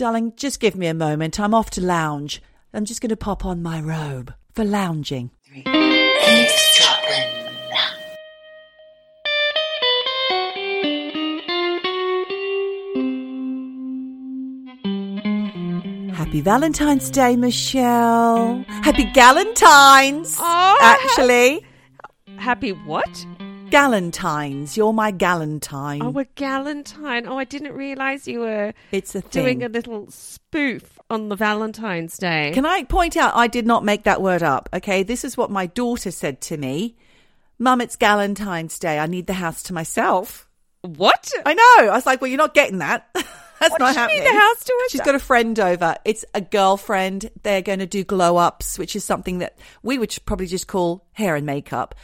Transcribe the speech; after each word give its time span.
Darling, 0.00 0.32
just 0.34 0.60
give 0.60 0.76
me 0.76 0.86
a 0.86 0.94
moment. 0.94 1.38
I'm 1.38 1.52
off 1.52 1.68
to 1.72 1.82
lounge. 1.82 2.40
I'm 2.72 2.86
just 2.86 3.02
going 3.02 3.10
to 3.10 3.18
pop 3.18 3.44
on 3.44 3.62
my 3.62 3.82
robe 3.82 4.32
for 4.54 4.64
lounging. 4.64 5.30
Eavesdropping. 5.54 7.26
Happy 16.14 16.40
Valentine's 16.40 17.10
Day, 17.10 17.36
Michelle. 17.36 18.64
Happy 18.68 19.04
Galentine's, 19.12 20.36
Oh, 20.40 20.78
actually. 20.80 21.66
Happy 22.38 22.72
what? 22.72 23.26
Galentine's. 23.70 24.76
You're 24.76 24.92
my 24.92 25.12
Galentine. 25.12 26.02
Oh, 26.02 26.18
a 26.18 26.24
galentine. 26.24 27.26
Oh, 27.26 27.38
I 27.38 27.44
didn't 27.44 27.72
realize 27.72 28.26
you 28.28 28.40
were 28.40 28.72
it's 28.92 29.14
a 29.14 29.20
thing. 29.20 29.42
doing 29.42 29.62
a 29.62 29.68
little 29.68 30.10
spoof 30.10 30.98
on 31.08 31.28
the 31.28 31.36
Valentine's 31.36 32.16
Day. 32.16 32.50
Can 32.54 32.66
I 32.66 32.84
point 32.84 33.16
out 33.16 33.34
I 33.34 33.46
did 33.46 33.66
not 33.66 33.84
make 33.84 34.04
that 34.04 34.22
word 34.22 34.42
up, 34.42 34.68
okay? 34.72 35.02
This 35.02 35.24
is 35.24 35.36
what 35.36 35.50
my 35.50 35.66
daughter 35.66 36.10
said 36.10 36.40
to 36.42 36.56
me. 36.56 36.96
Mum, 37.58 37.80
it's 37.80 37.96
Galentine's 37.96 38.78
Day. 38.78 38.98
I 38.98 39.06
need 39.06 39.26
the 39.26 39.34
house 39.34 39.62
to 39.64 39.72
myself. 39.74 40.48
what? 40.82 41.30
I 41.44 41.54
know. 41.54 41.90
I 41.90 41.94
was 41.96 42.06
like, 42.06 42.20
well, 42.20 42.28
you're 42.28 42.38
not 42.38 42.54
getting 42.54 42.78
that. 42.78 43.08
That's 43.60 43.72
What 43.72 43.80
not 43.80 43.94
happening. 43.94 44.24
the 44.24 44.32
house 44.40 44.64
to 44.64 44.88
She's 44.90 45.02
got 45.02 45.14
a 45.14 45.18
friend 45.18 45.60
over. 45.60 45.94
It's 46.06 46.24
a 46.32 46.40
girlfriend. 46.40 47.30
They're 47.42 47.60
going 47.60 47.80
to 47.80 47.86
do 47.86 48.04
glow 48.04 48.38
ups, 48.38 48.78
which 48.78 48.96
is 48.96 49.04
something 49.04 49.40
that 49.40 49.58
we 49.82 49.98
would 49.98 50.16
probably 50.24 50.46
just 50.46 50.66
call 50.66 51.04
hair 51.12 51.36
and 51.36 51.44
makeup 51.44 51.94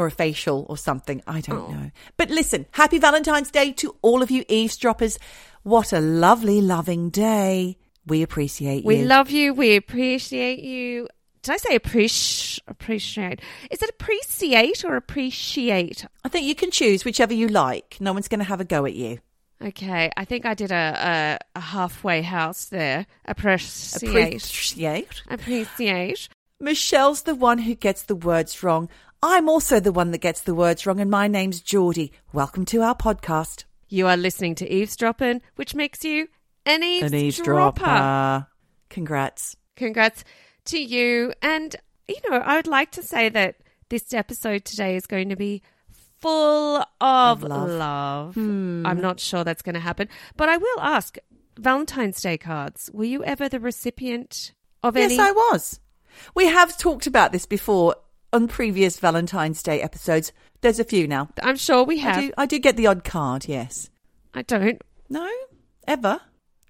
or 0.00 0.06
a 0.06 0.10
facial 0.10 0.64
or 0.68 0.76
something. 0.78 1.22
I 1.26 1.40
don't 1.42 1.58
Oh. 1.68 1.70
know. 1.72 1.90
But 2.16 2.30
listen, 2.30 2.66
happy 2.72 2.98
Valentine's 2.98 3.50
Day 3.50 3.72
to 3.72 3.94
all 4.02 4.22
of 4.22 4.30
you 4.30 4.44
eavesdroppers. 4.48 5.18
What 5.62 5.92
a 5.92 6.00
lovely, 6.00 6.60
loving 6.62 7.10
day. 7.10 7.76
We 8.06 8.22
appreciate 8.22 8.84
We 8.84 8.96
you. 8.96 9.02
We 9.02 9.06
love 9.06 9.30
you. 9.30 9.52
We 9.52 9.76
appreciate 9.76 10.60
you. 10.60 11.06
Did 11.42 11.52
I 11.54 11.56
say 11.58 11.74
appreciate? 11.74 12.62
Appreciate. 12.66 13.40
Is 13.70 13.82
it 13.82 13.90
appreciate 13.90 14.84
or 14.84 14.96
appreciate? 14.96 16.06
I 16.24 16.28
think 16.28 16.46
you 16.46 16.54
can 16.54 16.70
choose 16.70 17.04
whichever 17.04 17.34
you 17.34 17.48
like. 17.48 17.96
No 18.00 18.12
one's 18.12 18.28
going 18.28 18.40
to 18.40 18.44
have 18.44 18.60
a 18.60 18.64
go 18.64 18.84
at 18.86 18.94
you. 18.94 19.18
Okay, 19.62 20.10
I 20.16 20.24
think 20.24 20.46
I 20.46 20.54
did 20.54 20.70
a 20.72 21.38
a, 21.54 21.58
a 21.58 21.60
halfway 21.60 22.22
house 22.22 22.66
there. 22.66 23.06
Appreciate. 23.26 24.42
Appreciate. 24.44 25.22
Appreciate. 25.28 26.28
Michelle's 26.60 27.22
the 27.22 27.34
one 27.34 27.58
who 27.58 27.74
gets 27.74 28.02
the 28.04 28.14
words 28.14 28.62
wrong. 28.62 28.88
I'm 29.22 29.48
also 29.48 29.80
the 29.80 29.92
one 29.92 30.12
that 30.12 30.18
gets 30.18 30.40
the 30.42 30.54
words 30.54 30.86
wrong, 30.86 30.98
and 31.00 31.10
my 31.10 31.28
name's 31.28 31.60
Geordie. 31.60 32.12
Welcome 32.32 32.64
to 32.66 32.80
our 32.82 32.94
podcast. 32.94 33.64
You 33.88 34.06
are 34.06 34.16
listening 34.16 34.54
to 34.56 34.72
Eavesdropping, 34.72 35.42
which 35.56 35.74
makes 35.74 36.04
you 36.04 36.28
an 36.64 36.82
eavesdropper. 36.82 37.16
An 37.16 37.22
eavesdropper. 37.26 38.46
Congrats. 38.88 39.56
Congrats 39.76 40.24
to 40.66 40.78
you. 40.82 41.34
And, 41.42 41.76
you 42.08 42.16
know, 42.30 42.38
I 42.38 42.56
would 42.56 42.66
like 42.66 42.92
to 42.92 43.02
say 43.02 43.28
that 43.28 43.56
this 43.90 44.14
episode 44.14 44.64
today 44.64 44.96
is 44.96 45.06
going 45.06 45.28
to 45.28 45.36
be 45.36 45.62
full 46.20 46.76
of, 47.00 47.42
Of 47.44 47.50
love. 47.50 47.68
love. 47.70 48.34
Hmm. 48.36 48.86
I'm 48.86 49.00
not 49.02 49.20
sure 49.20 49.44
that's 49.44 49.62
going 49.62 49.74
to 49.74 49.80
happen. 49.80 50.08
But 50.38 50.48
I 50.48 50.56
will 50.56 50.80
ask 50.80 51.18
Valentine's 51.58 52.22
Day 52.22 52.38
cards, 52.38 52.88
were 52.94 53.04
you 53.04 53.22
ever 53.24 53.50
the 53.50 53.60
recipient 53.60 54.52
of 54.82 54.96
Yes, 54.96 55.04
any? 55.06 55.16
Yes, 55.16 55.28
I 55.28 55.32
was. 55.32 55.80
We 56.34 56.46
have 56.46 56.78
talked 56.78 57.06
about 57.06 57.32
this 57.32 57.44
before 57.46 57.96
on 58.32 58.48
previous 58.48 58.98
Valentine's 58.98 59.62
Day 59.62 59.80
episodes. 59.82 60.32
There's 60.60 60.80
a 60.80 60.84
few 60.84 61.08
now. 61.08 61.28
I'm 61.42 61.56
sure 61.56 61.84
we 61.84 61.98
have. 61.98 62.16
I 62.16 62.20
do, 62.20 62.32
I 62.38 62.46
do 62.46 62.58
get 62.58 62.76
the 62.76 62.86
odd 62.86 63.04
card, 63.04 63.46
yes. 63.48 63.90
I 64.34 64.42
don't. 64.42 64.80
No? 65.08 65.28
Ever? 65.86 66.20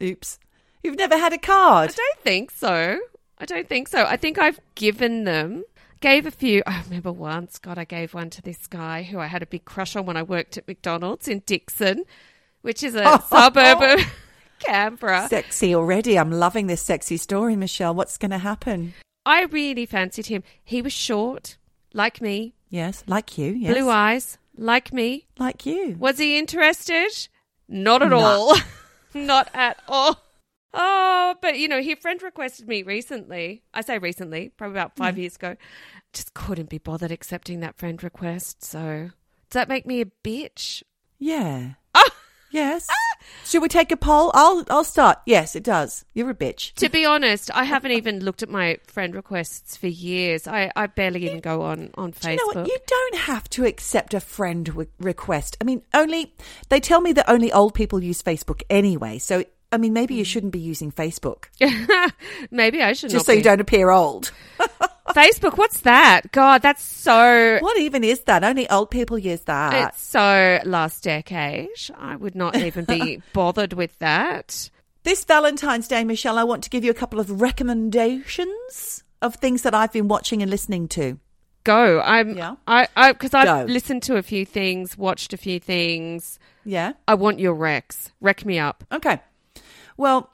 Oops. 0.03 0.39
You've 0.83 0.97
never 0.97 1.19
had 1.19 1.33
a 1.33 1.39
card? 1.39 1.91
I 1.91 1.93
don't 1.93 2.21
think 2.21 2.51
so. 2.51 2.99
I 3.39 3.45
don't 3.45 3.69
think 3.69 3.89
so. 3.89 4.05
I 4.05 4.17
think 4.17 4.39
I've 4.39 4.61
given 4.75 5.25
them, 5.25 5.65
gave 6.01 6.27
a 6.27 6.31
few. 6.31 6.63
I 6.67 6.83
remember 6.83 7.13
once, 7.13 7.59
God, 7.59 7.79
I 7.79 7.85
gave 7.85 8.15
one 8.15 8.31
to 8.31 8.43
this 8.43 8.67
guy 8.67 9.03
who 9.03 9.19
I 9.19 9.27
had 9.27 9.43
a 9.43 9.47
big 9.47 9.65
crush 9.65 9.97
on 9.97 10.07
when 10.07 10.17
I 10.17 10.23
worked 10.23 10.57
at 10.57 10.69
McDonald's 10.69 11.29
in 11.29 11.43
Dickson, 11.47 12.05
which 12.63 12.83
is 12.83 12.95
a 12.95 13.21
suburb 13.29 13.83
of 13.83 14.01
Canberra. 14.61 15.27
Sexy 15.29 15.75
already. 15.75 16.19
I'm 16.19 16.31
loving 16.31 16.67
this 16.67 16.83
sexy 16.83 17.17
story, 17.17 17.57
Michelle. 17.57 17.95
What's 17.95 18.17
going 18.17 18.31
to 18.31 18.39
happen? 18.39 18.95
I 19.25 19.45
really 19.45 19.87
fancied 19.87 20.27
him. 20.27 20.43
He 20.63 20.83
was 20.83 20.93
short, 20.93 21.57
like 21.93 22.21
me, 22.21 22.55
Yes, 22.71 23.03
like 23.09 23.37
you. 23.37 23.53
Yes. 23.53 23.75
blue 23.75 23.91
eyes, 23.91 24.39
like 24.57 24.93
me. 24.93 25.27
Like 25.39 25.67
you. 25.67 25.97
Was 25.99 26.19
he 26.19 26.39
interested? 26.39 27.29
Not 27.69 28.01
at 28.03 28.11
No. 28.11 28.19
all. 28.19 28.57
Not 29.15 29.51
at 29.53 29.83
all. 29.89 30.23
Oh, 30.73 31.35
but 31.43 31.59
you 31.59 31.67
know, 31.67 31.83
he 31.83 31.97
friend 31.97 32.23
requested 32.23 32.69
me 32.69 32.85
recently. 32.85 33.65
I 33.75 33.81
say 33.81 33.99
recently, 33.99 34.51
probably 34.57 34.79
about 34.79 34.95
five 34.97 35.15
hmm. 35.15 35.23
years 35.23 35.35
ago. 35.35 35.57
Just 36.13 36.33
couldn't 36.33 36.71
be 36.71 36.79
bothered 36.79 37.11
accepting 37.11 37.61
that 37.61 37.77
friend 37.77 38.03
request. 38.03 38.65
So, 38.65 39.11
does 39.51 39.55
that 39.55 39.69
make 39.69 39.85
me 39.85 40.01
a 40.01 40.07
bitch? 40.07 40.85
Yeah. 41.19 41.73
Ah! 42.51 42.57
Yes. 42.57 42.87
Should 43.45 43.63
we 43.63 43.69
take 43.69 43.93
a 43.93 43.97
poll? 43.97 44.31
I'll 44.35 44.65
I'll 44.71 44.85
start. 44.85 45.19
Yes, 45.27 45.55
it 45.57 45.63
does. 45.63 46.05
You're 46.15 46.31
a 46.31 46.35
bitch. 46.35 46.73
To 46.75 46.89
be 46.89 47.05
honest, 47.05 47.51
I 47.55 47.65
haven't 47.65 47.93
even 47.93 48.25
looked 48.25 48.43
at 48.43 48.49
my 48.49 48.79
friend 48.87 49.15
requests 49.15 49.77
for 49.77 49.87
years. 49.87 50.47
I, 50.49 50.71
I 50.75 50.87
barely 50.87 51.25
even 51.27 51.41
go 51.41 51.63
on 51.63 51.91
on 51.95 52.11
Do 52.11 52.31
you 52.31 52.37
know 52.37 52.43
Facebook. 52.49 52.55
what? 52.57 52.67
You 52.69 52.79
don't 52.87 53.17
have 53.19 53.49
to 53.51 53.65
accept 53.67 54.15
a 54.15 54.21
friend 54.21 54.67
w- 54.67 54.89
request. 54.99 55.57
I 55.61 55.65
mean, 55.65 55.83
only 55.95 56.35
they 56.69 56.81
tell 56.81 57.01
me 57.01 57.13
that 57.13 57.29
only 57.31 57.53
old 57.53 57.75
people 57.75 58.03
use 58.03 58.23
Facebook 58.23 58.63
anyway. 58.71 59.19
So 59.19 59.45
I 59.73 59.77
mean, 59.77 59.93
maybe 59.93 60.15
you 60.15 60.25
shouldn't 60.25 60.53
be 60.53 60.59
using 60.59 60.91
Facebook 60.91 61.45
Maybe 62.51 62.83
I 62.83 62.93
should 62.93 63.11
just 63.11 63.27
not 63.29 63.33
so 63.33 63.33
you 63.33 63.43
don't 63.43 63.61
appear 63.61 63.91
old. 63.91 64.33
Facebook, 65.15 65.57
what's 65.59 65.81
that? 65.81 66.31
God, 66.33 66.63
that's 66.63 66.83
so 66.83 67.59
What 67.61 67.79
even 67.79 68.05
is 68.05 68.21
that? 68.23 68.45
Only 68.45 68.69
old 68.71 68.91
people 68.91 69.19
use 69.19 69.43
that. 69.43 69.89
It's 69.89 70.03
so 70.03 70.61
last 70.65 71.03
decade. 71.05 71.69
I 71.97 72.17
would 72.17 72.35
not 72.35 72.57
even 72.57 72.85
be 72.85 73.23
bothered 73.33 73.73
with 73.73 73.99
that. 73.99 74.71
This 75.03 75.25
Valentine's 75.25 75.89
Day, 75.89 76.05
Michelle, 76.05 76.39
I 76.39 76.45
want 76.45 76.65
to 76.65 76.71
give 76.71 76.85
you 76.85 76.91
a 76.91 76.95
couple 76.95 77.21
of 77.21 77.41
recommendations 77.41 79.05
of 79.23 79.35
things 79.37 79.63
that 79.63 79.75
I've 79.75 79.93
been 79.93 80.09
watching 80.09 80.43
and 80.43 80.51
listening 80.51 80.89
to. 80.89 81.19
Go. 81.65 82.01
I'm. 82.01 82.37
Yeah. 82.37 82.57
I. 82.67 82.89
I. 82.97 83.13
Because 83.13 83.35
I've 83.35 83.67
Go. 83.67 83.73
listened 83.73 84.03
to 84.05 84.17
a 84.17 84.23
few 84.23 84.47
things, 84.47 84.97
watched 84.97 85.33
a 85.33 85.37
few 85.37 85.61
things. 85.61 86.39
Yeah. 86.65 86.93
I 87.07 87.15
want 87.15 87.39
your 87.39 87.55
Rex. 87.55 88.13
Wreck 88.21 88.47
me 88.47 88.59
up. 88.59 88.85
Okay. 88.91 89.21
Well, 89.97 90.31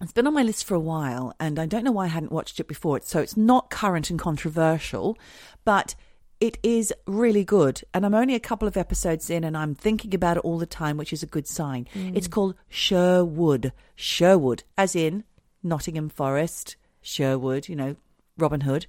it's 0.00 0.12
been 0.12 0.26
on 0.26 0.34
my 0.34 0.42
list 0.42 0.64
for 0.64 0.74
a 0.74 0.80
while, 0.80 1.34
and 1.40 1.58
I 1.58 1.66
don't 1.66 1.84
know 1.84 1.92
why 1.92 2.04
I 2.04 2.08
hadn't 2.08 2.32
watched 2.32 2.60
it 2.60 2.68
before. 2.68 3.00
So 3.02 3.20
it's 3.20 3.36
not 3.36 3.70
current 3.70 4.10
and 4.10 4.18
controversial, 4.18 5.18
but 5.64 5.94
it 6.40 6.58
is 6.62 6.92
really 7.06 7.44
good. 7.44 7.82
And 7.92 8.06
I'm 8.06 8.14
only 8.14 8.34
a 8.34 8.40
couple 8.40 8.68
of 8.68 8.76
episodes 8.76 9.28
in, 9.28 9.42
and 9.42 9.56
I'm 9.56 9.74
thinking 9.74 10.14
about 10.14 10.36
it 10.36 10.44
all 10.44 10.58
the 10.58 10.66
time, 10.66 10.96
which 10.96 11.12
is 11.12 11.22
a 11.22 11.26
good 11.26 11.48
sign. 11.48 11.88
Mm. 11.94 12.16
It's 12.16 12.28
called 12.28 12.54
Sherwood. 12.68 13.72
Sherwood, 13.96 14.62
as 14.76 14.94
in 14.94 15.24
Nottingham 15.62 16.08
Forest, 16.08 16.76
Sherwood, 17.02 17.68
you 17.68 17.74
know, 17.74 17.96
Robin 18.36 18.60
Hood. 18.60 18.86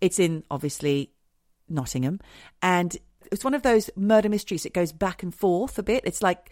It's 0.00 0.18
in, 0.18 0.44
obviously, 0.50 1.10
Nottingham. 1.68 2.20
And 2.60 2.96
it's 3.32 3.44
one 3.44 3.54
of 3.54 3.62
those 3.62 3.88
murder 3.96 4.28
mysteries 4.28 4.64
that 4.64 4.74
goes 4.74 4.92
back 4.92 5.22
and 5.22 5.34
forth 5.34 5.78
a 5.78 5.82
bit. 5.82 6.02
It's 6.04 6.22
like 6.22 6.50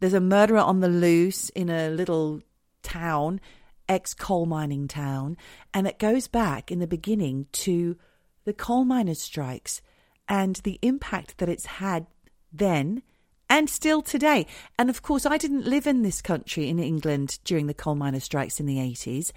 there's 0.00 0.14
a 0.14 0.20
murderer 0.20 0.60
on 0.60 0.80
the 0.80 0.88
loose 0.88 1.50
in 1.50 1.68
a 1.68 1.90
little 1.90 2.40
town, 2.82 3.40
ex 3.88 4.14
coal 4.14 4.46
mining 4.46 4.88
town, 4.88 5.36
and 5.74 5.86
it 5.86 5.98
goes 5.98 6.28
back 6.28 6.70
in 6.70 6.78
the 6.78 6.86
beginning 6.86 7.46
to 7.52 7.96
the 8.44 8.52
coal 8.52 8.84
miners' 8.84 9.20
strikes 9.20 9.82
and 10.28 10.56
the 10.56 10.78
impact 10.82 11.38
that 11.38 11.48
it's 11.48 11.66
had 11.66 12.06
then 12.52 13.02
and 13.48 13.68
still 13.68 14.00
today. 14.00 14.46
And 14.78 14.88
of 14.88 15.02
course, 15.02 15.26
I 15.26 15.36
didn't 15.36 15.66
live 15.66 15.86
in 15.86 16.02
this 16.02 16.22
country 16.22 16.68
in 16.68 16.78
England 16.78 17.40
during 17.44 17.66
the 17.66 17.74
coal 17.74 17.96
miners' 17.96 18.24
strikes 18.24 18.60
in 18.60 18.66
the 18.66 18.76
80s. 18.76 19.32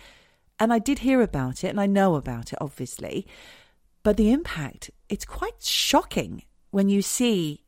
And 0.59 0.71
I 0.71 0.79
did 0.79 0.99
hear 0.99 1.21
about 1.21 1.63
it 1.63 1.69
and 1.69 1.81
I 1.81 1.87
know 1.87 2.15
about 2.15 2.53
it, 2.53 2.59
obviously. 2.61 3.25
But 4.03 4.17
the 4.17 4.31
impact, 4.31 4.91
it's 5.09 5.25
quite 5.25 5.61
shocking 5.61 6.43
when 6.69 6.89
you 6.89 7.01
see, 7.01 7.62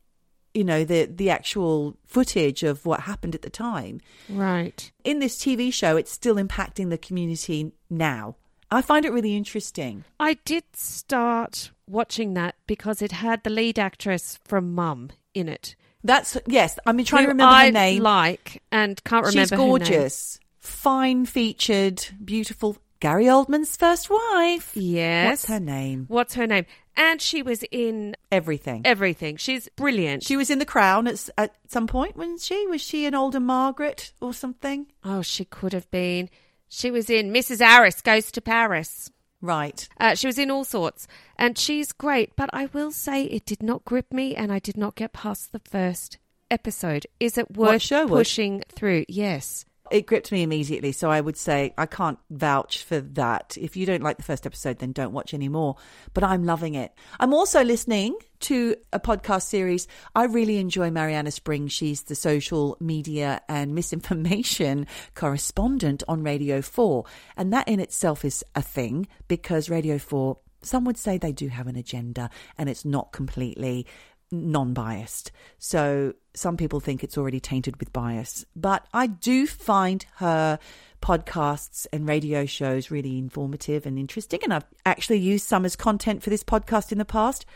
you 0.56 0.64
know, 0.64 0.84
the, 0.84 1.04
the 1.04 1.30
actual 1.30 1.96
footage 2.06 2.62
of 2.62 2.86
what 2.86 3.00
happened 3.00 3.34
at 3.34 3.42
the 3.42 3.50
time. 3.50 4.00
Right. 4.28 4.90
In 5.04 5.18
this 5.18 5.36
TV 5.36 5.72
show, 5.72 5.96
it's 5.96 6.10
still 6.10 6.36
impacting 6.36 6.88
the 6.90 6.98
community 6.98 7.72
now. 7.90 8.36
I 8.70 8.82
find 8.82 9.04
it 9.04 9.12
really 9.12 9.36
interesting. 9.36 10.04
I 10.18 10.34
did 10.44 10.64
start 10.72 11.70
watching 11.88 12.34
that 12.34 12.56
because 12.66 13.00
it 13.02 13.12
had 13.12 13.44
the 13.44 13.50
lead 13.50 13.78
actress 13.78 14.38
from 14.44 14.74
Mum 14.74 15.10
in 15.34 15.48
it. 15.48 15.76
That's, 16.02 16.36
yes, 16.46 16.78
I'm 16.86 17.02
trying 17.04 17.24
to 17.24 17.28
remember 17.28 17.52
I 17.52 17.66
her 17.66 17.72
name. 17.72 18.02
Like 18.02 18.62
and 18.72 19.02
can't 19.04 19.26
remember. 19.26 19.40
She's 19.40 19.50
her 19.50 19.56
name. 19.56 19.68
gorgeous, 19.68 20.40
fine 20.58 21.26
featured, 21.26 22.04
beautiful. 22.24 22.76
Gary 22.98 23.26
Oldman's 23.26 23.76
first 23.76 24.08
wife. 24.08 24.72
Yes. 24.74 25.28
What's 25.28 25.46
her 25.46 25.60
name? 25.60 26.06
What's 26.08 26.34
her 26.34 26.46
name? 26.46 26.64
And 26.96 27.20
she 27.20 27.42
was 27.42 27.62
in 27.70 28.16
Everything. 28.32 28.82
everything. 28.84 29.36
She's 29.36 29.68
brilliant. 29.76 30.22
She 30.22 30.36
was 30.36 30.48
in 30.50 30.58
The 30.58 30.64
Crown 30.64 31.06
at, 31.06 31.28
at 31.36 31.54
some 31.68 31.86
point, 31.86 32.16
wasn't 32.16 32.40
she? 32.40 32.66
Was 32.66 32.80
she 32.80 33.04
an 33.06 33.14
older 33.14 33.40
Margaret 33.40 34.12
or 34.20 34.32
something? 34.32 34.86
oh, 35.04 35.22
she 35.22 35.44
could 35.44 35.72
have 35.72 35.90
been. 35.90 36.30
She 36.68 36.90
was 36.90 37.08
in 37.10 37.32
Mrs. 37.32 37.60
Harris 37.60 38.00
Goes 38.00 38.32
to 38.32 38.40
Paris. 38.40 39.10
Right. 39.42 39.86
Uh, 40.00 40.14
she 40.14 40.26
was 40.26 40.38
in 40.38 40.50
all 40.50 40.64
sorts, 40.64 41.06
and 41.38 41.56
she's 41.58 41.92
great. 41.92 42.32
But 42.34 42.48
I 42.52 42.66
will 42.72 42.90
say 42.90 43.24
it 43.24 43.44
did 43.44 43.62
not 43.62 43.84
grip 43.84 44.12
me, 44.12 44.34
and 44.34 44.50
I 44.50 44.58
did 44.58 44.76
not 44.76 44.94
get 44.96 45.12
past 45.12 45.52
the 45.52 45.60
first 45.60 46.18
episode. 46.50 47.06
Is 47.20 47.36
it 47.36 47.56
worth 47.56 47.88
pushing 48.08 48.62
through? 48.74 49.04
Yes. 49.08 49.64
It 49.90 50.06
gripped 50.06 50.32
me 50.32 50.42
immediately, 50.42 50.92
so 50.92 51.10
I 51.10 51.20
would 51.20 51.36
say 51.36 51.72
I 51.78 51.86
can't 51.86 52.18
vouch 52.30 52.82
for 52.82 53.00
that. 53.00 53.56
If 53.60 53.76
you 53.76 53.86
don't 53.86 54.02
like 54.02 54.16
the 54.16 54.22
first 54.22 54.46
episode, 54.46 54.78
then 54.78 54.92
don't 54.92 55.12
watch 55.12 55.34
any 55.34 55.48
more. 55.48 55.76
But 56.14 56.24
I'm 56.24 56.44
loving 56.44 56.74
it. 56.74 56.92
I'm 57.20 57.32
also 57.32 57.62
listening 57.62 58.16
to 58.40 58.76
a 58.92 59.00
podcast 59.00 59.42
series. 59.42 59.86
I 60.14 60.24
really 60.24 60.58
enjoy 60.58 60.90
Marianna 60.90 61.30
Spring. 61.30 61.68
She's 61.68 62.02
the 62.02 62.14
social 62.14 62.76
media 62.80 63.40
and 63.48 63.74
misinformation 63.74 64.86
correspondent 65.14 66.02
on 66.08 66.22
Radio 66.22 66.62
4. 66.62 67.04
And 67.36 67.52
that 67.52 67.68
in 67.68 67.80
itself 67.80 68.24
is 68.24 68.44
a 68.54 68.62
thing 68.62 69.08
because 69.28 69.70
Radio 69.70 69.98
4, 69.98 70.38
some 70.62 70.84
would 70.84 70.98
say 70.98 71.18
they 71.18 71.32
do 71.32 71.48
have 71.48 71.66
an 71.66 71.76
agenda 71.76 72.30
and 72.58 72.68
it's 72.68 72.84
not 72.84 73.12
completely 73.12 73.86
non 74.30 74.72
biased. 74.72 75.32
So 75.58 76.14
some 76.34 76.56
people 76.56 76.80
think 76.80 77.02
it's 77.02 77.18
already 77.18 77.40
tainted 77.40 77.78
with 77.78 77.92
bias. 77.92 78.44
But 78.54 78.86
I 78.92 79.06
do 79.06 79.46
find 79.46 80.04
her 80.16 80.58
podcasts 81.00 81.86
and 81.92 82.08
radio 82.08 82.46
shows 82.46 82.90
really 82.90 83.18
informative 83.18 83.86
and 83.86 83.98
interesting. 83.98 84.40
And 84.42 84.52
I've 84.52 84.64
actually 84.84 85.18
used 85.18 85.46
some 85.46 85.64
as 85.64 85.76
content 85.76 86.22
for 86.22 86.30
this 86.30 86.44
podcast 86.44 86.92
in 86.92 86.98
the 86.98 87.04
past. 87.04 87.46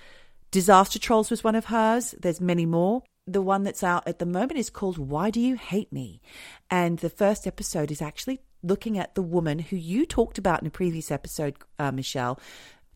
Disaster 0.51 0.99
Trolls 0.99 1.31
was 1.31 1.45
one 1.45 1.55
of 1.55 1.67
hers. 1.67 2.15
There's 2.21 2.41
many 2.41 2.67
more. 2.67 3.03
The 3.27 3.43
one 3.43 3.63
that's 3.63 3.85
out 3.85 4.09
at 4.09 4.19
the 4.19 4.27
moment 4.27 4.59
is 4.59 4.71
called 4.71 4.99
Why 4.99 5.31
Do 5.31 5.41
You 5.41 5.57
Hate 5.57 5.93
Me? 5.93 6.21
And 6.71 6.99
the 6.99 7.11
first 7.11 7.47
episode 7.47 7.91
is 7.91 8.03
actually 8.03 8.41
looking 8.63 8.99
at 8.99 9.15
the 9.15 9.23
woman 9.23 9.59
who 9.59 9.77
you 9.77 10.05
talked 10.05 10.39
about 10.39 10.61
in 10.61 10.67
a 10.67 10.71
previous 10.71 11.11
episode, 11.11 11.55
uh, 11.79 11.93
Michelle, 11.93 12.41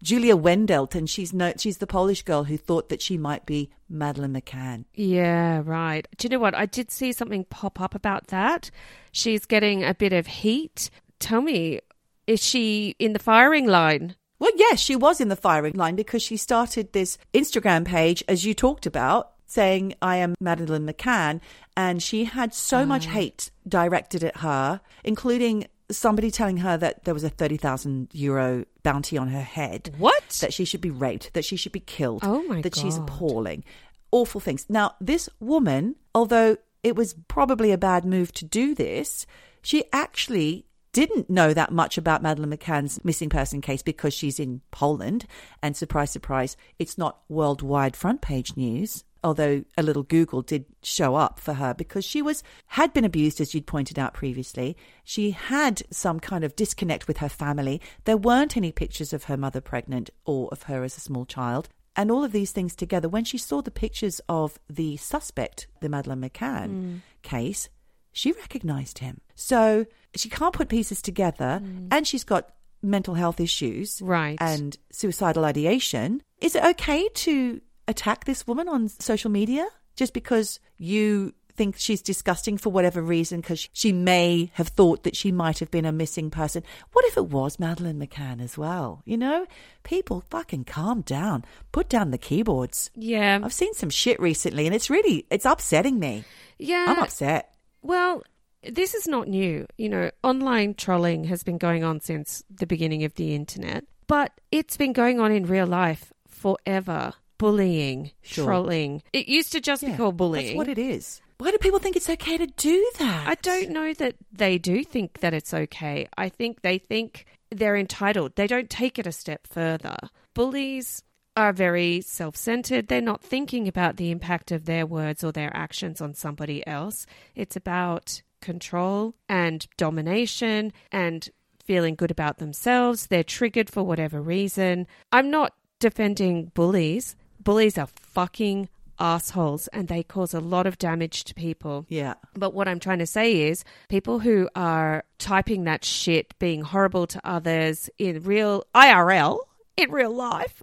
Julia 0.02 0.37
Wandelt, 0.37 0.94
and 0.94 1.08
she's 1.08 1.32
no, 1.32 1.52
she's 1.56 1.79
the 1.79 1.87
Polish 1.87 2.23
girl 2.23 2.44
who 2.44 2.56
thought 2.56 2.88
that 2.91 3.00
she 3.00 3.17
might 3.17 3.46
be 3.46 3.70
Madeleine 3.88 4.35
McCann. 4.35 4.85
Yeah, 4.94 5.62
right. 5.64 6.06
Do 6.17 6.26
you 6.26 6.31
know 6.31 6.38
what? 6.38 6.55
I 6.55 6.67
did 6.67 6.91
see 6.91 7.12
something 7.12 7.44
pop 7.44 7.81
up 7.81 7.94
about 7.94 8.26
that. 8.29 8.70
She's 9.12 9.46
getting 9.46 9.85
a 9.85 9.94
bit 9.94 10.12
of 10.12 10.26
heat. 10.26 10.91
Tell 11.20 11.41
me, 11.41 11.81
is 12.26 12.43
she 12.43 12.96
in 12.99 13.12
the 13.12 13.19
firing 13.19 13.67
line? 13.67 14.17
Well, 14.38 14.52
yes, 14.56 14.81
she 14.81 14.96
was 14.96 15.20
in 15.20 15.29
the 15.29 15.37
firing 15.37 15.75
line 15.75 15.96
because 15.96 16.23
she 16.23 16.37
started 16.37 16.93
this 16.93 17.17
Instagram 17.32 17.87
page, 17.87 18.23
as 18.29 18.44
you 18.44 18.52
talked 18.52 18.85
about, 18.85 19.32
saying, 19.46 19.94
I 20.02 20.17
am 20.17 20.35
Madeleine 20.41 20.87
McCann. 20.87 21.41
And 21.76 22.02
she 22.02 22.25
had 22.25 22.52
so 22.52 22.85
much 22.85 23.06
ah. 23.06 23.11
hate 23.11 23.50
directed 23.67 24.23
at 24.23 24.38
her, 24.38 24.81
including 25.02 25.67
somebody 25.91 26.31
telling 26.31 26.59
her 26.59 26.77
that 26.77 27.05
there 27.05 27.15
was 27.15 27.25
a 27.25 27.29
30,000 27.29 28.09
euro 28.13 28.65
bounty 28.83 29.19
on 29.19 29.29
her 29.29 29.43
head. 29.43 29.95
What? 29.99 30.29
That 30.41 30.53
she 30.53 30.65
should 30.65 30.81
be 30.81 30.91
raped, 30.91 31.33
that 31.35 31.45
she 31.45 31.57
should 31.57 31.73
be 31.73 31.81
killed. 31.81 32.23
Oh 32.25 32.43
my 32.45 32.63
That 32.63 32.77
she's 32.77 32.97
appalling. 32.97 33.65
Awful 34.11 34.41
things. 34.41 34.67
Now, 34.69 34.95
this 35.01 35.29
woman, 35.41 35.97
although 36.15 36.57
it 36.83 36.97
was 36.97 37.15
probably 37.29 37.73
a 37.73 37.79
bad 37.79 38.05
move 38.05 38.33
to 38.35 38.45
do 38.45 38.75
this, 38.75 39.27
she 39.63 39.85
actually 39.93 40.67
didn't 40.93 41.29
know 41.29 41.53
that 41.53 41.73
much 41.73 41.99
about 41.99 42.23
Madeleine 42.23 42.57
McCann's 42.57 43.05
missing 43.05 43.29
person 43.29 43.61
case 43.61 43.83
because 43.83 44.15
she's 44.15 44.39
in 44.39 44.61
Poland. 44.71 45.27
And 45.63 45.77
surprise, 45.77 46.11
surprise, 46.11 46.57
it's 46.79 46.97
not 46.97 47.21
worldwide 47.29 47.97
front 47.97 48.21
page 48.21 48.57
news. 48.57 49.03
Although 49.25 49.65
a 49.79 49.82
little 49.82 50.03
Google 50.03 50.43
did 50.43 50.67
show 50.82 51.17
up 51.17 51.41
for 51.41 51.55
her 51.55 51.73
because 51.73 52.05
she 52.05 52.21
was 52.21 52.43
had 52.67 52.93
been 52.93 53.05
abused, 53.05 53.41
as 53.41 53.55
you'd 53.55 53.67
pointed 53.67 53.99
out 53.99 54.12
previously. 54.12 54.76
She 55.03 55.31
had 55.31 55.82
some 55.91 56.21
kind 56.21 56.44
of 56.44 56.55
disconnect 56.55 57.09
with 57.09 57.17
her 57.19 57.29
family. 57.31 57.81
There 58.05 58.19
weren't 58.19 58.56
any 58.56 58.71
pictures 58.71 59.12
of 59.12 59.25
her 59.25 59.37
mother 59.37 59.62
pregnant 59.62 60.11
or 60.26 60.49
of 60.53 60.65
her 60.65 60.85
as 60.85 60.97
a 60.97 61.00
small 61.00 61.25
child. 61.25 61.69
And 61.97 62.11
all 62.11 62.25
of 62.25 62.32
these 62.32 62.50
things 62.53 62.75
together, 62.76 63.09
when 63.09 63.25
she 63.25 63.38
saw 63.38 63.62
the 63.62 63.71
pictures 63.71 64.21
of 64.29 64.59
the 64.69 64.97
suspect, 64.97 65.69
the 65.81 65.88
Madeleine 65.88 66.20
McCann 66.20 66.67
hmm. 66.67 66.97
case, 67.23 67.69
she 68.12 68.32
recognized 68.32 68.99
him. 68.99 69.20
So 69.35 69.87
she 70.15 70.29
can't 70.29 70.55
put 70.55 70.69
pieces 70.69 71.00
together, 71.00 71.61
hmm. 71.62 71.88
and 71.91 72.06
she's 72.06 72.25
got 72.25 72.50
mental 72.82 73.15
health 73.15 73.41
issues 73.41 74.03
Right. 74.03 74.37
and 74.41 74.77
suicidal 74.93 75.44
ideation. 75.44 76.23
Is 76.41 76.55
it 76.55 76.65
okay 76.65 77.09
to 77.09 77.61
attack 77.89 78.25
this 78.25 78.47
woman 78.47 78.69
on 78.69 78.89
social 78.89 79.31
media 79.31 79.67
just 79.97 80.13
because 80.13 80.61
you 80.79 81.33
think 81.57 81.77
she's 81.79 82.03
disgusting 82.03 82.59
for 82.59 82.71
whatever 82.71 83.01
reason 83.01 83.41
because 83.41 83.69
she 83.73 83.93
may 83.93 84.51
have 84.55 84.67
thought 84.69 85.05
that 85.05 85.15
she 85.15 85.31
might 85.31 85.61
have 85.61 85.71
been 85.71 85.85
a 85.85 85.93
missing 85.93 86.29
person 86.29 86.65
what 86.93 87.05
if 87.05 87.17
it 87.17 87.27
was 87.29 87.61
madeleine 87.61 87.97
mccann 88.01 88.43
as 88.43 88.59
well 88.59 89.03
you 89.05 89.17
know 89.17 89.47
people 89.85 90.21
fucking 90.31 90.65
calm 90.65 91.01
down 91.03 91.45
put 91.71 91.89
down 91.89 92.11
the 92.11 92.19
keyboards 92.19 92.91
Yeah. 92.97 93.39
i've 93.45 93.53
seen 93.53 93.73
some 93.75 93.91
shit 93.91 94.19
recently 94.19 94.67
and 94.67 94.75
it's 94.75 94.91
really 94.91 95.27
it's 95.31 95.45
upsetting 95.45 96.01
me 96.01 96.25
Yeah. 96.59 96.87
i'm 96.89 96.99
upset 96.99 97.55
Well, 97.83 98.25
this 98.65 98.95
is 98.95 99.07
not 99.07 99.29
new. 99.29 99.67
You 99.77 99.91
know, 99.91 100.11
online 100.23 100.73
trolling 100.73 101.25
has 101.25 101.43
been 101.43 101.59
going 101.59 101.85
on 101.85 102.01
since 102.01 102.43
the 102.49 102.67
beginning 102.67 103.05
of 103.05 103.13
the 103.15 103.35
internet, 103.35 103.85
but 104.07 104.33
it's 104.51 104.79
been 104.79 104.95
going 104.95 105.21
on 105.21 105.31
in 105.33 105.45
real 105.45 105.67
life 105.67 106.15
forever. 106.27 107.13
Bullying, 107.39 108.13
Sure. 108.23 108.45
trolling. 108.47 109.03
It 109.13 109.29
used 109.29 109.53
to 109.53 109.61
just 109.61 109.85
be 109.85 109.93
called 109.95 110.17
bullying. 110.17 110.47
That's 110.47 110.57
what 110.57 110.69
it 110.69 110.79
is. 110.79 111.21
Why 111.39 111.51
do 111.51 111.59
people 111.59 111.81
think 111.81 111.97
it's 111.97 112.09
okay 112.09 112.39
to 112.39 112.47
do 112.47 112.91
that? 112.99 113.27
I 113.29 113.35
don't 113.43 113.71
know 113.71 113.93
that 113.95 114.15
they 114.33 114.57
do 114.57 114.85
think 114.85 115.21
that 115.21 115.35
it's 115.35 115.53
okay. 115.53 116.07
I 116.17 116.29
think 116.29 116.63
they 116.63 116.79
think 116.79 117.27
they're 117.51 117.77
entitled. 117.77 118.37
They 118.37 118.47
don't 118.47 118.71
take 118.71 118.99
it 118.99 119.07
a 119.07 119.13
step 119.13 119.47
further. 119.49 119.97
Bullies 120.33 121.03
are 121.37 121.53
very 121.53 122.01
self 122.01 122.37
centered. 122.37 122.87
They're 122.87 123.01
not 123.01 123.21
thinking 123.21 123.67
about 123.67 123.97
the 123.97 124.13
impact 124.13 124.53
of 124.53 124.65
their 124.67 124.87
words 124.87 125.25
or 125.25 125.33
their 125.33 125.55
actions 125.57 126.01
on 126.01 126.15
somebody 126.15 126.65
else. 126.69 127.05
It's 127.35 127.57
about 127.57 128.23
control 128.41 129.15
and 129.29 129.67
domination 129.77 130.73
and 130.93 131.29
feeling 131.65 131.97
good 131.97 132.13
about 132.13 132.39
themselves. 132.39 133.09
They're 133.09 133.25
triggered 133.25 133.71
for 133.71 133.83
whatever 133.83 134.21
reason. 134.23 134.87
I'm 135.11 135.31
not 135.31 135.55
defending 135.81 136.53
bullies. 136.55 137.17
Bullies 137.44 137.79
are 137.79 137.87
fucking 137.87 138.69
assholes 138.99 139.69
and 139.69 139.88
they 139.88 140.02
cause 140.02 140.35
a 140.35 140.41
lot 140.41 140.67
of 140.67 140.79
damage 140.79 141.25
to 141.25 141.35
people. 141.35 141.85
Yeah. 141.88 142.14
But 142.35 142.55
what 142.55 142.69
I'm 142.69 142.81
trying 142.81 143.00
to 143.00 143.06
say 143.06 143.49
is 143.49 143.64
people 143.88 144.20
who 144.20 144.49
are 144.55 145.05
typing 145.19 145.64
that 145.64 145.85
shit, 145.85 146.38
being 146.38 146.62
horrible 146.62 147.06
to 147.08 147.20
others 147.25 147.91
in 147.98 148.22
real 148.22 148.65
IRL, 148.74 149.41
in 149.77 149.91
real 149.91 150.15
life, 150.15 150.63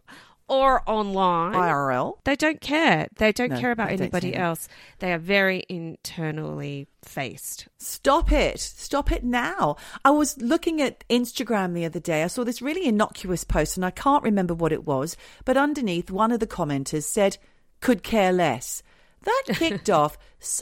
or 0.51 0.83
online, 0.85 1.53
IRL. 1.53 2.17
they 2.25 2.35
don't 2.35 2.59
care. 2.59 3.07
They 3.15 3.31
don't 3.31 3.51
No, 3.51 3.59
care 3.59 3.71
about 3.71 3.89
anybody 3.89 4.35
else. 4.35 4.67
They 4.99 5.13
are 5.13 5.17
very 5.17 5.63
internally 5.69 6.87
faced. 7.03 7.69
Stop 7.77 8.33
it. 8.33 8.59
Stop 8.59 9.13
it 9.13 9.23
now. 9.23 9.77
I 10.03 10.09
was 10.09 10.37
looking 10.41 10.81
at 10.81 11.07
Instagram 11.09 11.73
the 11.73 11.85
other 11.85 12.01
day. 12.01 12.21
I 12.23 12.27
saw 12.27 12.43
this 12.43 12.61
really 12.61 12.85
innocuous 12.85 13.45
post 13.45 13.77
and 13.77 13.85
I 13.85 13.91
can't 13.91 14.25
remember 14.25 14.53
what 14.53 14.73
it 14.73 14.85
was, 14.85 15.15
but 15.45 15.55
underneath 15.55 16.11
one 16.11 16.33
of 16.33 16.41
the 16.41 16.47
commenters 16.47 17.03
said, 17.03 17.37
could 17.79 18.03
care 18.03 18.33
less. 18.33 18.83
That 19.23 19.43
kicked 19.49 19.89
off. 19.91 20.17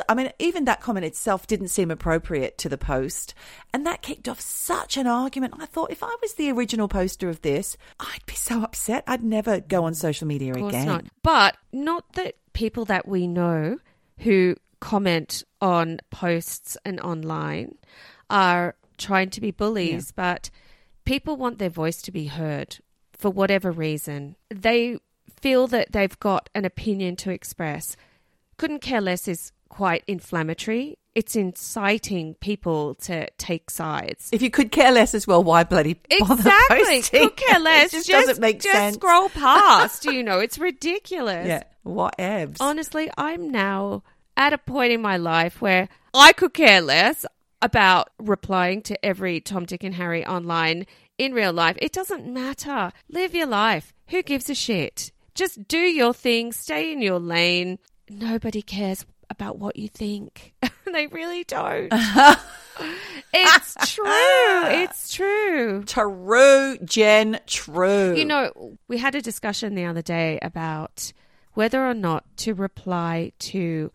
I 0.09 0.13
mean, 0.13 0.31
even 0.39 0.65
that 0.65 0.81
comment 0.81 1.05
itself 1.05 1.47
didn't 1.47 1.69
seem 1.69 1.89
appropriate 1.89 2.57
to 2.59 2.69
the 2.69 2.77
post. 2.77 3.33
And 3.73 3.85
that 3.85 4.01
kicked 4.01 4.27
off 4.27 4.41
such 4.41 4.97
an 4.97 5.07
argument. 5.07 5.53
I 5.57 5.65
thought 5.65 5.91
if 5.91 6.03
I 6.03 6.13
was 6.21 6.33
the 6.33 6.51
original 6.51 6.87
poster 6.87 7.29
of 7.29 7.41
this, 7.41 7.77
I'd 7.99 8.25
be 8.25 8.35
so 8.35 8.61
upset. 8.63 9.03
I'd 9.07 9.23
never 9.23 9.61
go 9.61 9.85
on 9.85 9.93
social 9.93 10.27
media 10.27 10.53
Of 10.53 10.59
course 10.59 10.73
again. 10.73 10.87
not. 10.87 11.05
But 11.23 11.57
not 11.71 12.13
that 12.13 12.35
people 12.53 12.85
that 12.85 13.07
we 13.07 13.27
know 13.27 13.77
who 14.19 14.55
comment 14.81 15.43
on 15.61 15.99
posts 16.09 16.77
and 16.83 16.99
online 16.99 17.75
are 18.29 18.75
trying 18.97 19.29
to 19.29 19.41
be 19.41 19.51
bullies, 19.51 20.11
but 20.11 20.49
people 21.05 21.37
want 21.37 21.57
their 21.57 21.69
voice 21.69 22.01
to 22.01 22.11
be 22.11 22.27
heard 22.27 22.77
for 23.13 23.29
whatever 23.29 23.71
reason. 23.71 24.35
They 24.49 24.99
feel 25.41 25.67
that 25.67 25.93
they've 25.93 26.19
got 26.19 26.49
an 26.53 26.65
opinion 26.65 27.15
to 27.17 27.31
express. 27.31 27.95
Couldn't 28.59 28.81
care 28.81 29.01
less 29.01 29.27
is 29.27 29.51
quite 29.69 30.03
inflammatory. 30.05 30.97
It's 31.15 31.35
inciting 31.35 32.35
people 32.35 32.95
to 32.95 33.27
take 33.37 33.69
sides. 33.69 34.29
If 34.31 34.41
you 34.41 34.49
could 34.51 34.71
care 34.71 34.91
less 34.91 35.13
as 35.15 35.25
well, 35.25 35.43
why 35.43 35.63
bloody 35.63 35.93
bother 36.19 36.33
Exactly. 36.35 36.83
posting? 36.83 37.21
Could 37.29 37.35
care 37.37 37.59
less. 37.59 37.87
It 37.93 37.97
just, 37.97 38.07
just 38.09 38.27
doesn't 38.27 38.41
make 38.41 38.61
just 38.61 38.75
sense. 38.75 38.95
scroll 38.95 39.29
past. 39.45 40.03
you 40.05 40.21
know, 40.23 40.39
it's 40.39 40.59
ridiculous. 40.59 41.47
Yeah. 41.47 41.63
What 41.83 42.17
evs? 42.19 42.57
Honestly, 42.59 43.09
I'm 43.17 43.49
now 43.49 44.03
at 44.37 44.53
a 44.53 44.57
point 44.57 44.91
in 44.91 45.01
my 45.01 45.17
life 45.17 45.61
where 45.61 45.87
I 46.13 46.33
could 46.33 46.53
care 46.53 46.81
less 46.81 47.25
about 47.61 48.09
replying 48.19 48.81
to 48.83 49.05
every 49.05 49.39
Tom, 49.41 49.65
Dick, 49.65 49.83
and 49.83 49.95
Harry 49.95 50.25
online 50.25 50.85
in 51.17 51.33
real 51.33 51.53
life. 51.53 51.77
It 51.81 51.91
doesn't 51.93 52.27
matter. 52.27 52.91
Live 53.09 53.33
your 53.33 53.47
life. 53.47 53.93
Who 54.09 54.21
gives 54.21 54.49
a 54.49 54.55
shit? 54.55 55.11
Just 55.35 55.67
do 55.67 55.77
your 55.79 56.13
thing, 56.13 56.51
stay 56.51 56.91
in 56.91 57.01
your 57.01 57.19
lane. 57.19 57.79
Nobody 58.09 58.61
cares 58.61 59.05
about 59.29 59.57
what 59.57 59.75
you 59.75 59.87
think. 59.87 60.53
they 60.85 61.07
really 61.07 61.43
don't. 61.43 61.89
it's 63.33 63.93
true. 63.93 64.05
It's 64.71 65.13
true. 65.13 65.83
True, 65.85 66.77
Jen, 66.83 67.39
true. 67.45 68.15
You 68.15 68.25
know, 68.25 68.77
we 68.87 68.97
had 68.97 69.15
a 69.15 69.21
discussion 69.21 69.75
the 69.75 69.85
other 69.85 70.01
day 70.01 70.39
about 70.41 71.11
whether 71.53 71.85
or 71.85 71.93
not 71.93 72.25
to 72.37 72.53
reply 72.53 73.31
to 73.39 73.91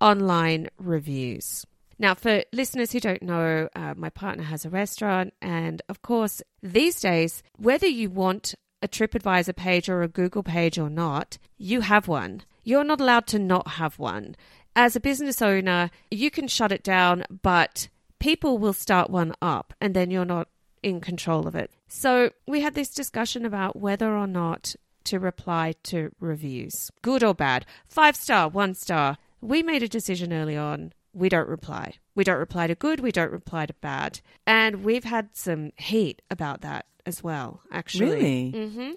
online 0.00 0.68
reviews. 0.78 1.64
Now, 1.98 2.14
for 2.14 2.42
listeners 2.52 2.92
who 2.92 3.00
don't 3.00 3.22
know, 3.22 3.68
uh, 3.74 3.94
my 3.96 4.10
partner 4.10 4.44
has 4.44 4.64
a 4.64 4.70
restaurant, 4.70 5.32
and 5.40 5.80
of 5.88 6.02
course, 6.02 6.42
these 6.62 7.00
days, 7.00 7.42
whether 7.56 7.86
you 7.86 8.10
want 8.10 8.54
a 8.82 8.88
TripAdvisor 8.88 9.56
page 9.56 9.88
or 9.88 10.02
a 10.02 10.08
Google 10.08 10.42
page 10.42 10.78
or 10.78 10.90
not, 10.90 11.38
you 11.56 11.80
have 11.80 12.06
one. 12.08 12.42
You're 12.66 12.82
not 12.82 13.00
allowed 13.00 13.28
to 13.28 13.38
not 13.38 13.68
have 13.78 13.96
one. 13.96 14.34
As 14.74 14.96
a 14.96 15.00
business 15.00 15.40
owner, 15.40 15.88
you 16.10 16.32
can 16.32 16.48
shut 16.48 16.72
it 16.72 16.82
down, 16.82 17.24
but 17.42 17.88
people 18.18 18.58
will 18.58 18.72
start 18.72 19.08
one 19.08 19.34
up, 19.40 19.72
and 19.80 19.94
then 19.94 20.10
you're 20.10 20.24
not 20.24 20.48
in 20.82 21.00
control 21.00 21.46
of 21.46 21.54
it. 21.54 21.70
So, 21.86 22.32
we 22.44 22.62
had 22.62 22.74
this 22.74 22.90
discussion 22.90 23.46
about 23.46 23.76
whether 23.76 24.16
or 24.16 24.26
not 24.26 24.74
to 25.04 25.20
reply 25.20 25.74
to 25.84 26.10
reviews, 26.18 26.90
good 27.02 27.22
or 27.22 27.34
bad, 27.34 27.66
five 27.86 28.16
star, 28.16 28.48
one 28.48 28.74
star. 28.74 29.16
We 29.40 29.62
made 29.62 29.84
a 29.84 29.88
decision 29.88 30.32
early 30.32 30.56
on. 30.56 30.92
We 31.12 31.28
don't 31.28 31.48
reply. 31.48 31.94
We 32.16 32.24
don't 32.24 32.40
reply 32.40 32.66
to 32.66 32.74
good. 32.74 32.98
We 32.98 33.12
don't 33.12 33.30
reply 33.30 33.66
to 33.66 33.74
bad. 33.74 34.20
And 34.44 34.82
we've 34.82 35.04
had 35.04 35.36
some 35.36 35.70
heat 35.76 36.20
about 36.32 36.62
that 36.62 36.86
as 37.06 37.22
well, 37.22 37.60
actually. 37.70 38.52
Really? 38.52 38.68
hmm 38.68 38.90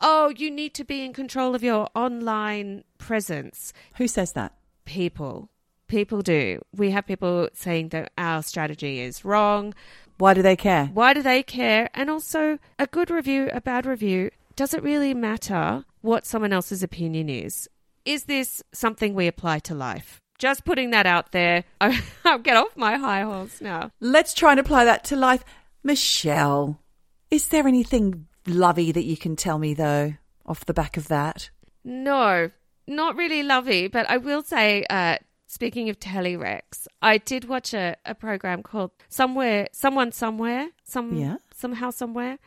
Oh, 0.00 0.32
you 0.36 0.50
need 0.50 0.72
to 0.74 0.84
be 0.84 1.04
in 1.04 1.12
control 1.12 1.54
of 1.54 1.62
your 1.62 1.88
online 1.94 2.84
presence. 2.98 3.72
Who 3.96 4.08
says 4.08 4.32
that? 4.32 4.54
People. 4.84 5.50
People 5.88 6.22
do. 6.22 6.60
We 6.74 6.90
have 6.92 7.06
people 7.06 7.48
saying 7.54 7.90
that 7.90 8.12
our 8.16 8.42
strategy 8.42 9.00
is 9.00 9.24
wrong. 9.24 9.74
Why 10.18 10.34
do 10.34 10.42
they 10.42 10.56
care? 10.56 10.86
Why 10.86 11.12
do 11.12 11.22
they 11.22 11.42
care? 11.42 11.90
And 11.94 12.08
also, 12.08 12.58
a 12.78 12.86
good 12.86 13.10
review, 13.10 13.50
a 13.52 13.60
bad 13.60 13.84
review, 13.86 14.30
does 14.56 14.72
it 14.72 14.82
really 14.82 15.12
matter 15.12 15.84
what 16.00 16.24
someone 16.26 16.52
else's 16.52 16.82
opinion 16.82 17.28
is? 17.28 17.68
Is 18.04 18.24
this 18.24 18.62
something 18.72 19.14
we 19.14 19.26
apply 19.26 19.58
to 19.60 19.74
life? 19.74 20.20
Just 20.38 20.64
putting 20.64 20.90
that 20.90 21.06
out 21.06 21.32
there. 21.32 21.64
I'll 21.80 22.38
get 22.38 22.56
off 22.56 22.76
my 22.76 22.96
high 22.96 23.22
horse 23.22 23.60
now. 23.60 23.90
Let's 24.00 24.34
try 24.34 24.52
and 24.52 24.60
apply 24.60 24.84
that 24.84 25.04
to 25.04 25.16
life. 25.16 25.44
Michelle, 25.82 26.80
is 27.30 27.48
there 27.48 27.66
anything 27.66 28.26
lovey 28.46 28.92
that 28.92 29.04
you 29.04 29.16
can 29.16 29.36
tell 29.36 29.58
me, 29.58 29.74
though, 29.74 30.14
off 30.44 30.64
the 30.66 30.74
back 30.74 30.96
of 30.96 31.08
that? 31.08 31.50
No, 31.84 32.50
not 32.86 33.16
really 33.16 33.42
lovey, 33.42 33.88
but 33.88 34.08
I 34.08 34.16
will 34.16 34.42
say, 34.42 34.84
uh, 34.90 35.16
speaking 35.46 35.88
of 35.88 35.98
telly 36.00 36.36
Telerex, 36.36 36.86
I 37.02 37.18
did 37.18 37.46
watch 37.48 37.74
a, 37.74 37.96
a 38.04 38.14
program 38.14 38.62
called 38.62 38.90
Somewhere, 39.08 39.68
Someone 39.72 40.12
Somewhere, 40.12 40.68
some 40.84 41.16
Yeah. 41.16 41.36
somehow 41.54 41.90
somewhere. 41.90 42.38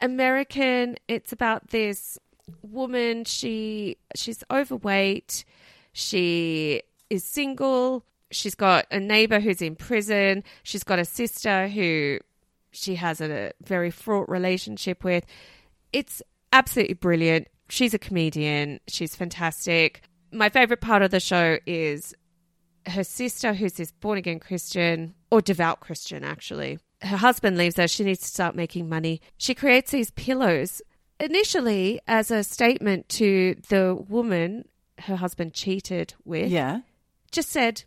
American. 0.00 0.96
It's 1.08 1.32
about 1.32 1.68
this 1.68 2.18
woman. 2.62 3.24
She 3.24 3.96
she's 4.16 4.42
overweight. 4.50 5.44
She 5.92 6.82
is 7.08 7.24
single. 7.24 8.04
She's 8.30 8.54
got 8.54 8.86
a 8.90 8.98
neighbor 8.98 9.38
who's 9.40 9.62
in 9.62 9.76
prison. 9.76 10.42
She's 10.62 10.82
got 10.84 10.98
a 10.98 11.04
sister 11.04 11.68
who 11.68 12.18
she 12.72 12.96
has 12.96 13.20
a 13.20 13.52
very 13.62 13.90
fraught 13.90 14.28
relationship 14.28 15.04
with. 15.04 15.24
It's 15.92 16.22
absolutely 16.52 16.94
brilliant. 16.94 17.48
She's 17.68 17.94
a 17.94 17.98
comedian. 17.98 18.80
She's 18.88 19.14
fantastic. 19.14 20.02
My 20.32 20.48
favorite 20.48 20.80
part 20.80 21.02
of 21.02 21.10
the 21.10 21.20
show 21.20 21.58
is 21.66 22.14
her 22.86 23.04
sister, 23.04 23.54
who's 23.54 23.74
this 23.74 23.92
born 23.92 24.18
again 24.18 24.40
Christian 24.40 25.14
or 25.30 25.40
devout 25.40 25.80
Christian, 25.80 26.24
actually. 26.24 26.78
Her 27.02 27.16
husband 27.16 27.56
leaves 27.56 27.76
her. 27.76 27.88
She 27.88 28.04
needs 28.04 28.20
to 28.20 28.28
start 28.28 28.56
making 28.56 28.88
money. 28.88 29.20
She 29.36 29.54
creates 29.54 29.90
these 29.90 30.10
pillows 30.10 30.82
initially 31.20 32.00
as 32.06 32.30
a 32.30 32.42
statement 32.42 33.08
to 33.10 33.56
the 33.68 33.94
woman 34.08 34.66
her 34.98 35.16
husband 35.16 35.54
cheated 35.54 36.14
with. 36.24 36.50
Yeah. 36.50 36.80
Just 37.30 37.50
said, 37.50 37.84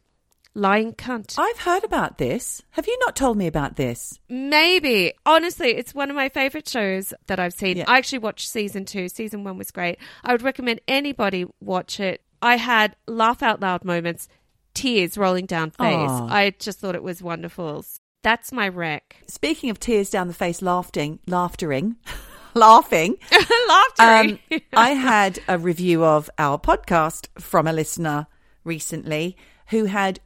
lying 0.55 0.93
cunt. 0.93 1.35
I've 1.37 1.59
heard 1.59 1.83
about 1.83 2.17
this. 2.17 2.63
Have 2.71 2.87
you 2.87 2.97
not 3.01 3.15
told 3.15 3.37
me 3.37 3.45
about 3.45 3.75
this? 3.75 4.19
Maybe. 4.29 5.13
Honestly, 5.25 5.75
it's 5.75 5.93
one 5.93 6.09
of 6.09 6.15
my 6.15 6.29
favorite 6.29 6.67
shows 6.67 7.13
that 7.27 7.39
I've 7.39 7.53
seen. 7.53 7.77
Yeah. 7.77 7.85
I 7.87 7.97
actually 7.97 8.19
watched 8.19 8.49
season 8.49 8.85
two. 8.85 9.09
Season 9.09 9.43
one 9.43 9.57
was 9.57 9.71
great. 9.71 9.99
I 10.23 10.31
would 10.31 10.41
recommend 10.41 10.81
anybody 10.87 11.45
watch 11.59 11.99
it. 11.99 12.21
I 12.41 12.55
had 12.57 12.95
laugh 13.07 13.43
out 13.43 13.61
loud 13.61 13.83
moments, 13.85 14.27
tears 14.73 15.17
rolling 15.17 15.45
down 15.45 15.71
face. 15.71 16.09
Aw. 16.09 16.27
I 16.27 16.51
just 16.57 16.79
thought 16.79 16.95
it 16.95 17.03
was 17.03 17.21
wonderful. 17.21 17.85
That's 18.23 18.51
my 18.51 18.67
rec. 18.67 19.17
Speaking 19.27 19.69
of 19.69 19.79
tears 19.79 20.09
down 20.09 20.27
the 20.27 20.33
face, 20.33 20.61
laughing, 20.61 21.19
laughtering, 21.27 21.97
laughing. 22.55 23.17
Laughter. 23.67 24.37
Um, 24.51 24.61
I 24.73 24.91
had 24.91 25.39
a 25.47 25.57
review 25.57 26.03
of 26.05 26.29
our 26.37 26.57
podcast 26.57 27.27
from 27.39 27.67
a 27.67 27.73
listener 27.73 28.27
recently 28.63 29.35
who 29.67 29.85
had 29.85 30.19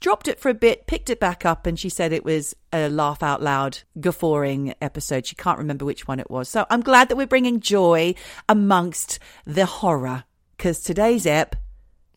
dropped 0.00 0.28
it 0.28 0.40
for 0.40 0.48
a 0.48 0.54
bit, 0.54 0.86
picked 0.86 1.10
it 1.10 1.20
back 1.20 1.44
up, 1.44 1.66
and 1.66 1.78
she 1.78 1.88
said 1.88 2.12
it 2.12 2.24
was 2.24 2.54
a 2.72 2.88
laugh 2.88 3.22
out 3.22 3.42
loud, 3.42 3.80
guffawing 4.00 4.74
episode. 4.80 5.26
She 5.26 5.36
can't 5.36 5.58
remember 5.58 5.84
which 5.84 6.08
one 6.08 6.20
it 6.20 6.30
was. 6.30 6.48
So 6.48 6.66
I'm 6.70 6.80
glad 6.80 7.08
that 7.08 7.16
we're 7.16 7.26
bringing 7.26 7.60
joy 7.60 8.14
amongst 8.48 9.18
the 9.46 9.66
horror 9.66 10.24
because 10.56 10.80
today's 10.82 11.26
ep, 11.26 11.56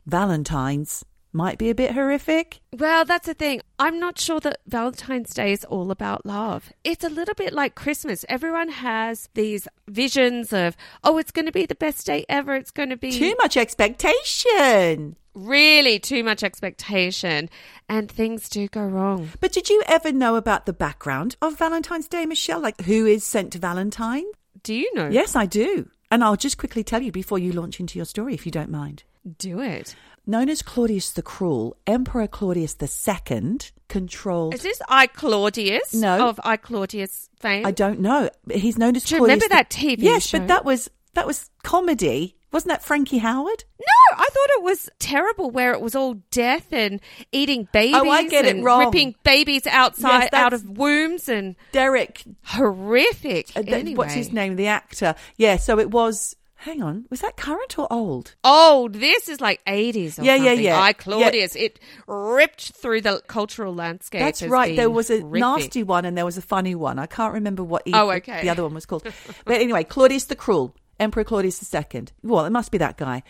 Valentine's, 0.06 1.06
might 1.34 1.58
be 1.58 1.70
a 1.70 1.76
bit 1.76 1.92
horrific. 1.94 2.60
Well, 2.72 3.06
that's 3.06 3.26
the 3.28 3.34
thing. 3.34 3.62
I'm 3.80 4.00
not 4.00 4.20
sure 4.20 4.40
that 4.42 4.60
Valentine's 4.68 5.34
Day 5.34 5.52
is 5.52 5.66
all 5.66 5.92
about 5.92 6.26
love. 6.26 6.72
It's 6.84 7.04
a 7.04 7.10
little 7.10 7.34
bit 7.36 7.54
like 7.54 7.76
Christmas. 7.76 8.24
Everyone 8.30 8.70
has 8.70 9.30
these 9.34 9.68
visions 9.88 10.54
of, 10.54 10.78
oh, 11.04 11.18
it's 11.18 11.32
going 11.32 11.46
to 11.48 11.52
be 11.52 11.66
the 11.66 11.76
best 11.76 12.06
day 12.06 12.26
ever. 12.30 12.56
It's 12.56 12.72
going 12.72 12.90
to 12.90 12.98
be 12.98 13.12
Too 13.12 13.36
much 13.40 13.58
expectation. 13.58 15.16
really 15.34 16.00
too 16.00 16.24
much 16.24 16.44
expectation, 16.44 17.50
and 17.90 18.12
things 18.12 18.48
do 18.50 18.68
go 18.68 18.86
wrong. 18.86 19.30
But 19.40 19.52
did 19.52 19.70
you 19.70 19.82
ever 19.88 20.12
know 20.12 20.36
about 20.36 20.66
the 20.66 20.74
background 20.74 21.36
of 21.42 21.58
Valentine's 21.58 22.08
Day, 22.08 22.26
Michelle? 22.26 22.60
Like 22.60 22.82
who 22.82 23.06
is 23.06 23.24
sent 23.24 23.54
to 23.54 23.60
Valentine? 23.60 24.26
Do 24.62 24.74
you 24.74 24.94
know? 24.94 25.10
Yes, 25.10 25.36
I 25.36 25.46
do. 25.48 25.90
And 26.12 26.24
I'll 26.24 26.36
just 26.36 26.60
quickly 26.60 26.84
tell 26.84 27.02
you 27.02 27.12
before 27.12 27.40
you 27.40 27.52
launch 27.52 27.80
into 27.80 27.98
your 27.98 28.06
story, 28.06 28.36
if 28.36 28.46
you 28.46 28.52
don't 28.52 28.70
mind. 28.70 29.04
Do 29.40 29.60
it. 29.60 29.96
Known 30.26 30.48
as 30.50 30.62
Claudius 30.62 31.12
the 31.12 31.22
Cruel, 31.22 31.76
Emperor 31.86 32.28
Claudius 32.28 32.78
II 32.82 33.58
controlled. 33.90 34.54
Is 34.54 34.62
this 34.62 34.82
I 34.88 35.08
Claudius? 35.08 35.94
No. 35.94 36.30
Of 36.30 36.40
I 36.46 36.56
Claudius 36.56 37.30
fame? 37.40 37.66
I 37.66 37.72
don't 37.72 38.00
know. 38.00 38.30
He's 38.50 38.78
known 38.78 38.96
as 38.96 39.04
Do 39.04 39.16
you 39.16 39.20
Claudius. 39.20 39.36
remember 39.42 39.46
the- 39.50 39.56
that 39.56 39.70
TV 39.70 40.04
Yes, 40.04 40.28
show? 40.28 40.40
but 40.40 40.48
that 40.48 40.64
was 40.66 40.90
that 41.16 41.28
was 41.28 41.50
comedy. 41.64 42.38
Wasn't 42.54 42.70
that 42.70 42.84
Frankie 42.84 43.20
Howerd? 43.20 43.64
No, 43.80 44.16
I 44.18 44.26
thought 44.32 44.50
it 44.58 44.64
was 44.64 44.90
terrible 45.00 45.50
where 45.50 45.74
it 45.74 45.82
was 45.82 45.96
all 45.96 46.16
death 46.32 46.68
and 46.72 47.02
eating 47.32 47.68
babies 47.74 47.96
Oh, 47.98 48.10
I 48.10 48.28
get 48.28 48.46
it 48.46 48.64
wrong. 48.64 48.86
ripping 48.86 49.16
babies 49.24 49.66
outside 49.68 50.30
Yes, 50.32 50.34
out 50.34 50.54
of 50.54 50.78
wombs 50.78 51.28
and 51.28 51.56
Derek. 51.72 52.24
horrific. 52.46 53.50
uh, 53.56 53.64
anyway. 53.68 53.96
What's 53.96 54.14
his 54.14 54.32
name? 54.32 54.56
The 54.56 54.68
actor. 54.68 55.16
Yeah. 55.36 55.58
So 55.58 55.80
it 55.80 55.92
was. 55.92 56.36
Hang 56.64 56.82
on. 56.82 57.06
Was 57.10 57.20
that 57.22 57.36
current 57.36 57.78
or 57.78 57.92
old? 57.92 58.36
Old. 58.44 58.94
this 58.94 59.28
is 59.28 59.42
like 59.42 59.64
80s 59.66 60.18
Yeah, 60.18 60.36
yeah, 60.36 60.46
something. 60.52 60.64
yeah. 60.66 60.82
I 60.82 60.94
Claudius. 60.94 61.56
It 61.58 61.80
ripped 62.08 62.72
through 62.72 63.02
the 63.02 63.22
cultural 63.28 63.76
landscape. 63.76 64.22
That's 64.22 64.42
right. 64.44 64.76
There 64.76 64.90
was 64.90 65.10
a 65.10 65.20
horrific. 65.20 65.40
nasty 65.42 65.84
one 65.84 66.06
and 66.06 66.18
there 66.18 66.24
was 66.26 66.38
a 66.38 66.42
funny 66.42 66.74
one. 66.76 67.00
I 67.00 67.06
can't 67.06 67.34
remember 67.34 67.64
what 67.64 67.84
Oh, 67.94 68.10
okay. 68.12 68.42
the 68.42 68.50
other 68.50 68.64
one 68.64 68.74
was 68.74 68.86
called. 68.86 69.04
but 69.46 69.60
anyway, 69.62 69.84
Claudius 69.84 70.26
the 70.26 70.36
Cruel, 70.36 70.74
Emperor 71.00 71.24
Claudius 71.26 71.74
II. 71.74 72.06
Well, 72.24 72.46
it 72.46 72.52
must 72.52 72.72
be 72.72 72.78
that 72.78 72.98
guy. 72.98 73.24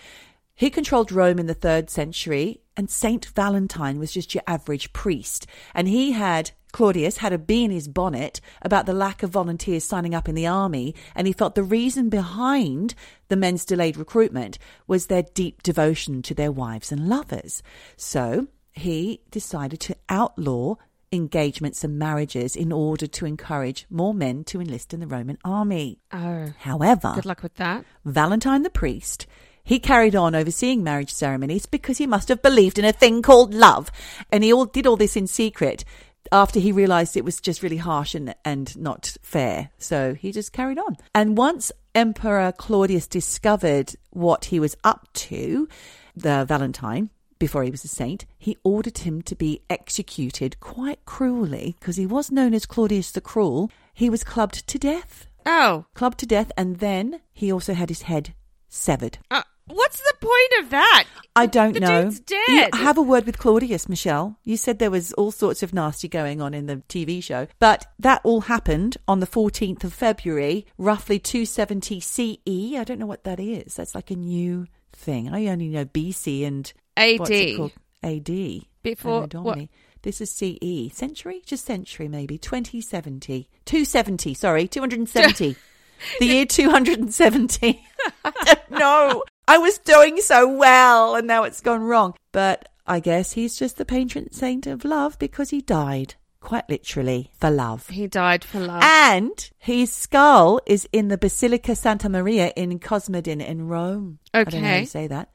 He 0.55 0.69
controlled 0.69 1.11
Rome 1.11 1.39
in 1.39 1.47
the 1.47 1.55
third 1.55 1.89
century, 1.89 2.61
and 2.77 2.87
Saint 2.87 3.25
Valentine 3.35 3.97
was 3.97 4.11
just 4.11 4.35
your 4.35 4.43
average 4.45 4.93
priest. 4.93 5.47
And 5.73 5.87
he 5.87 6.11
had, 6.11 6.51
Claudius 6.73 7.17
had 7.17 7.31
a 7.31 7.37
bee 7.37 7.63
in 7.63 7.71
his 7.71 7.87
bonnet 7.87 8.41
about 8.61 8.85
the 8.85 8.93
lack 8.93 9.23
of 9.23 9.29
volunteers 9.29 9.85
signing 9.85 10.13
up 10.13 10.27
in 10.27 10.35
the 10.35 10.47
army, 10.47 10.93
and 11.15 11.25
he 11.25 11.31
felt 11.31 11.55
the 11.55 11.63
reason 11.63 12.09
behind 12.09 12.95
the 13.29 13.37
men's 13.37 13.63
delayed 13.63 13.95
recruitment 13.95 14.57
was 14.87 15.07
their 15.07 15.23
deep 15.23 15.63
devotion 15.63 16.21
to 16.23 16.33
their 16.33 16.51
wives 16.51 16.91
and 16.91 17.07
lovers. 17.07 17.63
So 17.95 18.47
he 18.73 19.21
decided 19.31 19.79
to 19.81 19.95
outlaw 20.09 20.75
engagements 21.11 21.83
and 21.83 21.99
marriages 21.99 22.55
in 22.55 22.71
order 22.71 23.05
to 23.05 23.25
encourage 23.25 23.85
more 23.89 24.13
men 24.13 24.43
to 24.45 24.59
enlist 24.59 24.93
in 24.93 24.99
the 24.99 25.07
Roman 25.07 25.37
army. 25.45 25.99
Oh, 26.11 26.51
However, 26.57 27.13
good 27.15 27.25
luck 27.25 27.43
with 27.43 27.55
that. 27.55 27.85
Valentine 28.03 28.63
the 28.63 28.71
priest, 28.71 29.27
he 29.63 29.79
carried 29.79 30.15
on 30.15 30.33
overseeing 30.35 30.83
marriage 30.83 31.13
ceremonies 31.13 31.67
because 31.67 31.99
he 31.99 32.07
must 32.07 32.29
have 32.29 32.41
believed 32.41 32.79
in 32.79 32.85
a 32.85 32.91
thing 32.91 33.21
called 33.21 33.53
love. 33.53 33.91
And 34.31 34.43
he 34.43 34.51
all 34.51 34.65
did 34.65 34.87
all 34.87 34.97
this 34.97 35.15
in 35.15 35.27
secret. 35.27 35.85
After 36.31 36.59
he 36.59 36.71
realized 36.71 37.15
it 37.17 37.25
was 37.25 37.39
just 37.41 37.61
really 37.63 37.77
harsh 37.77 38.15
and, 38.15 38.33
and 38.45 38.75
not 38.77 39.15
fair. 39.21 39.69
So 39.77 40.13
he 40.13 40.31
just 40.31 40.53
carried 40.53 40.77
on. 40.79 40.97
And 41.13 41.37
once 41.37 41.71
Emperor 41.95 42.51
Claudius 42.57 43.07
discovered 43.07 43.93
what 44.11 44.45
he 44.45 44.59
was 44.59 44.75
up 44.83 45.07
to, 45.13 45.67
the 46.15 46.45
Valentine, 46.45 47.09
before 47.39 47.63
he 47.63 47.71
was 47.71 47.83
a 47.83 47.89
saint, 47.89 48.25
he 48.37 48.57
ordered 48.63 48.99
him 48.99 49.21
to 49.23 49.35
be 49.35 49.61
executed 49.69 50.59
quite 50.59 51.03
cruelly 51.05 51.75
because 51.79 51.97
he 51.97 52.05
was 52.05 52.31
known 52.31 52.53
as 52.53 52.65
Claudius 52.65 53.11
the 53.11 53.21
Cruel. 53.21 53.69
He 53.93 54.09
was 54.09 54.23
clubbed 54.23 54.65
to 54.67 54.79
death. 54.79 55.27
Oh, 55.45 55.85
Clubbed 55.93 56.19
to 56.19 56.25
death, 56.25 56.53
and 56.55 56.77
then 56.79 57.19
he 57.33 57.51
also 57.51 57.73
had 57.73 57.89
his 57.89 58.03
head 58.03 58.33
severed. 58.69 59.17
uh, 59.29 59.43
what's 59.67 59.97
the 59.99 60.13
point 60.21 60.63
of 60.63 60.69
that? 60.71 61.05
I 61.35 61.45
don't 61.45 61.73
The 61.73 61.79
know. 61.79 62.03
dude's 62.03 62.19
dead. 62.19 62.39
You 62.47 62.69
have 62.73 62.97
a 62.97 63.01
word 63.01 63.25
with 63.25 63.37
Claudius, 63.39 63.89
Michelle. 63.89 64.37
You 64.43 64.57
said 64.57 64.79
there 64.79 64.91
was 64.91 65.13
all 65.13 65.31
sorts 65.31 65.63
of 65.63 65.73
nasty 65.73 66.07
going 66.07 66.41
on 66.41 66.53
in 66.53 66.67
the 66.67 66.77
TV 66.89 67.23
show, 67.23 67.47
but 67.59 67.85
that 67.99 68.21
all 68.23 68.41
happened 68.41 68.97
on 69.07 69.19
the 69.19 69.27
14th 69.27 69.83
of 69.83 69.93
February, 69.93 70.65
roughly 70.77 71.17
270 71.19 71.99
CE. 71.99 72.75
I 72.77 72.83
don't 72.85 72.99
know 72.99 73.05
what 73.07 73.23
that 73.23 73.39
is. 73.39 73.75
That's 73.75 73.95
like 73.95 74.11
a 74.11 74.15
new 74.15 74.67
thing. 74.91 75.33
I 75.33 75.47
only 75.47 75.69
know 75.69 75.85
BC 75.85 76.45
and 76.45 76.71
what's 77.19 77.29
it 77.31 77.59
AD. 78.03 78.29
AD. 78.29 78.61
Before- 78.83 79.27
Domini. 79.27 79.69
This 80.03 80.19
is 80.19 80.29
CE. 80.29 80.93
Century? 80.93 81.41
Just 81.45 81.65
century, 81.65 82.09
maybe. 82.09 82.37
2070. 82.37 83.47
270, 83.63 84.33
sorry. 84.33 84.67
270. 84.67 85.55
the 86.19 86.25
year 86.25 86.45
270. 86.45 87.81
I 88.25 88.31
don't 88.43 88.71
know. 88.71 89.23
I 89.47 89.57
was 89.57 89.77
doing 89.79 90.19
so 90.21 90.47
well 90.47 91.15
and 91.15 91.27
now 91.27 91.43
it's 91.43 91.61
gone 91.61 91.83
wrong. 91.83 92.13
But 92.31 92.69
I 92.87 92.99
guess 92.99 93.33
he's 93.33 93.57
just 93.57 93.77
the 93.77 93.85
patron 93.85 94.31
saint 94.31 94.67
of 94.67 94.83
love 94.85 95.17
because 95.19 95.49
he 95.51 95.61
died, 95.61 96.15
quite 96.39 96.69
literally, 96.69 97.31
for 97.39 97.49
love. 97.49 97.87
He 97.89 98.07
died 98.07 98.43
for 98.43 98.59
love. 98.59 98.81
And 98.83 99.49
his 99.57 99.91
skull 99.91 100.59
is 100.65 100.87
in 100.91 101.07
the 101.09 101.17
Basilica 101.17 101.75
Santa 101.75 102.09
Maria 102.09 102.51
in 102.55 102.79
Cosmedin 102.79 103.45
in 103.45 103.67
Rome. 103.67 104.19
I 104.33 104.43
don't 104.43 104.61
know 104.61 104.67
how 104.67 104.73
Okay. 104.73 104.79
you 104.81 104.85
say 104.85 105.07
that. 105.07 105.29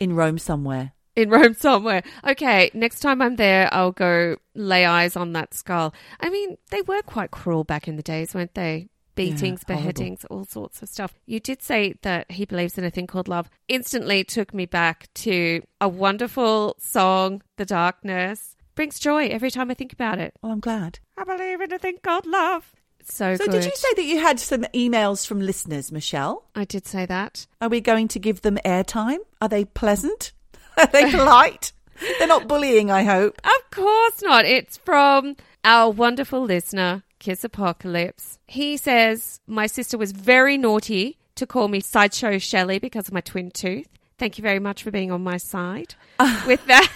In 0.00 0.14
Rome 0.14 0.38
somewhere. 0.38 0.92
in 1.16 1.30
Rome 1.30 1.54
somewhere. 1.54 2.02
Okay, 2.26 2.70
next 2.74 2.98
time 3.00 3.22
I'm 3.22 3.36
there, 3.36 3.68
I'll 3.72 3.92
go 3.92 4.36
lay 4.54 4.84
eyes 4.84 5.14
on 5.16 5.32
that 5.34 5.54
skull. 5.54 5.94
I 6.20 6.28
mean, 6.28 6.56
they 6.70 6.82
were 6.82 7.02
quite 7.02 7.30
cruel 7.30 7.62
back 7.64 7.86
in 7.86 7.94
the 7.96 8.02
days, 8.02 8.34
weren't 8.34 8.54
they? 8.54 8.88
Beatings, 9.14 9.62
horrible. 9.66 9.82
beheadings, 9.82 10.24
all 10.26 10.44
sorts 10.44 10.82
of 10.82 10.88
stuff. 10.88 11.14
You 11.26 11.40
did 11.40 11.62
say 11.62 11.94
that 12.02 12.30
he 12.30 12.44
believes 12.44 12.76
in 12.78 12.84
a 12.84 12.90
thing 12.90 13.06
called 13.06 13.28
love. 13.28 13.48
Instantly 13.68 14.24
took 14.24 14.52
me 14.52 14.66
back 14.66 15.08
to 15.14 15.62
a 15.80 15.88
wonderful 15.88 16.76
song, 16.78 17.42
The 17.56 17.64
Darkness. 17.64 18.56
Brings 18.74 18.98
joy 18.98 19.26
every 19.28 19.50
time 19.52 19.70
I 19.70 19.74
think 19.74 19.92
about 19.92 20.18
it. 20.18 20.34
Well, 20.42 20.50
I'm 20.52 20.60
glad. 20.60 20.98
I 21.16 21.22
believe 21.24 21.60
in 21.60 21.72
a 21.72 21.78
thing 21.78 21.98
called 22.02 22.26
love. 22.26 22.72
So, 23.04 23.36
So, 23.36 23.44
good. 23.44 23.52
did 23.52 23.64
you 23.66 23.72
say 23.76 23.88
that 23.96 24.04
you 24.04 24.20
had 24.20 24.40
some 24.40 24.62
emails 24.74 25.26
from 25.26 25.38
listeners, 25.40 25.92
Michelle? 25.92 26.46
I 26.54 26.64
did 26.64 26.86
say 26.86 27.06
that. 27.06 27.46
Are 27.60 27.68
we 27.68 27.80
going 27.80 28.08
to 28.08 28.18
give 28.18 28.40
them 28.42 28.58
airtime? 28.64 29.18
Are 29.40 29.48
they 29.48 29.64
pleasant? 29.66 30.32
Are 30.78 30.86
they 30.86 31.10
polite? 31.10 31.72
They're 32.18 32.26
not 32.26 32.48
bullying, 32.48 32.90
I 32.90 33.04
hope. 33.04 33.40
Of 33.44 33.70
course 33.70 34.22
not. 34.22 34.44
It's 34.46 34.78
from 34.78 35.36
our 35.64 35.90
wonderful 35.90 36.42
listener, 36.42 37.04
Kiss 37.24 37.42
Apocalypse. 37.42 38.38
He 38.46 38.76
says, 38.76 39.40
My 39.46 39.66
sister 39.66 39.96
was 39.96 40.12
very 40.12 40.58
naughty 40.58 41.16
to 41.36 41.46
call 41.46 41.68
me 41.68 41.80
Sideshow 41.80 42.36
Shelley 42.36 42.78
because 42.78 43.08
of 43.08 43.14
my 43.14 43.22
twin 43.22 43.50
tooth. 43.50 43.88
Thank 44.18 44.36
you 44.36 44.42
very 44.42 44.58
much 44.58 44.82
for 44.82 44.90
being 44.90 45.10
on 45.10 45.24
my 45.24 45.38
side 45.38 45.94
with 46.46 46.62
that. 46.66 46.90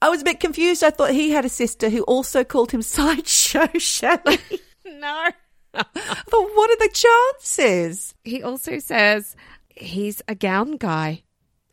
I 0.00 0.08
was 0.08 0.20
a 0.20 0.24
bit 0.24 0.38
confused. 0.38 0.84
I 0.84 0.90
thought 0.90 1.10
he 1.10 1.32
had 1.32 1.44
a 1.44 1.48
sister 1.48 1.90
who 1.90 2.04
also 2.04 2.44
called 2.44 2.70
him 2.70 2.82
Sideshow 2.82 3.66
Shelley. 3.78 4.38
no. 4.84 5.30
Thought, 5.74 6.50
what 6.54 6.70
are 6.70 6.86
the 6.86 6.90
chances? 6.94 8.14
He 8.22 8.44
also 8.44 8.78
says 8.78 9.34
he's 9.74 10.22
a 10.28 10.36
gown 10.36 10.76
guy. 10.76 11.24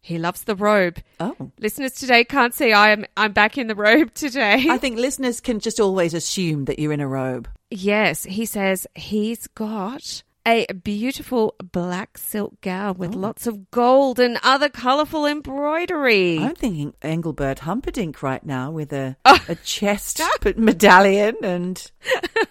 He 0.07 0.17
loves 0.17 0.45
the 0.45 0.55
robe. 0.55 0.99
Oh. 1.19 1.35
Listeners 1.59 1.91
today 1.91 2.23
can't 2.23 2.53
see 2.53 2.71
I 2.71 2.91
am 2.91 3.05
I'm 3.17 3.33
back 3.33 3.57
in 3.57 3.67
the 3.67 3.75
robe 3.75 4.13
today. 4.13 4.65
I 4.69 4.77
think 4.77 4.97
listeners 4.97 5.41
can 5.41 5.59
just 5.59 5.81
always 5.81 6.13
assume 6.13 6.63
that 6.65 6.79
you're 6.79 6.93
in 6.93 7.01
a 7.01 7.07
robe. 7.09 7.49
Yes, 7.69 8.23
he 8.23 8.45
says 8.45 8.87
he's 8.95 9.47
got 9.47 10.23
a 10.47 10.65
beautiful 10.73 11.55
black 11.61 12.17
silk 12.17 12.61
gown 12.61 12.97
with 12.97 13.13
oh. 13.13 13.19
lots 13.19 13.47
of 13.47 13.69
gold 13.69 14.17
and 14.17 14.39
other 14.43 14.69
colourful 14.69 15.25
embroidery. 15.25 16.39
I'm 16.39 16.55
thinking 16.55 16.93
Engelbert 17.01 17.59
Humperdinck 17.59 18.23
right 18.23 18.43
now 18.45 18.71
with 18.71 18.93
a, 18.93 19.17
a 19.25 19.55
chest 19.55 20.21
but 20.41 20.57
medallion 20.57 21.35
and 21.43 21.91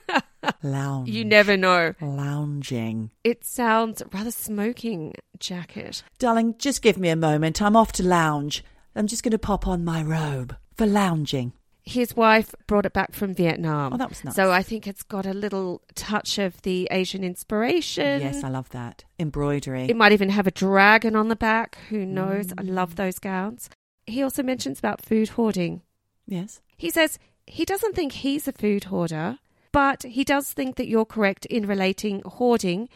lounge. 0.62 1.08
You 1.08 1.24
never 1.24 1.56
know. 1.56 1.94
lounging. 2.02 3.10
It 3.24 3.44
sounds 3.44 4.02
rather 4.12 4.30
smoking 4.30 5.14
jacket. 5.38 6.02
Darling, 6.18 6.54
just 6.58 6.82
give 6.82 6.98
me 6.98 7.08
a 7.08 7.16
moment. 7.16 7.62
I'm 7.62 7.76
off 7.76 7.92
to 7.92 8.02
lounge. 8.02 8.62
I'm 8.94 9.06
just 9.06 9.22
going 9.22 9.32
to 9.32 9.38
pop 9.38 9.66
on 9.66 9.84
my 9.84 10.02
robe 10.02 10.54
for 10.76 10.86
lounging. 10.86 11.54
His 11.88 12.16
wife 12.16 12.52
brought 12.66 12.84
it 12.84 12.92
back 12.92 13.12
from 13.12 13.32
Vietnam. 13.32 13.92
Oh, 13.92 13.96
that 13.96 14.08
was 14.08 14.24
nice. 14.24 14.34
So 14.34 14.50
I 14.50 14.62
think 14.64 14.88
it's 14.88 15.04
got 15.04 15.24
a 15.24 15.32
little 15.32 15.82
touch 15.94 16.36
of 16.36 16.60
the 16.62 16.88
Asian 16.90 17.22
inspiration. 17.22 18.20
Yes, 18.20 18.42
I 18.42 18.48
love 18.48 18.68
that. 18.70 19.04
Embroidery. 19.20 19.84
It 19.88 19.96
might 19.96 20.10
even 20.10 20.30
have 20.30 20.48
a 20.48 20.50
dragon 20.50 21.14
on 21.14 21.28
the 21.28 21.36
back. 21.36 21.78
Who 21.88 22.04
knows? 22.04 22.52
I 22.58 22.62
love 22.62 22.94
mm. 22.94 22.96
those 22.96 23.20
gowns. 23.20 23.70
He 24.04 24.20
also 24.20 24.42
mentions 24.42 24.80
about 24.80 25.00
food 25.00 25.30
hoarding. 25.30 25.82
yes. 26.26 26.60
He 26.76 26.90
says 26.90 27.18
he 27.46 27.64
doesn't 27.64 27.94
think 27.94 28.12
he's 28.12 28.46
a 28.46 28.52
food 28.52 28.84
hoarder, 28.84 29.38
but 29.72 30.02
he 30.02 30.24
does 30.24 30.52
think 30.52 30.76
that 30.76 30.88
you're 30.88 31.06
correct 31.06 31.46
in 31.46 31.66
relating 31.66 32.20
hoarding 32.26 32.88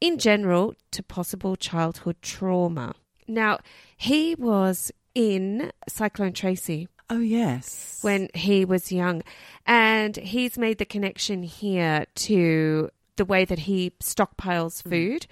in 0.00 0.18
general 0.18 0.74
to 0.92 1.02
possible 1.02 1.56
childhood 1.56 2.16
trauma. 2.22 2.94
Now, 3.28 3.58
he 3.96 4.34
was 4.34 4.90
in 5.14 5.72
Cyclone 5.88 6.32
Tracy 6.32 6.88
Oh, 7.10 7.18
yes. 7.18 7.98
when 8.02 8.28
he 8.34 8.64
was 8.64 8.92
young, 8.92 9.22
and 9.66 10.16
he's 10.16 10.56
made 10.56 10.78
the 10.78 10.84
connection 10.84 11.42
here 11.42 12.06
to 12.14 12.90
the 13.16 13.24
way 13.24 13.44
that 13.44 13.60
he 13.60 13.90
stockpiles 14.00 14.82
hmm. 14.82 14.90
food, 14.90 15.26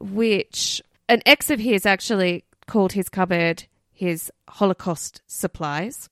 which 0.00 0.82
an 1.08 1.22
ex 1.24 1.50
of 1.50 1.60
his 1.60 1.86
actually 1.86 2.44
called 2.66 2.92
his 2.92 3.08
cupboard 3.08 3.64
his 4.00 4.32
Holocaust 4.48 5.20
supplies. 5.26 6.08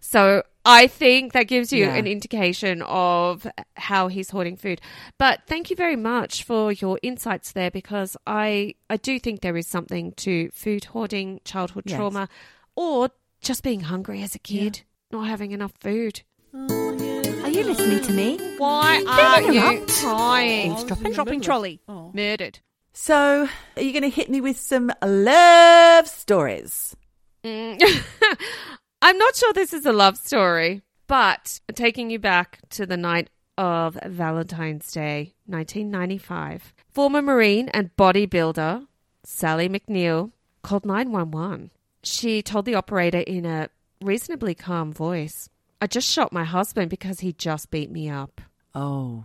So 0.00 0.42
I 0.64 0.88
think 0.88 1.32
that 1.34 1.44
gives 1.44 1.72
you 1.72 1.84
Yeah. 1.84 1.94
an 1.94 2.06
indication 2.06 2.82
of 2.82 3.46
how 3.76 4.08
he's 4.08 4.30
hoarding 4.30 4.56
food. 4.56 4.80
But 5.18 5.42
thank 5.46 5.70
you 5.70 5.76
very 5.76 5.94
much 5.94 6.42
for 6.42 6.72
your 6.72 6.98
insights 7.00 7.52
there 7.52 7.70
because 7.70 8.16
I 8.26 8.74
I 8.90 8.96
do 8.96 9.20
think 9.20 9.40
there 9.40 9.56
is 9.56 9.68
something 9.68 10.12
to 10.24 10.50
food 10.50 10.86
hoarding, 10.86 11.40
childhood 11.44 11.84
Yes. 11.86 11.96
trauma, 11.96 12.28
or 12.74 13.10
just 13.40 13.62
being 13.62 13.80
hungry 13.80 14.22
as 14.22 14.34
a 14.34 14.38
kid, 14.38 14.82
not 15.10 15.26
having 15.26 15.52
enough 15.52 15.72
food. 15.80 16.22
Are 16.54 17.50
you 17.50 17.64
listening 17.64 18.02
to 18.02 18.12
me? 18.12 18.38
Why 18.58 19.02
are 19.06 19.42
you 19.42 19.60
interrupt. 19.60 19.88
crying? 19.92 20.72
Eavesdropping. 20.72 21.12
Shopping 21.14 21.40
trolley. 21.40 21.80
Murdered. 22.12 22.60
So, 22.92 23.48
are 23.76 23.82
you 23.82 23.92
going 23.92 24.02
to 24.02 24.08
hit 24.08 24.28
me 24.28 24.40
with 24.40 24.58
some 24.58 24.92
love 25.02 26.08
stories? 26.08 26.96
Mm. 27.44 27.80
I'm 29.02 29.16
not 29.18 29.36
sure 29.36 29.52
this 29.52 29.72
is 29.72 29.86
a 29.86 29.92
love 29.92 30.16
story, 30.16 30.82
but 31.06 31.60
taking 31.74 32.10
you 32.10 32.18
back 32.18 32.58
to 32.70 32.86
the 32.86 32.96
night 32.96 33.30
of 33.56 33.98
Valentine's 34.04 34.90
Day, 34.90 35.34
1995. 35.46 36.74
Former 36.90 37.22
Marine 37.22 37.68
and 37.68 37.94
bodybuilder 37.96 38.86
Sally 39.24 39.68
McNeil 39.68 40.32
called 40.62 40.84
911. 40.84 41.70
She 42.08 42.42
told 42.42 42.64
the 42.64 42.74
operator 42.74 43.18
in 43.18 43.44
a 43.44 43.68
reasonably 44.00 44.54
calm 44.54 44.92
voice, 44.92 45.48
I 45.80 45.86
just 45.86 46.08
shot 46.08 46.32
my 46.32 46.44
husband 46.44 46.90
because 46.90 47.20
he 47.20 47.32
just 47.32 47.70
beat 47.70 47.90
me 47.90 48.08
up. 48.08 48.40
Oh, 48.74 49.24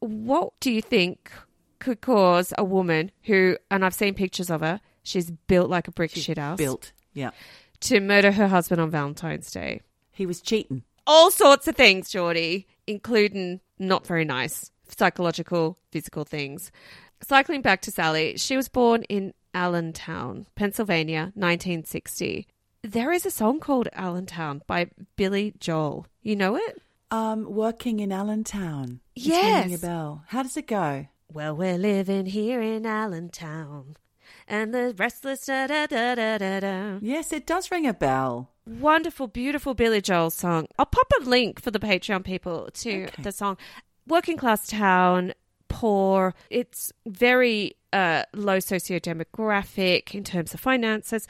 What 0.00 0.52
do 0.60 0.70
you 0.70 0.82
think 0.82 1.30
could 1.78 2.00
cause 2.00 2.52
a 2.58 2.64
woman 2.64 3.10
who, 3.24 3.56
and 3.70 3.84
I've 3.84 3.94
seen 3.94 4.14
pictures 4.14 4.50
of 4.50 4.60
her, 4.62 4.80
she's 5.02 5.30
built 5.30 5.70
like 5.70 5.86
a 5.88 5.92
brick 5.92 6.10
shit 6.12 6.38
house, 6.38 6.58
built. 6.58 6.92
Yeah. 7.12 7.30
to 7.80 8.00
murder 8.00 8.32
her 8.32 8.48
husband 8.48 8.80
on 8.80 8.90
Valentine's 8.90 9.50
Day? 9.50 9.82
He 10.10 10.26
was 10.26 10.40
cheating. 10.40 10.82
All 11.06 11.30
sorts 11.30 11.68
of 11.68 11.76
things, 11.76 12.10
Geordie, 12.10 12.66
including 12.86 13.60
not 13.78 14.06
very 14.06 14.24
nice 14.24 14.70
psychological, 14.88 15.78
physical 15.90 16.24
things. 16.24 16.70
Cycling 17.22 17.62
back 17.62 17.80
to 17.82 17.90
Sally, 17.90 18.36
she 18.36 18.56
was 18.56 18.68
born 18.68 19.02
in 19.04 19.32
Allentown, 19.54 20.46
Pennsylvania, 20.56 21.32
1960. 21.34 22.46
There 22.82 23.12
is 23.12 23.24
a 23.24 23.30
song 23.30 23.60
called 23.60 23.88
Allentown 23.94 24.62
by 24.66 24.88
Billy 25.16 25.54
Joel. 25.58 26.06
You 26.22 26.36
know 26.36 26.56
it? 26.56 26.82
Um, 27.10 27.44
working 27.44 28.00
in 28.00 28.12
Allentown. 28.12 29.00
It's 29.14 29.26
Yes. 29.26 29.62
ringing 29.64 29.76
a 29.76 29.78
bell. 29.78 30.24
How 30.28 30.42
does 30.42 30.56
it 30.56 30.66
go? 30.66 31.06
Well, 31.32 31.56
we're 31.56 31.78
living 31.78 32.26
here 32.26 32.60
in 32.60 32.84
Allentown, 32.84 33.96
and 34.46 34.74
the 34.74 34.94
restless 34.98 35.46
da 35.46 35.66
da 35.66 35.86
da 35.86 36.14
da 36.14 36.38
da 36.38 36.60
da. 36.60 36.98
Yes, 37.00 37.32
it 37.32 37.46
does 37.46 37.70
ring 37.70 37.86
a 37.86 37.94
bell. 37.94 38.50
Wonderful, 38.66 39.28
beautiful 39.28 39.74
Billy 39.74 40.00
Joel 40.00 40.30
song. 40.30 40.66
I'll 40.78 40.86
pop 40.86 41.10
a 41.20 41.24
link 41.24 41.60
for 41.60 41.70
the 41.70 41.78
Patreon 41.78 42.24
people 42.24 42.68
to 42.74 43.04
Okay. 43.04 43.22
the 43.22 43.32
song. 43.32 43.56
Working 44.06 44.36
class 44.36 44.66
town, 44.66 45.32
poor. 45.84 46.34
It's 46.48 46.94
very 47.06 47.76
uh, 47.92 48.22
low 48.32 48.56
sociodemographic 48.56 50.14
in 50.14 50.24
terms 50.24 50.54
of 50.54 50.60
finances. 50.60 51.28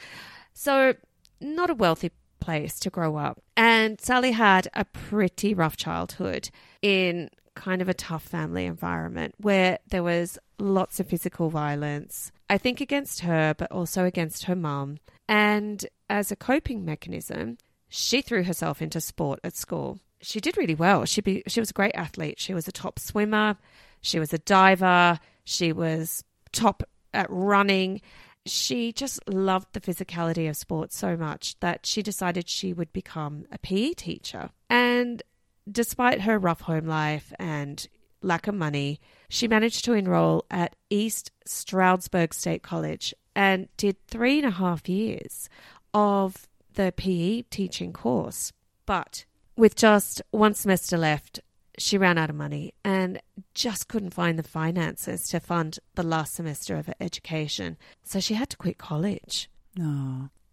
So, 0.53 0.93
not 1.41 1.69
a 1.69 1.73
wealthy 1.73 2.11
place 2.39 2.79
to 2.79 2.89
grow 2.89 3.17
up. 3.17 3.41
And 3.57 3.99
Sally 3.99 4.31
had 4.31 4.69
a 4.73 4.85
pretty 4.85 5.53
rough 5.53 5.75
childhood 5.75 6.51
in 6.81 7.29
kind 7.55 7.81
of 7.81 7.89
a 7.89 7.93
tough 7.93 8.23
family 8.23 8.65
environment 8.65 9.35
where 9.39 9.79
there 9.89 10.03
was 10.03 10.39
lots 10.57 11.01
of 11.01 11.07
physical 11.07 11.49
violence, 11.49 12.31
I 12.49 12.57
think 12.57 12.79
against 12.79 13.21
her, 13.21 13.53
but 13.57 13.69
also 13.73 14.05
against 14.05 14.45
her 14.45 14.55
mum. 14.55 14.99
And 15.27 15.85
as 16.09 16.31
a 16.31 16.37
coping 16.37 16.85
mechanism, 16.85 17.57
she 17.89 18.21
threw 18.21 18.43
herself 18.43 18.81
into 18.81 19.01
sport 19.01 19.41
at 19.43 19.57
school. 19.57 19.99
She 20.21 20.39
did 20.39 20.55
really 20.55 20.75
well. 20.75 21.03
She 21.03 21.19
be, 21.19 21.43
she 21.45 21.59
was 21.59 21.71
a 21.71 21.73
great 21.73 21.95
athlete. 21.95 22.39
She 22.39 22.53
was 22.53 22.69
a 22.69 22.71
top 22.71 22.99
swimmer. 22.99 23.57
She 24.05 24.19
was 24.19 24.33
a 24.33 24.37
diver. 24.37 25.19
She 25.45 25.73
was 25.73 26.23
top 26.51 26.83
at 27.11 27.25
running. 27.27 28.01
She 28.45 28.93
just 28.93 29.19
loved 29.27 29.73
the 29.73 29.81
physicality 29.81 30.47
of 30.47 30.55
sport 30.55 30.93
so 30.93 31.17
much 31.17 31.59
that 31.59 31.87
she 31.87 32.03
decided 32.03 32.47
she 32.47 32.71
would 32.71 32.93
become 32.93 33.47
a 33.51 33.57
PE 33.57 33.93
teacher. 33.93 34.51
And 34.69 35.23
despite 35.69 36.21
her 36.21 36.37
rough 36.37 36.61
home 36.61 36.85
life 36.85 37.33
and 37.39 37.87
lack 38.21 38.45
of 38.45 38.53
money, 38.53 38.99
she 39.27 39.47
managed 39.47 39.83
to 39.85 39.93
enroll 39.93 40.45
at 40.51 40.75
East 40.91 41.31
Stroudsburg 41.47 42.35
State 42.35 42.61
College 42.61 43.11
and 43.35 43.69
did 43.75 43.97
three 44.07 44.37
and 44.37 44.47
a 44.47 44.51
half 44.51 44.87
years 44.87 45.49
of 45.95 46.47
the 46.75 46.93
PE 46.95 47.41
teaching 47.49 47.91
course. 47.91 48.53
But 48.85 49.25
with 49.57 49.75
just 49.75 50.21
one 50.29 50.53
semester 50.53 50.95
left, 50.95 51.39
she 51.77 51.97
ran 51.97 52.17
out 52.17 52.29
of 52.29 52.35
money 52.35 52.73
and 52.83 53.19
just 53.53 53.87
couldn't 53.87 54.13
find 54.13 54.39
the 54.39 54.43
finances 54.43 55.27
to 55.29 55.39
fund 55.39 55.79
the 55.95 56.03
last 56.03 56.35
semester 56.35 56.75
of 56.75 56.87
her 56.87 56.95
education. 56.99 57.77
So 58.03 58.19
she 58.19 58.33
had 58.33 58.49
to 58.51 58.57
quit 58.57 58.77
college. 58.77 59.49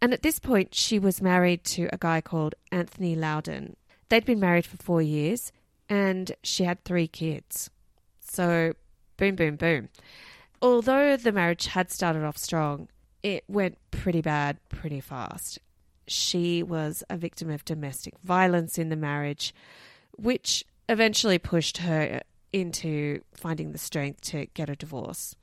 And 0.00 0.12
at 0.12 0.22
this 0.22 0.38
point, 0.38 0.74
she 0.74 0.98
was 0.98 1.22
married 1.22 1.64
to 1.64 1.88
a 1.92 1.98
guy 1.98 2.20
called 2.20 2.54
Anthony 2.72 3.14
Loudon. 3.14 3.76
They'd 4.08 4.24
been 4.24 4.40
married 4.40 4.66
for 4.66 4.76
four 4.76 5.00
years 5.00 5.52
and 5.88 6.32
she 6.42 6.64
had 6.64 6.82
three 6.84 7.06
kids. 7.06 7.70
So, 8.20 8.72
boom, 9.16 9.36
boom, 9.36 9.56
boom. 9.56 9.88
Although 10.60 11.16
the 11.16 11.32
marriage 11.32 11.66
had 11.66 11.90
started 11.90 12.24
off 12.24 12.36
strong, 12.36 12.88
it 13.22 13.44
went 13.46 13.78
pretty 13.90 14.20
bad 14.20 14.58
pretty 14.68 15.00
fast. 15.00 15.58
She 16.08 16.62
was 16.62 17.04
a 17.08 17.16
victim 17.16 17.50
of 17.50 17.64
domestic 17.64 18.14
violence 18.24 18.78
in 18.78 18.88
the 18.88 18.96
marriage, 18.96 19.54
which 20.16 20.64
eventually 20.88 21.38
pushed 21.38 21.78
her 21.78 22.22
into 22.52 23.22
finding 23.34 23.72
the 23.72 23.78
strength 23.78 24.20
to 24.20 24.46
get 24.54 24.68
a 24.68 24.76
divorce. 24.76 25.34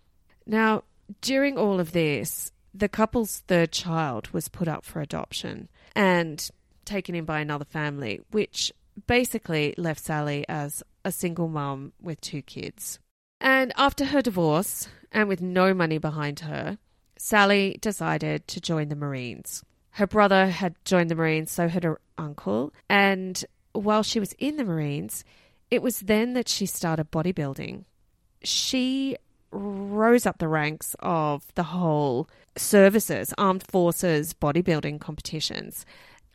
Now, 0.46 0.84
during 1.22 1.58
all 1.58 1.80
of 1.80 1.92
this, 1.92 2.52
the 2.74 2.90
couple's 2.90 3.40
third 3.48 3.72
child 3.72 4.30
was 4.30 4.48
put 4.48 4.68
up 4.68 4.86
for 4.86 5.02
adoption 5.02 5.70
and 5.96 6.50
taken 6.86 7.16
in 7.16 7.26
by 7.26 7.40
another 7.40 7.66
family, 7.66 8.22
which 8.32 8.72
basically 9.08 9.74
left 9.78 10.04
Sally 10.04 10.46
as 10.48 10.84
a 11.04 11.12
single 11.12 11.48
mum 11.48 11.94
with 12.02 12.22
two 12.22 12.42
kids. 12.42 13.00
And 13.42 13.72
after 13.76 14.06
her 14.06 14.22
divorce, 14.22 14.88
and 15.12 15.28
with 15.28 15.42
no 15.42 15.74
money 15.74 15.98
behind 15.98 16.42
her, 16.42 16.78
Sally 17.18 17.78
decided 17.82 18.48
to 18.48 18.62
join 18.62 18.90
the 18.90 18.96
Marines. 18.96 19.64
Her 19.92 20.08
brother 20.08 20.48
had 20.48 20.76
joined 20.86 21.10
the 21.10 21.16
Marines, 21.16 21.52
so 21.52 21.68
had 21.68 21.84
her 21.84 22.00
uncle. 22.18 22.74
And 22.90 23.44
while 23.74 24.04
she 24.04 24.20
was 24.20 24.34
in 24.34 24.58
the 24.58 24.64
Marines, 24.64 25.24
it 25.72 25.82
was 25.82 26.00
then 26.00 26.34
that 26.34 26.50
she 26.50 26.66
started 26.66 27.12
bodybuilding. 27.12 27.86
She 28.44 29.18
rose 29.52 30.26
up 30.26 30.38
the 30.38 30.48
ranks 30.48 30.96
of 31.00 31.44
the 31.56 31.64
whole 31.64 32.30
services, 32.56 33.34
armed 33.38 33.64
forces, 33.64 34.34
bodybuilding 34.34 35.00
competitions. 35.00 35.86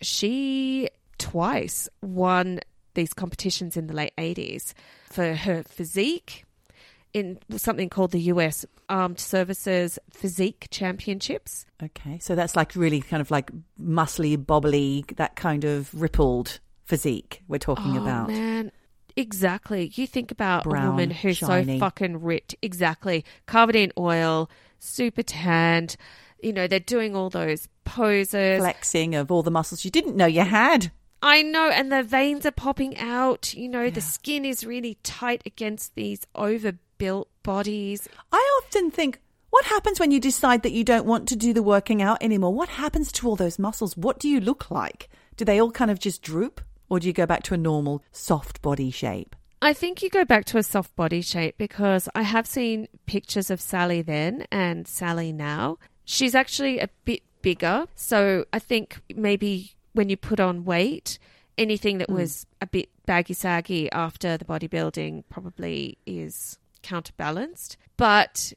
She 0.01 0.89
twice 1.19 1.89
won 2.03 2.61
these 2.95 3.13
competitions 3.13 3.77
in 3.77 3.87
the 3.87 3.95
late 3.95 4.13
80s 4.17 4.73
for 5.11 5.35
her 5.35 5.63
physique 5.63 6.45
in 7.13 7.39
something 7.57 7.89
called 7.89 8.11
the 8.11 8.21
US 8.23 8.67
Armed 8.89 9.21
Services 9.21 9.99
Physique 10.11 10.67
Championships. 10.71 11.65
Okay. 11.83 12.19
So 12.19 12.35
that's 12.35 12.57
like 12.57 12.75
really 12.75 13.01
kind 13.01 13.21
of 13.21 13.31
like 13.31 13.51
muscly, 13.81 14.37
bobbly, 14.37 15.07
that 15.17 15.37
kind 15.37 15.65
of 15.65 15.95
rippled 15.95 16.59
physique 16.85 17.43
we're 17.49 17.59
talking 17.59 17.97
oh, 17.99 18.03
about. 18.03 18.29
man. 18.29 18.71
Exactly. 19.17 19.93
You 19.95 20.07
think 20.07 20.31
about 20.31 20.67
a 20.67 20.69
woman 20.71 21.11
who's 21.11 21.37
shiny. 21.37 21.79
so 21.79 21.81
fucking 21.81 22.23
ripped. 22.23 22.55
Exactly. 22.63 23.25
Covered 23.47 23.77
in 23.77 23.93
oil, 23.97 24.51
super 24.81 25.23
tanned. 25.23 25.97
You 26.43 26.53
know, 26.53 26.67
they're 26.67 26.81
doing 26.81 27.15
all 27.15 27.31
those 27.31 27.69
poses. 27.85 28.59
Flexing 28.59 29.15
of 29.15 29.31
all 29.31 29.43
the 29.43 29.53
muscles 29.53 29.85
you 29.85 29.91
didn't 29.91 30.17
know 30.17 30.27
you 30.27 30.43
had. 30.43 30.91
I 31.23 31.43
know, 31.43 31.71
and 31.71 31.91
the 31.91 32.03
veins 32.03 32.45
are 32.45 32.51
popping 32.51 32.99
out. 32.99 33.55
You 33.55 33.69
know, 33.69 33.85
Yeah. 33.85 33.91
the 33.91 34.01
skin 34.01 34.45
is 34.45 34.67
really 34.67 34.99
tight 35.03 35.43
against 35.47 35.95
these 35.95 36.27
overbuilt 36.35 37.29
bodies. 37.43 38.09
I 38.33 38.61
often 38.63 38.91
think, 38.91 39.21
what 39.51 39.65
happens 39.67 40.01
when 40.01 40.11
you 40.11 40.21
decide 40.21 40.63
that 40.65 40.73
you 40.73 40.85
don't 40.85 41.07
want 41.07 41.29
to 41.29 41.37
do 41.37 41.53
the 41.55 41.63
working 41.63 42.03
out 42.03 42.21
anymore? 42.21 42.53
What 42.53 42.69
happens 42.69 43.13
to 43.13 43.29
all 43.29 43.37
those 43.37 43.59
muscles? 43.59 43.97
What 43.97 44.19
do 44.19 44.29
you 44.29 44.41
look 44.41 44.71
like? 44.71 45.09
Do 45.37 45.45
they 45.45 45.61
all 45.61 45.71
kind 45.71 45.91
of 45.91 45.99
just 45.99 46.21
droop? 46.21 46.61
Or 46.89 47.01
do 47.01 47.07
you 47.07 47.13
go 47.13 47.27
back 47.27 47.43
to 47.45 47.55
a 47.55 47.59
normal, 47.59 48.03
soft 48.13 48.63
body 48.63 48.91
shape? 48.91 49.35
I 49.63 49.73
think 49.73 50.03
you 50.03 50.11
go 50.11 50.27
back 50.27 50.45
to 50.47 50.59
a 50.59 50.63
soft 50.63 50.95
body 50.95 51.23
shape 51.23 51.57
because 51.57 52.07
I 52.15 52.21
have 52.21 52.47
seen 52.47 52.87
pictures 53.07 53.51
of 53.51 53.63
Sally 53.63 54.03
then 54.03 54.47
and 54.53 54.87
Sally 54.87 55.33
now. 55.33 55.79
She's 56.05 56.35
actually 56.35 56.81
a 56.81 56.91
bit 57.07 57.23
bigger. 57.41 57.87
So 57.95 58.45
I 58.53 58.59
think 58.59 59.01
maybe 59.15 59.73
when 59.95 60.11
you 60.11 60.19
put 60.19 60.39
on 60.39 60.67
weight, 60.67 61.19
anything 61.57 61.97
that 61.99 62.11
hmm. 62.11 62.17
was 62.17 62.47
a 62.61 62.67
bit 62.67 62.91
baggy 63.07 63.33
saggy 63.33 63.91
after 63.91 64.37
the 64.37 64.45
bodybuilding 64.45 65.25
probably 65.31 65.97
is 66.05 66.59
counterbalanced. 66.83 67.79
But, 67.97 68.53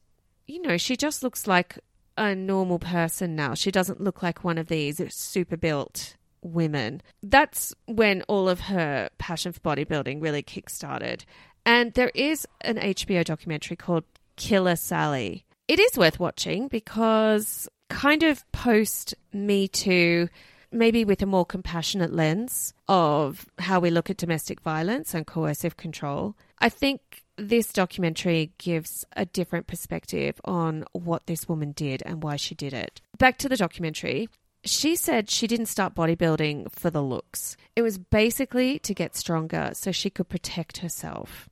you 0.45 0.61
know, 0.61 0.75
she 0.75 0.97
just 0.97 1.23
looks 1.23 1.47
like 1.47 1.79
a 2.17 2.35
normal 2.35 2.79
person 2.79 3.33
now. 3.33 3.53
She 3.53 3.71
doesn't 3.71 4.01
look 4.01 4.21
like 4.21 4.43
one 4.43 4.57
of 4.57 4.67
these 4.67 5.01
super 5.13 5.55
built 5.55 6.16
women. 6.41 7.01
That's 7.23 7.73
when 7.85 8.21
all 8.23 8.49
of 8.49 8.61
her 8.61 9.09
passion 9.17 9.51
for 9.51 9.59
bodybuilding 9.59 10.21
really 10.21 10.43
kickstarted. 10.43 11.25
And 11.65 11.93
there 11.93 12.11
is 12.15 12.47
an 12.61 12.77
HBO 12.77 13.25
documentary 13.25 13.75
called 13.75 14.05
Killer 14.35 14.75
Sally. 14.75 15.45
It 15.67 15.79
is 15.79 15.97
worth 15.97 16.19
watching 16.19 16.67
because 16.69 17.67
kind 17.89 18.23
of 18.23 18.49
post 18.51 19.15
Me 19.33 19.67
Too, 19.67 20.29
maybe 20.71 21.03
with 21.03 21.21
a 21.21 21.25
more 21.25 21.45
compassionate 21.45 22.13
lens 22.13 22.73
of 22.87 23.45
how 23.59 23.79
we 23.79 23.89
look 23.89 24.09
at 24.09 24.17
domestic 24.17 24.61
violence 24.61 25.13
and 25.13 25.27
coercive 25.27 25.77
control. 25.77 26.35
I 26.59 26.69
think 26.69 27.23
this 27.37 27.71
documentary 27.71 28.51
gives 28.57 29.05
a 29.15 29.25
different 29.25 29.67
perspective 29.67 30.39
on 30.43 30.85
what 30.93 31.27
this 31.27 31.47
woman 31.47 31.71
did 31.71 32.01
and 32.05 32.23
why 32.23 32.35
she 32.35 32.55
did 32.55 32.73
it. 32.73 33.01
Back 33.17 33.37
to 33.39 33.49
the 33.49 33.57
documentary. 33.57 34.29
She 34.67 34.95
said 34.97 35.29
she 35.29 35.47
didn't 35.47 35.67
start 35.67 35.95
bodybuilding 35.95 36.71
for 36.73 36.89
the 36.89 37.01
looks. 37.01 37.55
It 37.75 37.81
was 37.81 37.97
basically 37.97 38.79
to 38.79 38.93
get 38.93 39.15
stronger 39.15 39.71
so 39.73 39.91
she 39.91 40.09
could 40.09 40.27
protect 40.27 40.79
herself. 40.79 41.49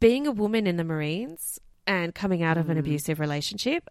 Being 0.00 0.26
a 0.26 0.32
woman 0.32 0.66
in 0.66 0.76
the 0.76 0.84
Marines 0.84 1.60
and 1.86 2.14
coming 2.14 2.42
out 2.42 2.56
of 2.56 2.70
an 2.70 2.76
mm. 2.76 2.80
abusive 2.80 3.20
relationship, 3.20 3.90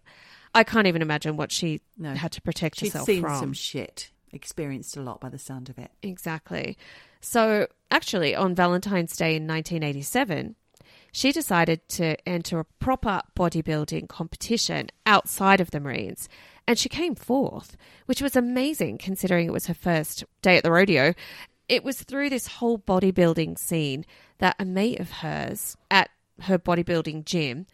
I 0.54 0.64
can't 0.64 0.86
even 0.88 1.02
imagine 1.02 1.36
what 1.36 1.52
she 1.52 1.80
No. 1.96 2.14
had 2.14 2.32
to 2.32 2.42
protect 2.42 2.78
She'd 2.80 2.86
herself 2.86 3.06
seen 3.06 3.22
from. 3.22 3.38
some 3.38 3.52
shit, 3.52 4.10
experienced 4.32 4.96
a 4.96 5.02
lot 5.02 5.20
by 5.20 5.28
the 5.28 5.38
sound 5.38 5.68
of 5.68 5.78
it. 5.78 5.92
Exactly. 6.02 6.76
So, 7.20 7.68
actually, 7.90 8.34
on 8.34 8.54
Valentine's 8.54 9.16
Day 9.16 9.36
in 9.36 9.46
1987, 9.46 10.56
she 11.12 11.32
decided 11.32 11.88
to 11.90 12.16
enter 12.28 12.58
a 12.58 12.64
proper 12.64 13.22
bodybuilding 13.36 14.08
competition 14.08 14.88
outside 15.06 15.60
of 15.60 15.70
the 15.70 15.80
Marines. 15.80 16.28
And 16.68 16.78
she 16.78 16.90
came 16.90 17.14
fourth, 17.14 17.78
which 18.04 18.20
was 18.20 18.36
amazing 18.36 18.98
considering 18.98 19.46
it 19.46 19.54
was 19.54 19.66
her 19.66 19.74
first 19.74 20.22
day 20.42 20.58
at 20.58 20.62
the 20.62 20.70
rodeo. 20.70 21.14
It 21.66 21.82
was 21.82 22.02
through 22.02 22.28
this 22.28 22.46
whole 22.46 22.78
bodybuilding 22.78 23.58
scene 23.58 24.04
that 24.36 24.54
a 24.58 24.66
mate 24.66 25.00
of 25.00 25.10
hers 25.10 25.78
at 25.90 26.10
her 26.42 26.58
bodybuilding 26.58 27.24
gym 27.24 27.66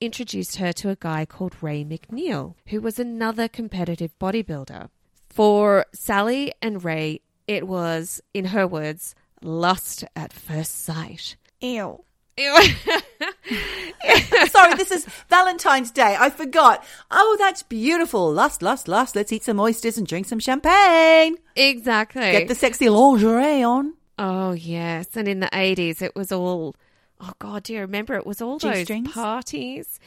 introduced 0.00 0.56
her 0.56 0.72
to 0.74 0.90
a 0.90 0.96
guy 0.96 1.24
called 1.24 1.60
Ray 1.60 1.84
McNeil, 1.84 2.54
who 2.68 2.80
was 2.80 3.00
another 3.00 3.48
competitive 3.48 4.16
bodybuilder. 4.20 4.90
For 5.28 5.86
Sally 5.92 6.52
and 6.62 6.84
Ray, 6.84 7.22
it 7.48 7.66
was, 7.66 8.20
in 8.32 8.46
her 8.46 8.66
words, 8.66 9.16
lust 9.42 10.04
at 10.14 10.32
first 10.32 10.84
sight. 10.84 11.34
Ew. 11.60 12.05
Sorry, 14.50 14.74
this 14.74 14.90
is 14.90 15.06
Valentine's 15.30 15.90
Day. 15.90 16.16
I 16.18 16.30
forgot. 16.30 16.84
Oh, 17.10 17.36
that's 17.38 17.62
beautiful. 17.62 18.32
Lust, 18.32 18.62
lust, 18.62 18.88
lust. 18.88 19.16
Let's 19.16 19.32
eat 19.32 19.44
some 19.44 19.58
oysters 19.58 19.96
and 19.98 20.06
drink 20.06 20.26
some 20.26 20.38
champagne. 20.38 21.36
exactly. 21.54 22.20
Get 22.32 22.48
the 22.48 22.54
sexy 22.54 22.88
lingerie 22.88 23.62
on. 23.62 23.94
Oh 24.18 24.52
yes, 24.52 25.08
and 25.14 25.28
in 25.28 25.40
the 25.40 25.50
eighties, 25.52 26.00
it 26.02 26.14
was 26.16 26.32
all. 26.32 26.74
Oh 27.20 27.32
God, 27.38 27.62
do 27.64 27.74
you 27.74 27.80
remember? 27.80 28.14
It 28.14 28.26
was 28.26 28.40
all 28.42 28.58
those 28.58 28.76
G-strings? 28.78 29.12
parties. 29.12 30.00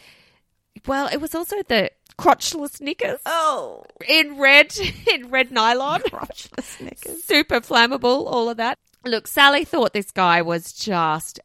Well, 0.88 1.08
it 1.12 1.18
was 1.18 1.34
also 1.36 1.58
the 1.68 1.92
crotchless 2.18 2.80
knickers 2.82 3.20
Oh, 3.26 3.84
in 4.08 4.38
red, 4.38 4.76
in 5.14 5.30
red 5.30 5.52
nylon, 5.52 6.02
crotchless 6.02 6.80
knickers. 6.82 7.24
super 7.24 7.60
flammable. 7.62 8.26
All 8.28 8.50
of 8.50 8.58
that. 8.58 8.78
Look, 9.06 9.28
Sally 9.28 9.64
thought 9.66 9.94
this 9.94 10.12
guy 10.12 10.42
was 10.42 10.74
just 10.74 11.40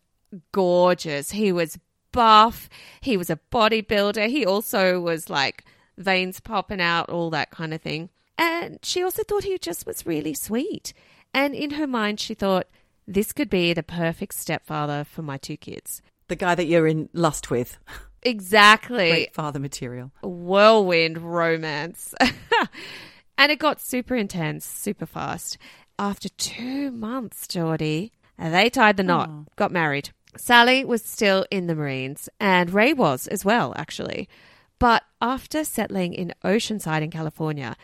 gorgeous. 0.53 1.31
He 1.33 1.53
was 1.53 1.79
buff. 2.13 2.69
He 3.01 3.17
was 3.17 3.31
a 3.31 3.41
bodybuilder. 3.53 4.29
He 4.29 4.47
also 4.47 5.01
was 5.01 5.29
like 5.29 5.65
veins 5.97 6.41
popping 6.41 6.81
out, 6.81 7.11
all 7.11 7.31
that 7.31 7.51
kind 7.51 7.75
of 7.75 7.83
thing. 7.83 8.11
And 8.39 8.79
she 8.83 9.03
also 9.03 9.23
thought 9.23 9.45
he 9.45 9.59
just 9.59 9.87
was 9.87 10.07
really 10.07 10.35
sweet. 10.35 10.93
And 11.33 11.55
in 11.55 11.73
her 11.73 11.87
mind, 11.87 12.21
she 12.21 12.35
thought, 12.35 12.67
this 13.07 13.33
could 13.33 13.51
be 13.51 13.73
the 13.73 13.83
perfect 13.83 14.35
stepfather 14.35 15.05
for 15.05 15.23
my 15.23 15.37
two 15.37 15.57
kids. 15.57 16.01
The 16.29 16.37
guy 16.37 16.55
that 16.55 16.67
you're 16.67 16.87
in 16.87 17.09
lust 17.13 17.51
with. 17.51 17.79
Exactly. 18.23 19.11
Great 19.11 19.35
father 19.35 19.59
material. 19.59 20.11
whirlwind 20.23 21.19
romance. 21.19 22.15
and 23.39 23.53
it 23.53 23.59
got 23.59 23.81
super 23.83 24.17
intense, 24.17 24.65
super 24.65 25.05
fast. 25.05 25.59
After 25.99 26.31
two 26.31 26.91
months, 26.91 27.47
Geordie, 27.47 28.13
they 28.39 28.71
tied 28.71 28.97
the 28.97 29.03
knot, 29.03 29.31
got 29.57 29.71
married. 29.71 30.11
Sally 30.37 30.85
was 30.85 31.05
still 31.05 31.47
in 31.51 31.67
the 31.67 31.75
Marines, 31.75 32.29
and 32.41 32.73
Ray 32.73 32.93
was 32.93 33.27
as 33.29 33.45
well, 33.45 33.73
actually. 33.77 34.29
But 34.79 35.05
after 35.21 35.65
settling 35.65 36.15
in 36.15 36.35
Oceanside 36.45 37.03
in 37.03 37.11
California, 37.11 37.77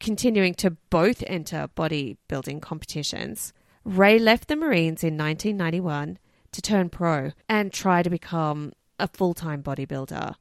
continuing 0.00 0.54
to 0.54 0.70
both 0.90 1.22
enter 1.26 1.68
bodybuilding 1.76 2.62
competitions, 2.62 3.52
Ray 3.84 4.18
left 4.18 4.48
the 4.48 4.56
Marines 4.56 5.04
in 5.04 5.16
1991 5.16 6.18
to 6.52 6.62
turn 6.62 6.88
pro 6.88 7.32
and 7.48 7.72
try 7.72 8.02
to 8.02 8.10
become 8.10 8.72
a 8.98 9.08
full 9.08 9.34
time 9.34 9.62
bodybuilder 9.62 10.34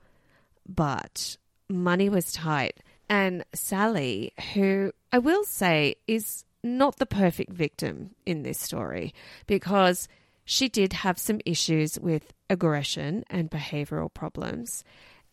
but 0.67 1.37
money 1.69 2.09
was 2.09 2.31
tight. 2.31 2.79
And 3.09 3.45
Sally, 3.53 4.33
who 4.53 4.91
I 5.11 5.19
will 5.19 5.45
say 5.45 5.95
is 6.07 6.43
not 6.63 6.97
the 6.97 7.05
perfect 7.05 7.53
victim 7.53 8.11
in 8.25 8.43
this 8.43 8.59
story 8.59 9.13
because 9.45 10.07
she 10.47 10.69
did 10.69 10.93
have 10.93 11.19
some 11.19 11.41
issues 11.45 11.99
with 11.99 12.33
aggression 12.49 13.25
and 13.29 13.51
behavioral 13.51 14.11
problems. 14.11 14.85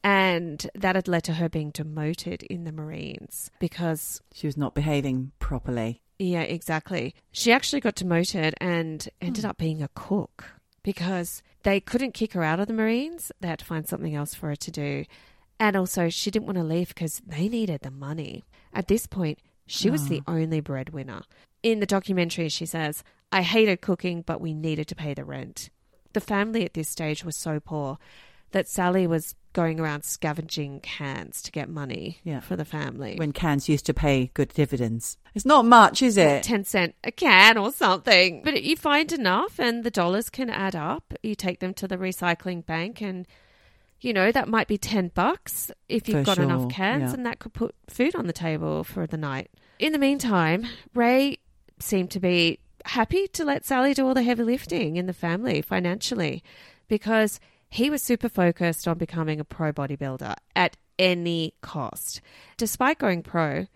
And 0.03 0.69
that 0.75 0.97
had 0.97 1.07
led 1.07 1.23
to 1.25 1.35
her 1.35 1.49
being 1.49 1.71
demoted 1.71 2.43
in 2.43 2.65
the 2.65 2.73
Marines 2.73 3.51
because 3.61 4.21
She 4.33 4.49
was 4.49 4.57
not 4.57 4.75
behaving 4.75 5.31
properly. 5.39 6.03
yeah, 6.19 6.43
exactly. 6.43 7.15
She 7.31 7.53
actually 7.53 7.81
got 7.81 7.95
demoted 7.95 8.55
and 8.61 9.09
ended 9.21 9.45
hmm. 9.45 9.51
up 9.51 9.57
being 9.57 9.83
a 9.83 9.89
cook 9.95 10.45
because 10.83 11.43
they 11.63 11.79
couldn't 11.79 12.13
kick 12.13 12.33
her 12.33 12.43
out 12.43 12.59
of 12.59 12.67
the 12.67 12.75
Marines. 12.75 13.31
They 13.41 13.49
had 13.49 13.61
to 13.61 13.65
find 13.65 13.89
something 13.89 14.17
else 14.17 14.35
for 14.35 14.49
her 14.49 14.57
to 14.57 14.71
do. 14.71 15.05
And 15.61 15.77
also, 15.77 16.09
she 16.09 16.33
didn't 16.33 16.47
want 16.47 16.59
to 16.59 16.65
leave 16.65 16.89
because 16.89 17.23
they 17.25 17.49
needed 17.49 17.83
the 17.83 17.93
money. 17.93 18.43
At 18.73 18.89
this 18.89 19.07
point, 19.07 19.39
she 19.67 19.91
was 19.91 20.09
the 20.09 20.23
ah. 20.27 20.33
only 20.33 20.61
breadwinner. 20.61 21.23
In 21.63 21.79
the 21.79 21.87
documentary, 21.87 22.49
she 22.49 22.67
says, 22.67 23.05
I 23.33 23.43
hated 23.43 23.81
cooking, 23.81 24.23
but 24.23 24.41
we 24.41 24.55
needed 24.55 24.87
to 24.89 24.95
pay 24.95 25.15
the 25.15 25.25
rent. 25.25 25.71
The 26.13 26.21
family 26.21 26.65
at 26.65 26.75
this 26.75 26.89
stage 26.89 27.25
was 27.25 27.37
so 27.37 27.59
poor 27.61 27.99
that 28.53 28.69
Sally 28.69 29.07
was 29.07 29.35
going 29.53 29.81
around 29.81 30.05
scavenging 30.05 30.81
cans 30.81 31.43
to 31.43 31.51
get 31.51 31.69
money 31.69 32.19
Yeah. 32.23 32.41
for 32.41 32.55
the 32.57 32.65
family. 32.65 33.17
When 33.17 33.33
cans 33.33 33.69
used 33.69 33.87
to 33.87 33.95
pay 33.95 34.31
good 34.35 34.49
dividends. 34.55 35.17
It's 35.35 35.45
not 35.45 35.65
much, 35.65 36.03
is 36.03 36.17
it? 36.17 36.45
10 36.45 36.65
cent 36.65 36.95
a 37.03 37.11
can 37.11 37.59
or 37.59 37.73
something. 37.73 38.43
But 38.45 38.63
you 38.63 38.77
find 38.77 39.11
enough 39.13 39.59
and 39.59 39.83
the 39.83 39.91
dollars 39.91 40.31
can 40.31 40.51
add 40.51 40.77
up. 40.77 41.15
You 41.23 41.35
take 41.35 41.59
them 41.61 41.75
to 41.75 41.89
the 41.89 41.97
recycling 41.97 42.65
bank 42.65 43.01
and 43.03 43.27
you 44.01 44.13
know, 44.13 44.31
that 44.31 44.49
might 44.49 44.69
be 44.69 44.77
10 44.77 45.13
bucks 45.15 45.71
if 45.89 46.09
you've 46.09 46.19
For 46.19 46.25
got 46.25 46.35
sure, 46.37 46.45
enough 46.45 46.71
cans 46.71 47.03
yeah. 47.11 47.15
and 47.15 47.25
that 47.27 47.39
could 47.39 47.55
put 47.55 47.75
food 47.89 48.15
on 48.15 48.27
the 48.27 48.33
table 48.35 48.85
for 48.85 49.07
the 49.07 49.17
night. 49.17 49.51
In 49.79 49.93
the 49.93 49.99
meantime, 49.99 50.67
Ray 50.95 51.39
seemed 51.81 52.11
to 52.11 52.21
be 52.21 52.59
happy 52.85 53.27
to 53.29 53.45
let 53.45 53.65
Sally 53.65 53.95
do 53.95 54.07
all 54.07 54.15
the 54.15 54.23
heavy 54.23 54.43
lifting 54.43 54.97
in 54.97 55.07
the 55.07 55.13
family 55.13 55.63
financially 55.63 56.43
because 56.89 57.41
he 57.69 57.91
was 57.91 58.03
super 58.03 58.29
focused 58.29 58.87
on 58.87 58.99
becoming 58.99 59.41
a 59.41 59.45
pro 59.45 59.73
bodybuilder 59.73 60.35
at 60.55 60.77
any 60.99 61.55
cost. 61.61 62.21
Despite 62.57 62.99
going 62.99 63.23
pro, 63.23 63.67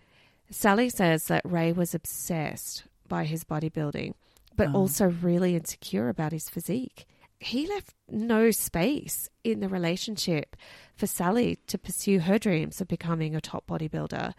Sally 0.49 0.89
says 0.89 1.25
that 1.25 1.41
Ray 1.43 1.71
was 1.71 1.93
obsessed 1.93 2.83
by 3.07 3.25
his 3.25 3.43
bodybuilding, 3.43 4.13
but 4.55 4.69
ah. 4.69 4.73
also 4.73 5.07
really 5.07 5.55
insecure 5.55 6.09
about 6.09 6.31
his 6.31 6.49
physique. 6.49 7.05
He 7.39 7.67
left 7.67 7.93
no 8.09 8.51
space 8.51 9.29
in 9.43 9.59
the 9.59 9.69
relationship 9.69 10.55
for 10.95 11.07
Sally 11.07 11.57
to 11.67 11.77
pursue 11.77 12.19
her 12.19 12.37
dreams 12.37 12.81
of 12.81 12.87
becoming 12.87 13.35
a 13.35 13.41
top 13.41 13.67
bodybuilder. 13.67 14.33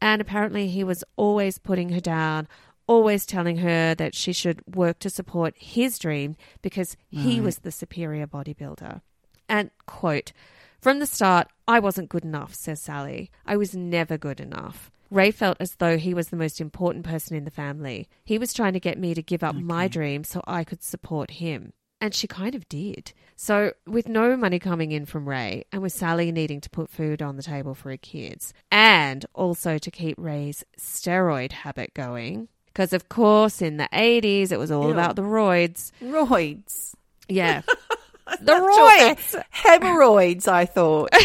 And 0.00 0.20
apparently, 0.20 0.68
he 0.68 0.84
was 0.84 1.02
always 1.16 1.58
putting 1.58 1.88
her 1.90 2.00
down, 2.00 2.46
always 2.86 3.26
telling 3.26 3.58
her 3.58 3.94
that 3.94 4.14
she 4.14 4.32
should 4.32 4.62
work 4.74 4.98
to 5.00 5.10
support 5.10 5.54
his 5.56 5.98
dream 5.98 6.36
because 6.62 6.96
he 7.10 7.38
mm. 7.38 7.42
was 7.42 7.58
the 7.58 7.72
superior 7.72 8.26
bodybuilder. 8.26 9.00
And, 9.48 9.70
quote, 9.86 10.32
from 10.80 10.98
the 11.00 11.06
start, 11.06 11.48
I 11.66 11.80
wasn't 11.80 12.08
good 12.08 12.24
enough, 12.24 12.54
says 12.54 12.80
Sally. 12.80 13.30
I 13.44 13.56
was 13.56 13.74
never 13.74 14.16
good 14.16 14.40
enough. 14.40 14.90
Ray 15.10 15.30
felt 15.30 15.56
as 15.60 15.76
though 15.76 15.98
he 15.98 16.14
was 16.14 16.28
the 16.28 16.36
most 16.36 16.60
important 16.60 17.04
person 17.04 17.36
in 17.36 17.44
the 17.44 17.50
family. 17.50 18.08
He 18.24 18.38
was 18.38 18.52
trying 18.52 18.72
to 18.72 18.80
get 18.80 18.98
me 18.98 19.14
to 19.14 19.22
give 19.22 19.42
up 19.42 19.54
my 19.54 19.88
dream 19.88 20.24
so 20.24 20.42
I 20.46 20.64
could 20.64 20.82
support 20.82 21.32
him. 21.32 21.72
And 22.00 22.14
she 22.14 22.26
kind 22.26 22.54
of 22.54 22.68
did. 22.68 23.12
So, 23.36 23.72
with 23.86 24.08
no 24.08 24.36
money 24.36 24.58
coming 24.58 24.92
in 24.92 25.06
from 25.06 25.28
Ray, 25.28 25.64
and 25.72 25.80
with 25.80 25.92
Sally 25.92 26.30
needing 26.30 26.60
to 26.60 26.70
put 26.70 26.90
food 26.90 27.22
on 27.22 27.36
the 27.36 27.42
table 27.42 27.74
for 27.74 27.90
her 27.90 27.96
kids, 27.96 28.52
and 28.70 29.24
also 29.32 29.78
to 29.78 29.90
keep 29.90 30.16
Ray's 30.18 30.62
steroid 30.78 31.52
habit 31.52 31.94
going, 31.94 32.48
because 32.76 32.92
of 32.92 33.08
course 33.08 33.62
in 33.62 33.78
the 33.78 33.88
80s 33.90 34.52
it 34.52 34.58
was 34.58 34.70
all 34.70 34.88
Ew. 34.88 34.90
about 34.92 35.16
the 35.16 35.22
roids. 35.22 35.92
Roids. 36.02 36.94
Yeah. 37.26 37.62
the 38.42 38.52
roids! 38.52 39.42
Hemorrhoids, 39.50 40.46
I 40.46 40.66
thought. 40.66 41.10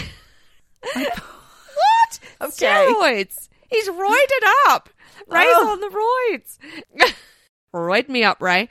What? 0.94 2.20
Okay. 2.42 2.66
Steroids. 2.66 3.50
He's 3.70 3.88
roided 3.88 4.46
up. 4.70 4.90
Ray's 5.28 5.48
Oh. 5.52 5.70
on 5.70 5.80
the 5.80 6.34
roids. 6.34 7.14
Roid 7.74 8.10
me 8.10 8.24
up, 8.24 8.42
Ray. 8.42 8.68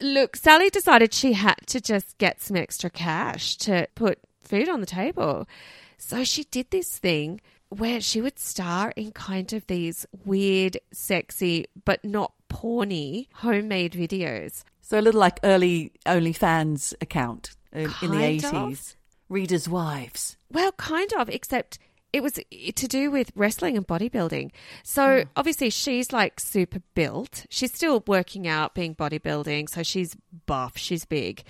Look, 0.00 0.36
Sally 0.36 0.68
decided 0.68 1.14
she 1.14 1.32
had 1.32 1.56
to 1.68 1.80
just 1.80 2.18
get 2.18 2.42
some 2.42 2.56
extra 2.58 2.90
cash 2.90 3.56
to 3.58 3.88
put 3.94 4.18
food 4.42 4.68
on 4.68 4.80
the 4.80 4.86
table. 4.86 5.48
So 5.96 6.24
she 6.24 6.44
did 6.44 6.70
this 6.70 6.98
thing 6.98 7.40
where 7.68 8.00
she 8.00 8.20
would 8.20 8.38
star 8.38 8.92
in 8.96 9.12
kind 9.12 9.52
of 9.52 9.66
these 9.66 10.06
weird, 10.24 10.78
sexy, 10.92 11.66
but 11.84 12.04
not 12.04 12.32
porny 12.48 13.26
homemade 13.34 13.92
videos. 13.92 14.62
So 14.82 14.98
a 14.98 15.02
little 15.02 15.20
like 15.20 15.40
early 15.42 15.92
OnlyFans 16.06 16.94
account 17.00 17.56
in, 17.72 17.92
in 18.02 18.10
the. 18.10 18.40
80s. 18.40 18.96
Readers' 19.28 19.68
wives. 19.68 20.36
Well, 20.52 20.70
kind 20.72 21.12
of, 21.14 21.28
except 21.28 21.80
it 22.12 22.22
was 22.22 22.34
to 22.34 22.88
do 22.88 23.10
with 23.10 23.32
wrestling 23.34 23.76
and 23.76 23.86
bodybuilding. 23.86 24.52
So 24.82 25.22
hmm. 25.22 25.28
obviously 25.36 25.70
she's 25.70 26.12
like 26.12 26.40
super 26.40 26.80
built. 26.94 27.46
She's 27.50 27.74
still 27.74 28.02
working 28.06 28.46
out, 28.46 28.74
being 28.74 28.94
bodybuilding, 28.94 29.68
so 29.68 29.82
she's 29.82 30.16
buff, 30.46 30.76
she's 30.78 31.04
big. 31.04 31.42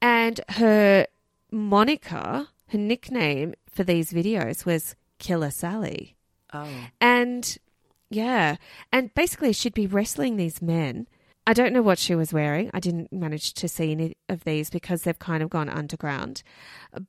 And 0.00 0.40
her 0.50 1.06
moniker, 1.50 2.48
her 2.68 2.78
nickname 2.78 3.54
for 3.68 3.82
these 3.82 4.12
videos 4.12 4.64
was 4.66 4.94
Killer 5.18 5.50
Sally. 5.50 6.16
Oh. 6.52 6.68
And 7.00 7.58
yeah, 8.10 8.56
and 8.92 9.12
basically 9.14 9.52
she'd 9.52 9.74
be 9.74 9.86
wrestling 9.86 10.36
these 10.36 10.62
men. 10.62 11.06
I 11.46 11.54
don't 11.54 11.72
know 11.72 11.82
what 11.82 11.98
she 11.98 12.14
was 12.14 12.32
wearing. 12.32 12.70
I 12.74 12.80
didn't 12.80 13.12
manage 13.12 13.54
to 13.54 13.68
see 13.68 13.92
any 13.92 14.16
of 14.28 14.44
these 14.44 14.68
because 14.68 15.02
they've 15.02 15.18
kind 15.18 15.42
of 15.42 15.48
gone 15.48 15.68
underground. 15.68 16.42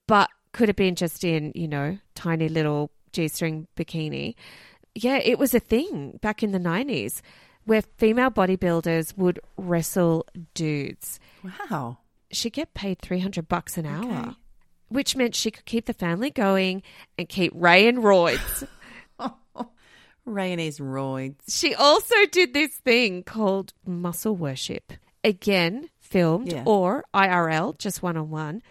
But 0.08 0.30
could 0.54 0.70
have 0.70 0.76
been 0.76 0.96
just 0.96 1.24
in, 1.24 1.52
you 1.56 1.68
know, 1.68 1.98
tiny 2.16 2.48
little 2.48 2.92
G 3.12 3.28
string 3.28 3.68
bikini. 3.76 4.36
Yeah, 4.96 5.18
it 5.18 5.38
was 5.40 5.54
a 5.54 5.60
thing 5.60 6.20
back 6.22 6.42
in 6.42 6.52
the 6.52 6.60
90s 6.60 7.22
where 7.66 7.82
female 7.98 8.32
bodybuilders 8.32 9.18
would 9.18 9.40
wrestle 9.58 10.26
dudes. 10.54 11.20
Wow. 11.44 12.00
She'd 12.32 12.54
get 12.54 12.74
paid 12.74 13.00
300 13.00 13.48
bucks 13.48 13.78
an 13.78 13.86
hour, 13.86 14.20
Okay. 14.28 14.36
Which 14.90 15.16
meant 15.16 15.36
she 15.36 15.52
could 15.52 15.66
keep 15.66 15.86
the 15.86 15.94
family 15.94 16.30
going 16.30 16.84
and 17.18 17.30
keep 17.30 17.52
Ray 17.56 17.88
and 17.88 18.00
roids. 18.00 18.68
Ray 20.26 20.52
and 20.52 20.62
his 20.62 20.80
roids. 20.80 21.36
She 21.50 21.74
also 21.74 22.14
did 22.32 22.54
this 22.54 22.76
thing 22.76 23.24
called 23.24 23.74
muscle 23.86 24.36
worship. 24.36 24.94
Again, 25.24 25.90
filmed 26.00 26.52
Yeah. 26.52 26.64
or 26.66 27.04
IRL, 27.16 27.78
just 27.80 28.04
one 28.04 28.16
on 28.16 28.30
one, 28.30 28.62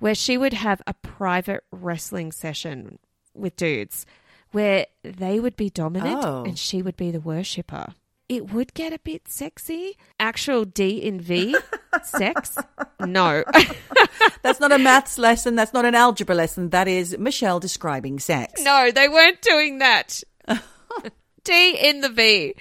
where 0.00 0.14
she 0.14 0.36
would 0.36 0.52
have 0.52 0.82
a 0.86 0.92
private 0.94 1.64
wrestling 1.72 2.30
session 2.30 2.98
with 3.34 3.56
dudes 3.56 4.04
where 4.52 4.86
they 5.02 5.40
would 5.40 5.56
be 5.56 5.70
dominant 5.70 6.20
Oh. 6.24 6.44
and 6.44 6.58
she 6.58 6.82
would 6.82 6.96
be 6.96 7.10
the 7.10 7.20
worshipper. 7.20 7.94
It 8.28 8.52
would 8.52 8.74
get 8.74 8.92
a 8.92 8.98
bit 8.98 9.28
sexy. 9.28 9.96
Actual 10.20 10.64
D 10.64 11.02
in 11.02 11.20
V 11.20 11.56
sex? 12.04 12.56
No. 13.00 13.42
That's 14.42 14.60
not 14.60 14.72
a 14.72 14.78
maths 14.78 15.18
lesson. 15.18 15.54
That's 15.54 15.72
not 15.72 15.84
an 15.84 15.94
algebra 15.94 16.34
lesson. 16.34 16.70
That 16.70 16.88
is 16.88 17.16
Michelle 17.18 17.58
describing 17.60 18.18
sex. 18.18 18.62
No, 18.62 18.90
they 18.90 19.08
weren't 19.08 19.40
doing 19.40 19.78
that. 19.78 20.22
D 21.44 21.76
in 21.80 22.02
the 22.02 22.10
V. 22.10 22.54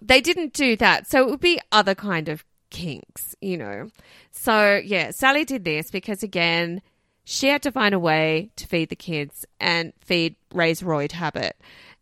They 0.00 0.20
didn't 0.20 0.52
do 0.54 0.76
that. 0.76 1.08
So 1.08 1.22
it 1.22 1.30
would 1.30 1.40
be 1.40 1.60
other 1.70 1.94
kind 1.94 2.28
of 2.28 2.44
kinks, 2.70 3.36
you 3.40 3.56
know. 3.56 3.90
So 4.32 4.80
yeah, 4.84 5.12
Sally 5.12 5.44
did 5.44 5.64
this 5.64 5.90
because 5.90 6.24
again, 6.24 6.82
she 7.24 7.46
had 7.46 7.62
to 7.62 7.70
find 7.70 7.94
a 7.94 8.00
way 8.00 8.50
to 8.56 8.66
feed 8.66 8.88
the 8.88 8.96
kids 8.96 9.46
and 9.60 9.92
feed 10.00 10.34
Ray's 10.52 10.82
roid 10.82 11.12
habit. 11.12 11.56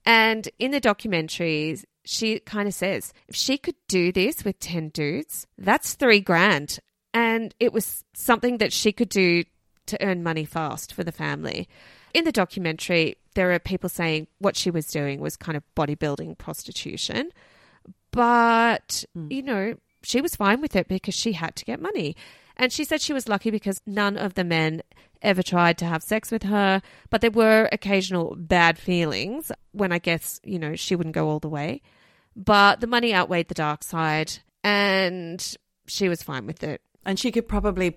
And 0.06 0.48
in 0.58 0.70
the 0.70 0.80
documentaries, 0.80 1.84
she 2.10 2.40
kind 2.40 2.66
of 2.66 2.74
says 2.74 3.12
if 3.28 3.36
she 3.36 3.56
could 3.56 3.76
do 3.86 4.10
this 4.10 4.44
with 4.44 4.58
10 4.58 4.88
dudes, 4.88 5.46
that's 5.56 5.94
three 5.94 6.20
grand. 6.20 6.80
And 7.14 7.54
it 7.60 7.72
was 7.72 8.04
something 8.14 8.58
that 8.58 8.72
she 8.72 8.92
could 8.92 9.08
do 9.08 9.44
to 9.86 10.04
earn 10.04 10.22
money 10.22 10.44
fast 10.44 10.92
for 10.92 11.04
the 11.04 11.12
family. 11.12 11.68
In 12.12 12.24
the 12.24 12.32
documentary, 12.32 13.16
there 13.34 13.52
are 13.52 13.58
people 13.60 13.88
saying 13.88 14.26
what 14.38 14.56
she 14.56 14.70
was 14.70 14.86
doing 14.86 15.20
was 15.20 15.36
kind 15.36 15.56
of 15.56 15.62
bodybuilding 15.76 16.38
prostitution. 16.38 17.30
But, 18.10 19.04
hmm. 19.14 19.28
you 19.30 19.42
know, 19.42 19.76
she 20.02 20.20
was 20.20 20.34
fine 20.34 20.60
with 20.60 20.74
it 20.74 20.88
because 20.88 21.14
she 21.14 21.32
had 21.32 21.54
to 21.56 21.64
get 21.64 21.80
money. 21.80 22.16
And 22.56 22.72
she 22.72 22.84
said 22.84 23.00
she 23.00 23.12
was 23.12 23.28
lucky 23.28 23.50
because 23.50 23.80
none 23.86 24.16
of 24.16 24.34
the 24.34 24.44
men 24.44 24.82
ever 25.22 25.42
tried 25.42 25.78
to 25.78 25.84
have 25.84 26.02
sex 26.02 26.30
with 26.30 26.42
her, 26.42 26.82
but 27.08 27.20
there 27.20 27.30
were 27.30 27.68
occasional 27.72 28.34
bad 28.36 28.78
feelings 28.78 29.52
when 29.72 29.92
I 29.92 29.98
guess, 29.98 30.40
you 30.42 30.58
know, 30.58 30.74
she 30.74 30.96
wouldn't 30.96 31.14
go 31.14 31.28
all 31.28 31.38
the 31.38 31.48
way. 31.48 31.82
But 32.42 32.80
the 32.80 32.86
money 32.86 33.14
outweighed 33.14 33.48
the 33.48 33.54
dark 33.54 33.84
side, 33.84 34.38
and 34.64 35.56
she 35.86 36.08
was 36.08 36.22
fine 36.22 36.46
with 36.46 36.62
it. 36.62 36.80
And 37.04 37.18
she 37.18 37.30
could 37.30 37.48
probably, 37.48 37.94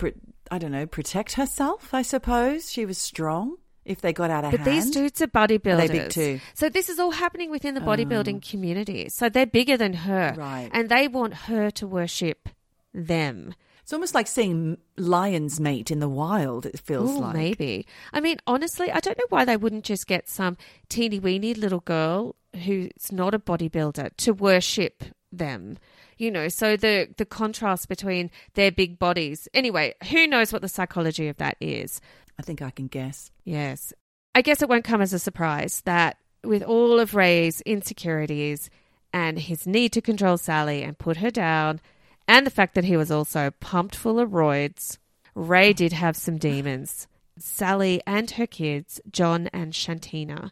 I 0.52 0.58
don't 0.58 0.72
know, 0.72 0.86
protect 0.86 1.34
herself, 1.34 1.94
I 1.94 2.02
suppose. 2.02 2.70
She 2.72 2.86
was 2.86 2.98
strong 2.98 3.56
if 3.86 4.02
they 4.02 4.12
got 4.12 4.30
out 4.30 4.44
of 4.44 4.52
But 4.52 4.62
hand. 4.62 4.66
But 4.66 4.72
these 4.72 4.92
dudes 4.92 5.22
are 5.22 5.28
bodybuilders. 5.28 5.84
Are 5.84 5.88
they 5.88 6.00
big 6.00 6.10
too? 6.10 6.40
So 6.56 6.70
this 6.70 6.90
is 6.90 7.00
all 7.00 7.12
happening 7.12 7.52
within 7.52 7.74
the 7.74 7.82
oh. 7.82 7.86
bodybuilding 7.86 8.48
community. 8.50 9.10
So 9.10 9.30
they're 9.30 9.46
bigger 9.46 9.78
than 9.78 9.94
her. 9.94 10.34
Right. 10.38 10.70
And 10.74 10.90
they 10.90 11.08
want 11.08 11.34
her 11.34 11.72
to 11.72 11.88
worship 11.88 12.50
them. 12.94 13.56
It's 13.84 13.94
almost 13.94 14.16
like 14.16 14.28
seeing 14.28 14.78
lions 14.98 15.60
mate 15.60 15.92
in 15.92 16.00
the 16.00 16.10
wild, 16.10 16.66
it 16.66 16.80
feels 16.80 17.12
Ooh, 17.12 17.20
like. 17.20 17.36
maybe. 17.36 17.86
I 18.14 18.22
mean, 18.22 18.38
honestly, 18.48 18.90
I 18.90 19.02
don't 19.02 19.18
know 19.18 19.26
why 19.30 19.44
they 19.44 19.58
wouldn't 19.58 19.84
just 19.84 20.08
get 20.08 20.30
some 20.30 20.58
teeny 20.88 21.20
weeny 21.20 21.54
little 21.54 21.82
girl 21.82 22.36
who's 22.64 23.12
not 23.12 23.34
a 23.34 23.40
bodybuilder 23.40 24.16
to 24.16 24.34
worship 24.34 25.04
them. 25.32 25.78
You 26.18 26.32
know, 26.32 26.48
so 26.48 26.78
the 26.78 27.10
the 27.18 27.26
contrast 27.26 27.90
between 27.90 28.32
their 28.54 28.72
big 28.72 29.00
bodies. 29.00 29.50
Anyway, 29.54 29.96
who 30.10 30.28
knows 30.28 30.54
what 30.54 30.62
the 30.62 30.70
psychology 30.70 31.28
of 31.28 31.38
that 31.38 31.58
is? 31.60 32.00
I 32.40 32.42
think 32.42 32.62
I 32.62 32.70
can 32.70 32.88
guess. 32.88 33.32
Yes. 33.44 33.94
I 34.34 34.42
guess 34.42 34.62
it 34.62 34.70
won't 34.70 34.86
come 34.86 35.02
as 35.02 35.14
a 35.14 35.20
surprise 35.20 35.82
that 35.82 36.18
with 36.44 36.64
all 36.64 37.00
of 37.00 37.16
Ray's 37.16 37.62
insecurities 37.62 38.70
and 39.12 39.38
his 39.40 39.68
need 39.68 39.92
to 39.94 40.02
control 40.02 40.38
Sally 40.38 40.84
and 40.84 40.98
put 40.98 41.18
her 41.18 41.30
down, 41.30 41.82
and 42.28 42.46
the 42.46 42.52
fact 42.52 42.76
that 42.76 42.86
he 42.86 42.98
was 42.98 43.12
also 43.12 43.52
pumped 43.60 43.96
full 43.96 44.20
of 44.20 44.32
roids, 44.32 44.98
Ray 45.36 45.74
did 45.74 45.94
have 45.94 46.16
some 46.16 46.38
demons. 46.38 47.08
Sally 47.38 48.02
and 48.06 48.30
her 48.32 48.46
kids, 48.48 49.02
John 49.12 49.48
and 49.54 49.74
Shantina, 49.74 50.52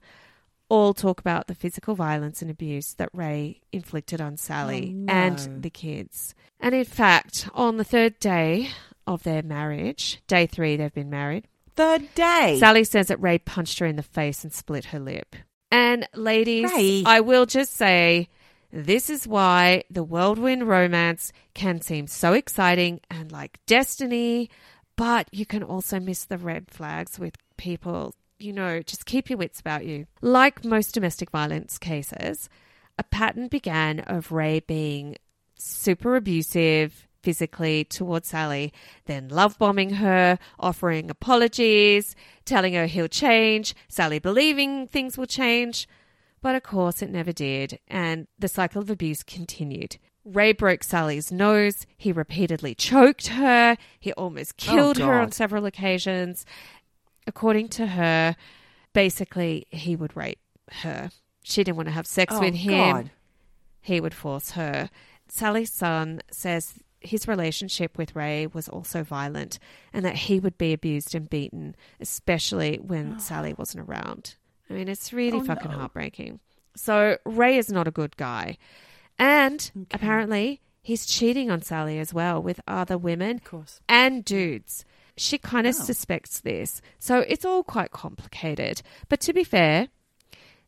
all 0.70 0.94
talk 0.94 1.20
about 1.20 1.48
the 1.48 1.56
physical 1.56 1.96
violence 1.96 2.42
and 2.42 2.50
abuse 2.50 2.94
that 2.96 3.10
Ray 3.14 3.62
inflicted 3.72 4.22
on 4.22 4.38
Sally 4.38 4.88
Oh, 4.90 4.98
no. 4.98 5.14
and 5.14 5.62
the 5.64 5.70
kids. 5.70 6.34
And 6.60 6.74
in 6.74 6.86
fact, 6.86 7.50
on 7.54 7.78
the 7.78 7.84
third 7.84 8.18
day 8.20 8.70
of 9.06 9.24
their 9.24 9.44
marriage, 9.44 10.22
day 10.28 10.48
three, 10.48 10.76
they've 10.78 10.94
been 10.94 11.10
married, 11.10 11.48
Third 11.76 12.14
day. 12.16 12.58
Sally 12.60 12.84
says 12.84 13.08
that 13.08 13.22
Ray 13.22 13.38
punched 13.40 13.80
her 13.80 13.86
in 13.86 13.96
the 13.96 14.04
face 14.04 14.44
and 14.44 14.52
split 14.52 14.86
her 14.86 15.00
lip. 15.00 15.36
And 15.72 16.08
ladies, 16.14 16.70
Ray. 16.72 17.04
I 17.06 17.22
will 17.22 17.46
just 17.46 17.74
say 17.76 18.28
this 18.72 19.10
is 19.10 19.28
why 19.28 19.84
the 19.90 20.04
whirlwind 20.04 20.68
romance 20.68 21.32
can 21.54 21.82
seem 21.82 22.08
so 22.08 22.34
exciting 22.34 23.02
and 23.10 23.32
like 23.32 23.60
destiny, 23.66 24.50
but 24.96 25.28
you 25.32 25.46
can 25.46 25.64
also 25.64 26.00
miss 26.00 26.26
the 26.26 26.38
red 26.38 26.70
flags 26.70 27.20
with 27.20 27.36
people. 27.58 28.16
You 28.40 28.54
know, 28.54 28.82
just 28.82 29.06
keep 29.06 29.30
your 29.30 29.38
wits 29.38 29.60
about 29.60 29.86
you. 29.86 30.08
Like 30.22 30.66
most 30.66 30.94
domestic 30.94 31.32
violence 31.32 31.78
cases, 31.78 32.50
a 32.98 33.04
pattern 33.04 33.48
began 33.48 34.00
of 34.02 34.32
Ray 34.32 34.62
being 34.62 35.18
super 35.56 36.16
abusive 36.16 37.08
physically 37.22 37.84
towards 37.84 38.30
Sally, 38.30 38.74
then 39.06 39.28
love 39.28 39.58
bombing 39.60 39.92
her, 39.92 40.40
offering 40.60 41.10
apologies, 41.12 42.16
telling 42.46 42.74
her 42.74 42.88
he'll 42.88 43.08
change, 43.08 43.76
Sally 43.88 44.20
believing 44.20 44.88
things 44.88 45.18
will 45.18 45.28
change. 45.28 45.88
But 46.42 46.56
of 46.56 46.64
course, 46.64 47.02
it 47.02 47.10
never 47.10 47.32
did, 47.32 47.80
and 47.88 48.28
the 48.40 48.48
cycle 48.48 48.82
of 48.82 48.90
abuse 48.90 49.24
continued. 49.24 49.98
Ray 50.24 50.54
broke 50.54 50.84
Sally's 50.84 51.32
nose, 51.32 51.86
he 51.98 52.12
repeatedly 52.12 52.76
choked 52.76 53.28
her, 53.28 53.78
he 54.00 54.14
almost 54.14 54.54
oh, 54.54 54.72
killed 54.72 54.98
her 54.98 55.20
on 55.20 55.32
several 55.32 55.66
occasions. 55.66 56.46
According 57.28 57.70
to 57.70 57.88
her, 57.88 58.36
basically, 58.94 59.66
he 59.72 59.96
would 59.96 60.16
rape 60.16 60.40
her. 60.72 61.12
She 61.44 61.64
didn't 61.64 61.78
want 61.78 61.88
to 61.88 61.94
have 61.94 62.08
sex 62.08 62.34
oh, 62.36 62.40
with 62.40 62.56
him 62.56 62.72
God. 62.72 63.12
he 63.82 64.00
would 64.00 64.14
force 64.14 64.52
her. 64.52 64.90
Sally's 65.28 65.72
son 65.72 66.22
says 66.32 66.76
his 67.00 67.28
relationship 67.28 67.98
with 67.98 68.16
Ray 68.16 68.48
was 68.48 68.70
also 68.70 69.04
violent 69.04 69.58
and 69.92 70.06
that 70.06 70.16
he 70.16 70.40
would 70.40 70.58
be 70.58 70.74
abused 70.74 71.16
and 71.16 71.30
beaten, 71.30 71.76
especially 72.00 72.78
when 72.78 73.16
oh. 73.16 73.20
Sally 73.20 73.54
wasn't 73.54 73.90
around. 73.90 74.36
I 74.72 74.76
mean, 74.76 74.88
it's 74.88 75.12
really 75.12 75.40
Oh, 75.40 75.44
fucking 75.44 75.72
no. 75.72 75.78
heartbreaking. 75.78 76.40
So, 76.76 77.18
Ray 77.26 77.58
is 77.58 77.70
not 77.70 77.88
a 77.88 77.92
good 77.92 78.16
guy. 78.18 78.58
And 79.20 79.88
apparently, 79.92 80.62
he's 80.82 81.06
cheating 81.06 81.52
on 81.52 81.62
Sally 81.62 82.00
as 82.00 82.14
well 82.14 82.42
with 82.42 82.62
other 82.68 82.98
women 82.98 83.38
Of 83.38 83.44
course. 83.44 83.80
and 83.90 84.24
dudes. 84.24 84.86
She 85.18 85.38
kind 85.38 85.68
of 85.68 85.76
Oh. 85.78 85.84
suspects 85.84 86.40
this. 86.40 86.82
So 86.98 87.20
it's 87.20 87.44
all 87.46 87.64
quite 87.64 87.92
complicated. 87.92 88.82
But 89.10 89.20
to 89.22 89.34
be 89.34 89.44
fair, 89.44 89.90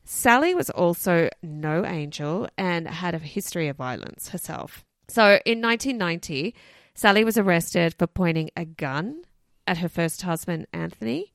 Sally 0.03 0.53
was 0.53 0.69
also 0.69 1.29
no 1.41 1.85
angel 1.85 2.49
and 2.57 2.87
had 2.87 3.15
a 3.15 3.19
history 3.19 3.69
of 3.69 3.77
violence 3.77 4.29
herself. 4.29 4.83
So 5.07 5.39
in 5.45 5.61
1990, 5.61 6.53
Sally 6.93 7.23
was 7.23 7.37
arrested 7.37 7.95
for 7.97 8.05
pointing 8.05 8.49
a 8.57 8.65
gun 8.65 9.23
at 9.65 9.77
her 9.79 9.89
first 9.89 10.21
husband, 10.23 10.67
Anthony, 10.73 11.32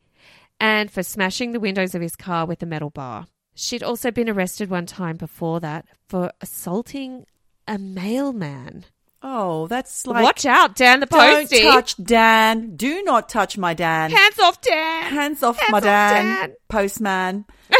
and 0.61 0.90
for 0.90 1.03
smashing 1.03 1.53
the 1.53 1.61
windows 1.61 1.94
of 1.94 2.03
his 2.03 2.16
car 2.16 2.47
with 2.47 2.62
a 2.62 2.66
metal 2.66 2.90
bar. 2.90 3.27
She'd 3.55 3.83
also 3.83 4.11
been 4.11 4.29
arrested 4.29 4.71
one 4.71 4.87
time 4.87 5.16
before 5.16 5.61
that 5.61 5.87
for 6.09 6.33
assaulting 6.40 7.27
a 7.66 7.77
mailman. 7.79 8.85
Oh, 9.21 9.66
that's 9.66 10.07
like. 10.07 10.23
Watch 10.23 10.47
out, 10.47 10.77
Dan 10.77 11.01
the 11.01 11.07
postie. 11.09 11.62
Don't 11.62 11.73
touch 11.73 11.97
Dan. 11.97 12.77
Do 12.77 13.03
not 13.03 13.29
touch 13.29 13.59
my 13.59 13.75
Dan. 13.75 14.12
Hands 14.12 14.38
off, 14.38 14.61
Dan. 14.61 15.12
Hands 15.12 15.42
off 15.42 15.59
Hands 15.59 15.73
my 15.73 15.79
off, 15.79 15.83
Dan. 15.85 16.25
Dan. 16.25 16.55
Postman. 16.68 17.44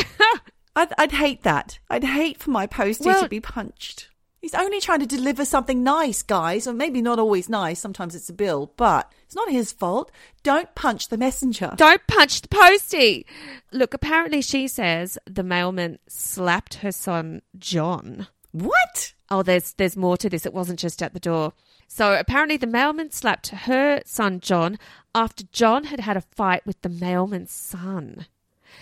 I'd, 0.77 0.93
I'd 0.99 1.13
hate 1.13 1.43
that. 1.45 1.79
I'd 1.89 2.05
hate 2.05 2.39
for 2.39 2.51
my 2.51 2.67
postie 2.67 3.07
Well- 3.09 3.23
to 3.23 3.29
be 3.29 3.41
punched. 3.41 4.08
He's 4.41 4.55
only 4.55 4.81
trying 4.81 5.01
to 5.01 5.07
deliver 5.07 5.45
something 5.45 5.83
nice, 5.83 6.23
guys, 6.23 6.67
or 6.67 6.73
maybe 6.73 7.03
not 7.03 7.19
always 7.19 7.49
nice. 7.49 7.81
Sometimes 7.81 8.15
it's 8.15 8.29
a 8.29 8.33
bill, 8.33 8.73
but 8.77 9.13
it's 9.25 9.35
not 9.35 9.51
his 9.51 9.73
fault. 9.73 10.13
Don't 10.43 10.73
punch 10.77 11.09
the 11.09 11.19
messenger. 11.19 11.75
Don't 11.77 12.07
punch 12.07 12.43
the 12.43 12.49
postie. 12.49 13.27
Look, 13.73 13.95
apparently 13.95 14.41
she 14.41 14.69
says 14.69 15.19
the 15.27 15.43
mailman 15.43 15.99
slapped 16.09 16.75
her 16.75 16.93
son 16.93 17.43
John. 17.59 18.29
What? 18.53 19.15
Oh, 19.31 19.43
there's 19.43 19.75
there's 19.75 19.97
more 19.97 20.17
to 20.17 20.31
this. 20.31 20.47
It 20.47 20.55
wasn't 20.55 20.79
just 20.79 21.03
at 21.03 21.15
the 21.15 21.21
door. 21.21 21.53
So 21.89 22.15
apparently 22.15 22.57
the 22.57 22.67
mailman 22.67 23.11
slapped 23.11 23.49
her 23.49 24.03
son 24.05 24.41
John 24.41 24.79
after 25.15 25.45
John 25.53 25.85
had 25.85 26.01
had 26.01 26.17
a 26.17 26.21
fight 26.21 26.65
with 26.65 26.81
the 26.83 26.89
mailman's 26.89 27.51
son. 27.51 28.27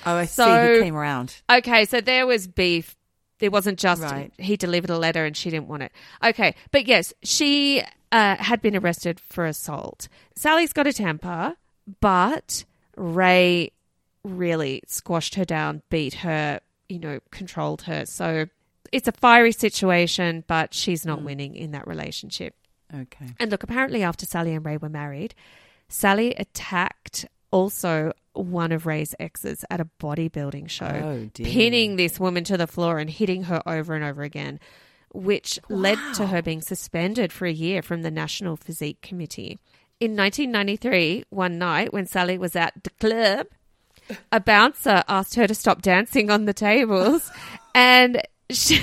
Oh, 0.05 0.17
I 0.17 0.27
see. 0.27 0.43
He 0.43 0.83
came 0.83 0.97
around. 0.97 1.41
Okay, 1.51 1.85
so 1.85 2.01
there 2.01 2.27
was 2.27 2.47
beef. 2.47 2.97
It 3.41 3.53
wasn't 3.53 3.79
just 3.79 4.03
Right. 4.03 4.33
he 4.39 4.57
delivered 4.57 4.91
a 4.91 4.99
letter 4.99 5.25
and 5.25 5.37
she 5.37 5.51
didn't 5.51 5.69
want 5.69 5.83
it. 5.83 5.93
Okay, 6.25 6.55
but 6.71 6.87
yes, 6.87 7.13
she 7.23 7.83
uh, 8.13 8.37
had 8.37 8.63
been 8.63 8.75
arrested 8.77 9.21
for 9.21 9.45
assault. 9.47 10.09
Sally's 10.35 10.73
got 10.73 10.87
a 10.87 10.93
temper, 10.93 11.57
but 12.01 12.65
Ray 12.97 13.73
really 14.25 14.83
squashed 14.87 15.35
her 15.35 15.45
down, 15.45 15.83
beat 15.91 16.15
her, 16.15 16.61
you 16.89 16.99
know, 16.99 17.21
controlled 17.31 17.83
her. 17.83 18.07
So 18.07 18.47
it's 18.93 19.09
a 19.09 19.13
fiery 19.13 19.53
situation, 19.53 20.45
but 20.47 20.73
she's 20.73 21.05
not 21.05 21.23
winning 21.23 21.55
in 21.57 21.73
that 21.73 21.87
relationship. 21.87 22.55
Okay. 22.95 23.27
And 23.39 23.51
look, 23.51 23.63
apparently, 23.63 24.03
after 24.03 24.25
Sally 24.27 24.55
and 24.55 24.65
Ray 24.65 24.77
were 24.77 24.89
married, 24.89 25.35
Sally 25.89 26.35
attacked 26.35 27.27
also 27.51 28.13
one 28.33 28.73
of 28.73 28.87
Ray's 28.87 29.15
exes 29.19 29.65
at 29.71 29.81
a 29.81 29.89
bodybuilding 30.01 30.69
show, 30.69 30.87
Oh, 30.87 31.31
pinning 31.35 31.97
this 31.97 32.21
woman 32.21 32.45
to 32.45 32.57
the 32.57 32.67
floor 32.67 32.99
and 32.99 33.09
hitting 33.09 33.45
her 33.45 33.63
over 33.67 33.95
and 33.95 34.05
over 34.05 34.23
again, 34.23 34.61
which 35.13 35.59
led 35.69 35.99
to 36.15 36.27
her 36.27 36.43
being 36.43 36.61
suspended 36.61 37.33
for 37.33 37.47
a 37.47 37.53
year 37.53 37.81
from 37.83 38.03
the 38.03 38.11
National 38.11 38.57
Physique 38.57 39.01
Committee. 39.01 39.59
In 39.99 40.15
1993, 40.15 41.25
one 41.31 41.59
night 41.59 41.93
when 41.93 42.07
Sally 42.07 42.37
was 42.37 42.55
at 42.55 42.75
the 42.85 42.91
club, 43.01 43.47
a 44.31 44.41
bouncer 44.41 45.03
asked 45.09 45.35
her 45.37 45.47
to 45.47 45.55
stop 45.55 45.81
dancing 45.81 46.31
on 46.31 46.45
the 46.45 46.53
tables, 46.53 47.31
and 47.75 48.21
she, 48.51 48.81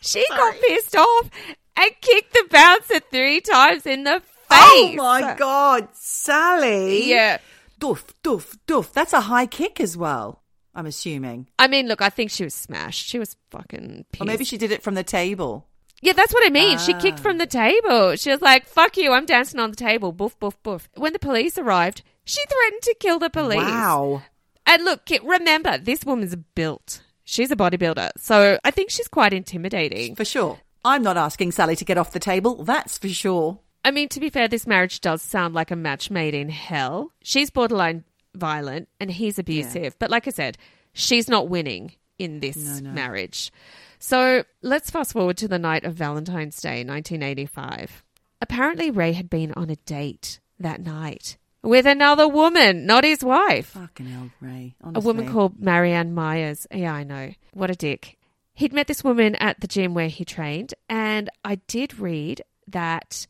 she 0.00 0.26
got 0.28 0.54
pissed 0.60 0.96
off 0.96 1.30
and 1.76 1.90
kicked 2.00 2.32
the 2.34 2.46
bouncer 2.50 3.00
three 3.10 3.40
times 3.40 3.86
in 3.86 4.02
the 4.04 4.20
oh 4.50 4.86
face. 4.86 4.98
Oh 4.98 5.02
my 5.02 5.36
God, 5.38 5.88
Sally. 5.92 7.08
Yeah. 7.08 7.38
Doof, 7.80 8.12
doof, 8.22 8.56
doof. 8.66 8.92
That's 8.92 9.12
a 9.12 9.22
high 9.22 9.46
kick 9.46 9.80
as 9.80 9.96
well, 9.96 10.42
I'm 10.74 10.86
assuming. 10.86 11.48
I 11.58 11.66
mean, 11.66 11.88
look, 11.88 12.02
I 12.02 12.10
think 12.10 12.30
she 12.30 12.44
was 12.44 12.54
smashed. 12.54 13.06
She 13.06 13.18
was 13.18 13.36
fucking 13.50 14.04
pissed. 14.12 14.22
Or 14.22 14.26
maybe 14.26 14.44
she 14.44 14.58
did 14.58 14.70
it 14.70 14.82
from 14.82 14.94
the 14.94 15.02
table. 15.02 15.66
Yeah, 16.02 16.12
that's 16.14 16.32
what 16.32 16.46
I 16.46 16.50
mean. 16.50 16.78
She 16.78 16.94
Ah. 16.94 17.00
kicked 17.00 17.20
from 17.20 17.38
the 17.38 17.46
table. 17.46 18.16
She 18.16 18.30
was 18.30 18.40
like, 18.40 18.66
fuck 18.66 18.96
you, 18.96 19.12
I'm 19.12 19.26
dancing 19.26 19.60
on 19.60 19.70
the 19.70 19.76
table. 19.76 20.12
Boof, 20.12 20.38
boof, 20.38 20.56
boof. 20.62 20.88
When 20.94 21.12
the 21.12 21.18
police 21.18 21.58
arrived, 21.58 22.02
she 22.24 22.40
threatened 22.46 22.82
to 22.82 22.94
kill 23.00 23.18
the 23.18 23.28
police. 23.30 23.58
Wow. 23.58 24.22
And 24.66 24.84
look, 24.84 25.02
remember, 25.22 25.76
this 25.78 26.04
woman's 26.04 26.36
built. 26.54 27.02
She's 27.24 27.50
a 27.50 27.56
bodybuilder. 27.56 28.10
So 28.18 28.58
I 28.64 28.70
think 28.70 28.90
she's 28.90 29.08
quite 29.08 29.32
intimidating. 29.32 30.14
For 30.16 30.24
sure. 30.24 30.58
I'm 30.84 31.02
not 31.02 31.16
asking 31.18 31.52
Sally 31.52 31.76
to 31.76 31.84
get 31.84 31.98
off 31.98 32.12
the 32.12 32.18
table, 32.18 32.64
that's 32.64 32.96
for 32.98 33.08
sure. 33.08 33.60
I 33.84 33.90
mean, 33.90 34.08
to 34.10 34.20
be 34.20 34.30
fair, 34.30 34.48
this 34.48 34.66
marriage 34.66 35.00
does 35.00 35.22
sound 35.22 35.54
like 35.54 35.70
a 35.70 35.76
match 35.76 36.10
made 36.10 36.34
in 36.34 36.48
hell. 36.50 37.12
She's 37.22 37.50
borderline 37.50 38.04
violent 38.34 38.88
and 39.00 39.10
he's 39.10 39.38
abusive. 39.38 39.98
But 39.98 40.10
like 40.10 40.26
I 40.26 40.30
said, 40.30 40.58
she's 40.92 41.28
not 41.28 41.48
winning 41.48 41.92
in 42.18 42.40
this 42.40 42.56
No, 42.56 42.78
no. 42.80 42.90
marriage. 42.90 43.50
So 43.98 44.44
let's 44.62 44.90
fast 44.90 45.12
forward 45.12 45.36
to 45.38 45.48
the 45.48 45.58
night 45.58 45.84
of 45.84 45.94
Valentine's 45.94 46.60
Day, 46.60 46.84
1985. 46.84 48.02
Apparently, 48.42 48.90
Ray 48.90 49.12
had 49.12 49.28
been 49.30 49.52
on 49.56 49.68
a 49.70 49.76
date 49.76 50.40
that 50.58 50.80
night 50.80 51.36
with 51.62 51.86
another 51.86 52.26
woman, 52.28 52.86
not 52.86 53.04
his 53.04 53.22
wife. 53.22 53.68
Fucking 53.68 54.06
hell, 54.06 54.30
Ray. 54.40 54.74
A 54.94 55.00
woman 55.00 55.30
called 55.30 55.60
Marianne 55.60 56.14
Myers. 56.14 56.66
Yeah, 56.72 56.94
I 56.94 57.04
know. 57.04 57.32
What 57.52 57.70
a 57.70 57.74
dick. 57.74 58.18
He'd 58.54 58.72
met 58.72 58.86
this 58.86 59.04
woman 59.04 59.34
at 59.36 59.60
the 59.60 59.66
gym 59.66 59.94
where 59.94 60.08
he 60.08 60.24
trained, 60.24 60.74
and 60.88 61.28
I 61.44 61.56
did 61.66 61.98
read 61.98 62.42
that 62.68 63.26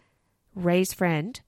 Ray's 0.54 0.92
friend, 0.92 1.40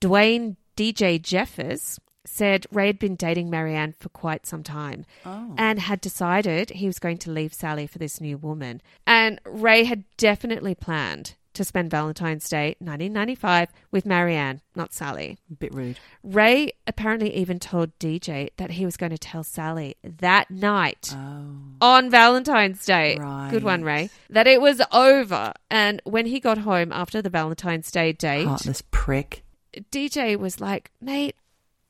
Dwayne 0.00 0.56
DJ 0.76 1.20
Jeffers, 1.20 1.98
said 2.24 2.66
Ray 2.70 2.88
had 2.88 2.98
been 2.98 3.16
dating 3.16 3.48
Marianne 3.50 3.94
for 3.98 4.10
quite 4.10 4.46
some 4.46 4.62
time 4.62 5.04
Oh. 5.24 5.54
and 5.56 5.80
had 5.80 6.00
decided 6.00 6.70
he 6.70 6.86
was 6.86 6.98
going 6.98 7.18
to 7.18 7.30
leave 7.30 7.54
Sally 7.54 7.86
for 7.86 7.98
this 7.98 8.20
new 8.20 8.36
woman. 8.36 8.82
And 9.06 9.40
Ray 9.44 9.84
had 9.84 10.04
definitely 10.16 10.74
planned 10.74 11.34
to 11.58 11.64
spend 11.64 11.90
Valentine's 11.90 12.48
Day 12.48 12.74
1995 12.80 13.68
with 13.90 14.06
Marianne, 14.06 14.60
not 14.74 14.92
Sally. 14.92 15.38
A 15.50 15.54
bit 15.54 15.72
rude. 15.74 15.98
Ray 16.24 16.72
apparently 16.86 17.34
even 17.36 17.58
told 17.60 17.96
DJ 17.98 18.48
that 18.56 18.72
he 18.72 18.84
was 18.84 18.96
going 18.96 19.10
to 19.10 19.18
tell 19.18 19.44
Sally 19.44 19.96
that 20.02 20.50
night 20.50 21.14
Oh. 21.14 21.44
on 21.80 22.10
Valentine's 22.10 22.84
Day. 22.84 23.18
Right. 23.20 23.50
Good 23.50 23.62
one, 23.64 23.82
Ray. 23.84 24.10
That 24.30 24.46
it 24.46 24.60
was 24.60 24.80
over. 24.92 25.52
And 25.70 26.00
when 26.04 26.26
he 26.26 26.40
got 26.40 26.58
home 26.58 26.90
after 26.92 27.20
the 27.20 27.30
Valentine's 27.30 27.90
Day 27.90 28.12
date, 28.12 28.46
Heartless 28.46 28.82
prick. 28.90 29.44
DJ 29.92 30.36
was 30.38 30.60
like, 30.60 30.90
mate, 31.00 31.36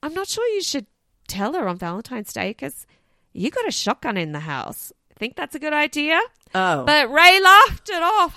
I'm 0.03 0.13
not 0.15 0.27
sure 0.29 0.47
you 0.49 0.63
should 0.63 0.87
tell 1.29 1.53
her 1.55 1.69
on 1.69 1.77
Valentine's 1.79 2.33
Day 2.33 2.51
because 2.51 2.87
you 3.33 3.51
got 3.51 3.69
a 3.69 3.71
shotgun 3.71 4.17
in 4.17 4.33
the 4.33 4.41
house. 4.41 4.93
Think 5.19 5.37
that's 5.37 5.55
a 5.55 5.59
good 5.59 5.73
idea? 5.73 6.21
Oh. 6.55 6.85
But 6.85 7.11
Ray 7.11 7.41
laughed 7.41 7.89
it 7.89 8.03
off. 8.03 8.37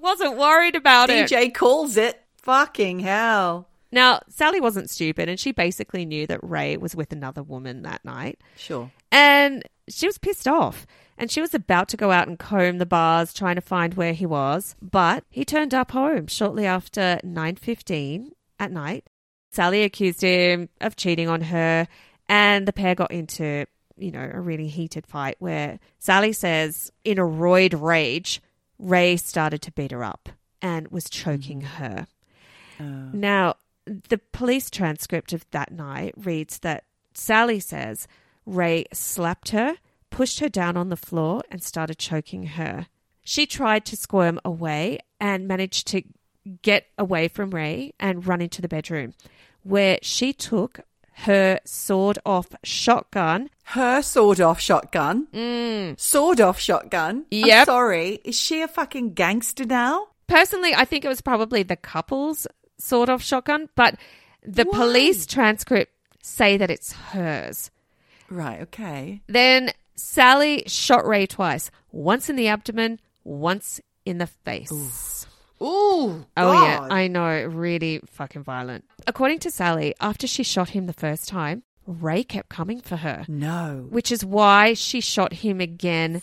wasn't 0.00 0.36
worried 0.36 0.76
about 0.76 1.10
it. 1.10 1.28
DJ 1.28 1.52
calls 1.52 1.96
it. 1.96 2.22
Fucking 2.42 3.00
hell. 3.00 3.68
Now, 3.90 4.20
Sally 4.28 4.60
wasn't 4.60 4.90
stupid 4.90 5.28
and 5.28 5.38
she 5.38 5.52
basically 5.52 6.04
knew 6.04 6.26
that 6.26 6.40
Ray 6.42 6.76
was 6.76 6.94
with 6.96 7.12
another 7.12 7.42
woman 7.42 7.82
that 7.82 8.04
night. 8.04 8.40
Sure. 8.56 8.90
And 9.10 9.62
she 9.88 10.06
was 10.06 10.18
pissed 10.18 10.48
off. 10.48 10.86
And 11.18 11.30
she 11.30 11.40
was 11.40 11.54
about 11.54 11.88
to 11.90 11.96
go 11.96 12.10
out 12.10 12.26
and 12.26 12.38
comb 12.38 12.78
the 12.78 12.86
bars 12.86 13.32
trying 13.32 13.54
to 13.54 13.60
find 13.60 13.94
where 13.94 14.14
he 14.14 14.26
was, 14.26 14.74
but 14.80 15.24
he 15.30 15.44
turned 15.44 15.72
up 15.74 15.92
home 15.92 16.26
shortly 16.26 16.66
after 16.66 17.20
9:15 17.22 18.30
at 18.58 18.72
night. 18.72 19.06
Sally 19.52 19.84
accused 19.84 20.22
him 20.22 20.70
of 20.80 20.96
cheating 20.96 21.28
on 21.28 21.42
her, 21.42 21.86
and 22.28 22.66
the 22.66 22.72
pair 22.72 22.94
got 22.94 23.12
into, 23.12 23.66
you 23.96 24.10
know, 24.10 24.30
a 24.32 24.40
really 24.40 24.68
heated 24.68 25.06
fight 25.06 25.36
where 25.38 25.78
Sally 25.98 26.32
says 26.32 26.92
in 27.04 27.18
a 27.18 27.22
roid 27.22 27.80
rage, 27.80 28.40
Ray 28.78 29.16
started 29.16 29.62
to 29.62 29.72
beat 29.72 29.92
her 29.92 30.04
up 30.04 30.28
and 30.60 30.88
was 30.88 31.08
choking 31.08 31.62
mm-hmm. 31.62 31.84
her. 31.84 32.06
Oh. 32.80 33.10
Now, 33.12 33.54
the 33.84 34.18
police 34.32 34.70
transcript 34.70 35.32
of 35.32 35.44
that 35.50 35.72
night 35.72 36.14
reads 36.16 36.58
that 36.60 36.84
Sally 37.14 37.60
says 37.60 38.06
Ray 38.46 38.86
slapped 38.92 39.50
her, 39.50 39.76
pushed 40.10 40.40
her 40.40 40.48
down 40.48 40.76
on 40.76 40.88
the 40.88 40.96
floor, 40.96 41.42
and 41.50 41.62
started 41.62 41.98
choking 41.98 42.44
her. 42.44 42.86
She 43.24 43.46
tried 43.46 43.84
to 43.86 43.96
squirm 43.96 44.40
away 44.44 44.98
and 45.20 45.46
managed 45.46 45.86
to 45.88 46.02
get 46.62 46.86
away 46.98 47.28
from 47.28 47.50
Ray 47.50 47.92
and 48.00 48.26
run 48.26 48.40
into 48.40 48.60
the 48.60 48.68
bedroom, 48.68 49.14
where 49.62 49.98
she 50.02 50.32
took 50.32 50.80
her 51.12 51.60
sawed 51.64 52.18
off 52.24 52.48
shotgun. 52.64 53.50
Her 53.64 54.02
sawed 54.02 54.40
off 54.40 54.60
shotgun. 54.60 55.28
Mm. 55.32 55.98
Sawed 55.98 56.40
off 56.40 56.58
shotgun. 56.58 57.26
I'm 57.32 57.64
sorry. 57.66 58.20
Is 58.24 58.38
she 58.38 58.62
a 58.62 58.68
fucking 58.68 59.14
gangster 59.14 59.64
now? 59.64 60.08
Personally, 60.26 60.74
I 60.74 60.84
think 60.84 61.04
it 61.04 61.08
was 61.08 61.20
probably 61.20 61.62
the 61.62 61.76
couple's 61.76 62.46
sawed 62.78 63.10
off 63.10 63.22
shotgun, 63.22 63.68
but 63.74 63.96
the 64.42 64.64
Why? 64.64 64.78
police 64.78 65.26
transcript 65.26 65.92
say 66.22 66.56
that 66.56 66.70
it's 66.70 66.92
hers. 66.92 67.70
Right, 68.30 68.62
okay. 68.62 69.20
Then 69.26 69.72
Sally 69.94 70.64
shot 70.66 71.06
Ray 71.06 71.26
twice, 71.26 71.70
once 71.92 72.30
in 72.30 72.36
the 72.36 72.48
abdomen, 72.48 72.98
once 73.24 73.80
in 74.04 74.18
the 74.18 74.26
face. 74.26 75.26
Ooh. 75.62 76.26
Oh, 76.36 76.64
yeah, 76.64 76.80
I 76.90 77.08
know, 77.08 77.44
really 77.44 78.00
fucking 78.10 78.42
violent. 78.42 78.84
According 79.06 79.38
to 79.40 79.50
Sally, 79.50 79.94
after 80.00 80.26
she 80.26 80.42
shot 80.42 80.70
him 80.70 80.86
the 80.86 80.92
first 80.92 81.28
time, 81.28 81.62
Ray 81.86 82.24
kept 82.24 82.48
coming 82.48 82.80
for 82.80 82.96
her, 82.96 83.24
No. 83.28 83.86
which 83.90 84.10
is 84.12 84.24
why 84.24 84.74
she 84.74 85.00
shot 85.00 85.32
him 85.32 85.60
again 85.60 86.22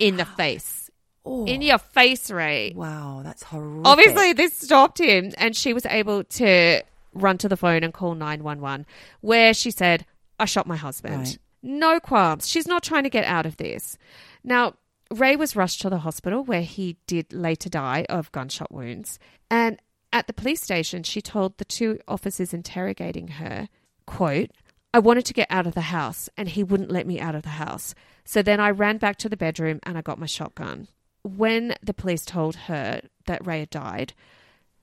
in 0.00 0.16
the 0.16 0.24
face. 0.24 0.90
Oh. 1.26 1.46
In 1.46 1.62
your 1.62 1.78
face, 1.78 2.30
Ray. 2.30 2.72
Wow, 2.76 3.22
that's 3.24 3.42
horrific. 3.42 3.86
Obviously, 3.86 4.32
this 4.34 4.54
stopped 4.56 4.98
him, 5.00 5.32
and 5.38 5.56
she 5.56 5.72
was 5.72 5.86
able 5.86 6.24
to 6.24 6.82
run 7.14 7.38
to 7.38 7.48
the 7.48 7.56
phone 7.56 7.82
and 7.84 7.94
call 7.94 8.14
911, 8.14 8.84
where 9.22 9.54
she 9.54 9.70
said, 9.70 10.04
I 10.38 10.44
shot 10.44 10.66
my 10.66 10.76
husband. 10.76 11.16
Right. 11.16 11.38
No 11.62 12.00
qualms. 12.00 12.46
She's 12.48 12.66
not 12.66 12.82
trying 12.82 13.04
to 13.04 13.10
get 13.10 13.24
out 13.24 13.46
of 13.46 13.56
this. 13.56 13.96
Now, 14.42 14.74
Ray 15.14 15.36
was 15.36 15.54
rushed 15.54 15.80
to 15.82 15.90
the 15.90 15.98
hospital 15.98 16.42
where 16.42 16.62
he 16.62 16.96
did 17.06 17.32
later 17.32 17.68
die 17.68 18.04
of 18.08 18.32
gunshot 18.32 18.72
wounds. 18.72 19.18
And 19.50 19.80
at 20.12 20.26
the 20.26 20.32
police 20.32 20.62
station, 20.62 21.02
she 21.02 21.22
told 21.22 21.56
the 21.56 21.64
two 21.64 22.00
officers 22.08 22.52
interrogating 22.52 23.28
her, 23.28 23.68
quote, 24.06 24.50
I 24.92 24.98
wanted 24.98 25.24
to 25.26 25.34
get 25.34 25.48
out 25.50 25.66
of 25.66 25.74
the 25.74 25.82
house 25.82 26.28
and 26.36 26.48
he 26.48 26.62
wouldn't 26.62 26.90
let 26.90 27.06
me 27.06 27.20
out 27.20 27.34
of 27.34 27.42
the 27.42 27.50
house. 27.50 27.94
So 28.24 28.42
then 28.42 28.60
I 28.60 28.70
ran 28.70 28.98
back 28.98 29.16
to 29.18 29.28
the 29.28 29.36
bedroom 29.36 29.80
and 29.82 29.96
I 29.96 30.02
got 30.02 30.18
my 30.18 30.26
shotgun. 30.26 30.88
When 31.22 31.74
the 31.82 31.94
police 31.94 32.24
told 32.24 32.56
her 32.56 33.00
that 33.26 33.46
Ray 33.46 33.60
had 33.60 33.70
died, 33.70 34.14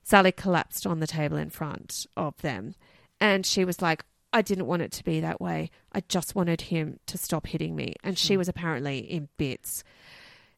Sally 0.02 0.32
collapsed 0.32 0.86
on 0.86 1.00
the 1.00 1.06
table 1.06 1.36
in 1.36 1.50
front 1.50 2.06
of 2.16 2.36
them. 2.42 2.74
And 3.20 3.46
she 3.46 3.64
was 3.64 3.80
like, 3.80 4.04
I 4.32 4.42
didn't 4.42 4.66
want 4.66 4.82
it 4.82 4.92
to 4.92 5.04
be 5.04 5.20
that 5.20 5.40
way. 5.40 5.70
I 5.92 6.00
just 6.08 6.34
wanted 6.34 6.62
him 6.62 6.98
to 7.06 7.18
stop 7.18 7.46
hitting 7.46 7.76
me. 7.76 7.94
And 8.02 8.18
she 8.18 8.34
hmm. 8.34 8.38
was 8.38 8.48
apparently 8.48 8.98
in 8.98 9.28
bits. 9.36 9.84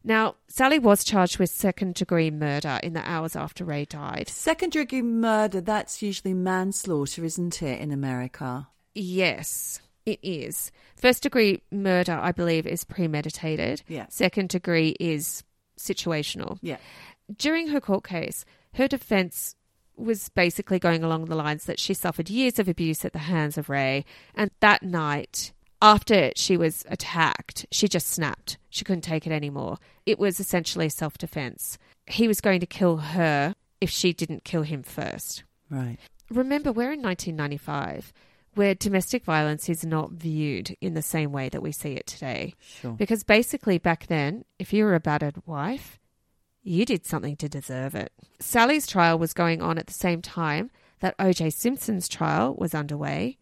Now, 0.06 0.34
Sally 0.48 0.78
was 0.78 1.02
charged 1.02 1.38
with 1.38 1.48
second 1.48 1.94
degree 1.94 2.30
murder 2.30 2.78
in 2.82 2.92
the 2.92 3.08
hours 3.08 3.34
after 3.34 3.64
Ray 3.64 3.86
died. 3.86 4.28
Second 4.28 4.72
degree 4.72 5.00
murder, 5.00 5.62
that's 5.62 6.02
usually 6.02 6.34
manslaughter, 6.34 7.24
isn't 7.24 7.62
it, 7.62 7.80
in 7.80 7.90
America? 7.90 8.68
Yes, 8.94 9.80
it 10.04 10.20
is. 10.22 10.70
First 10.94 11.22
degree 11.22 11.62
murder, 11.70 12.12
I 12.20 12.32
believe, 12.32 12.66
is 12.66 12.84
premeditated. 12.84 13.82
Yeah. 13.88 14.06
Second 14.10 14.50
degree 14.50 14.94
is 15.00 15.42
situational. 15.78 16.58
Yeah. 16.60 16.76
During 17.34 17.68
her 17.68 17.80
court 17.80 18.04
case, 18.04 18.44
her 18.74 18.86
defense 18.86 19.56
was 19.96 20.28
basically 20.28 20.78
going 20.78 21.02
along 21.02 21.26
the 21.26 21.34
lines 21.34 21.64
that 21.64 21.78
she 21.78 21.94
suffered 21.94 22.28
years 22.28 22.58
of 22.58 22.68
abuse 22.68 23.04
at 23.04 23.12
the 23.14 23.20
hands 23.20 23.56
of 23.56 23.70
Ray, 23.70 24.04
and 24.34 24.50
that 24.60 24.82
night, 24.82 25.52
after 25.84 26.32
she 26.34 26.56
was 26.56 26.84
attacked, 26.88 27.66
she 27.70 27.88
just 27.88 28.08
snapped. 28.08 28.56
She 28.70 28.84
couldn't 28.84 29.02
take 29.02 29.26
it 29.26 29.32
anymore. 29.32 29.76
It 30.06 30.18
was 30.18 30.40
essentially 30.40 30.88
self 30.88 31.18
defense. 31.18 31.78
He 32.06 32.26
was 32.26 32.40
going 32.40 32.60
to 32.60 32.66
kill 32.66 32.96
her 32.96 33.54
if 33.80 33.90
she 33.90 34.12
didn't 34.14 34.44
kill 34.44 34.62
him 34.62 34.82
first. 34.82 35.44
Right. 35.70 35.98
Remember, 36.30 36.72
we're 36.72 36.92
in 36.92 37.02
1995 37.02 38.12
where 38.54 38.74
domestic 38.74 39.24
violence 39.24 39.68
is 39.68 39.84
not 39.84 40.12
viewed 40.12 40.76
in 40.80 40.94
the 40.94 41.02
same 41.02 41.32
way 41.32 41.48
that 41.48 41.60
we 41.62 41.72
see 41.72 41.92
it 41.94 42.06
today. 42.06 42.54
Sure. 42.80 42.92
Because 42.92 43.24
basically, 43.24 43.78
back 43.78 44.06
then, 44.06 44.44
if 44.58 44.72
you 44.72 44.84
were 44.84 44.94
a 44.94 45.00
battered 45.00 45.44
wife, 45.46 45.98
you 46.62 46.84
did 46.86 47.04
something 47.04 47.36
to 47.36 47.48
deserve 47.48 47.94
it. 47.94 48.12
Sally's 48.38 48.86
trial 48.86 49.18
was 49.18 49.32
going 49.34 49.60
on 49.60 49.76
at 49.76 49.86
the 49.88 49.92
same 49.92 50.22
time 50.22 50.70
that 51.00 51.18
OJ 51.18 51.52
Simpson's 51.52 52.08
trial 52.08 52.54
was 52.54 52.74
underway, 52.74 53.38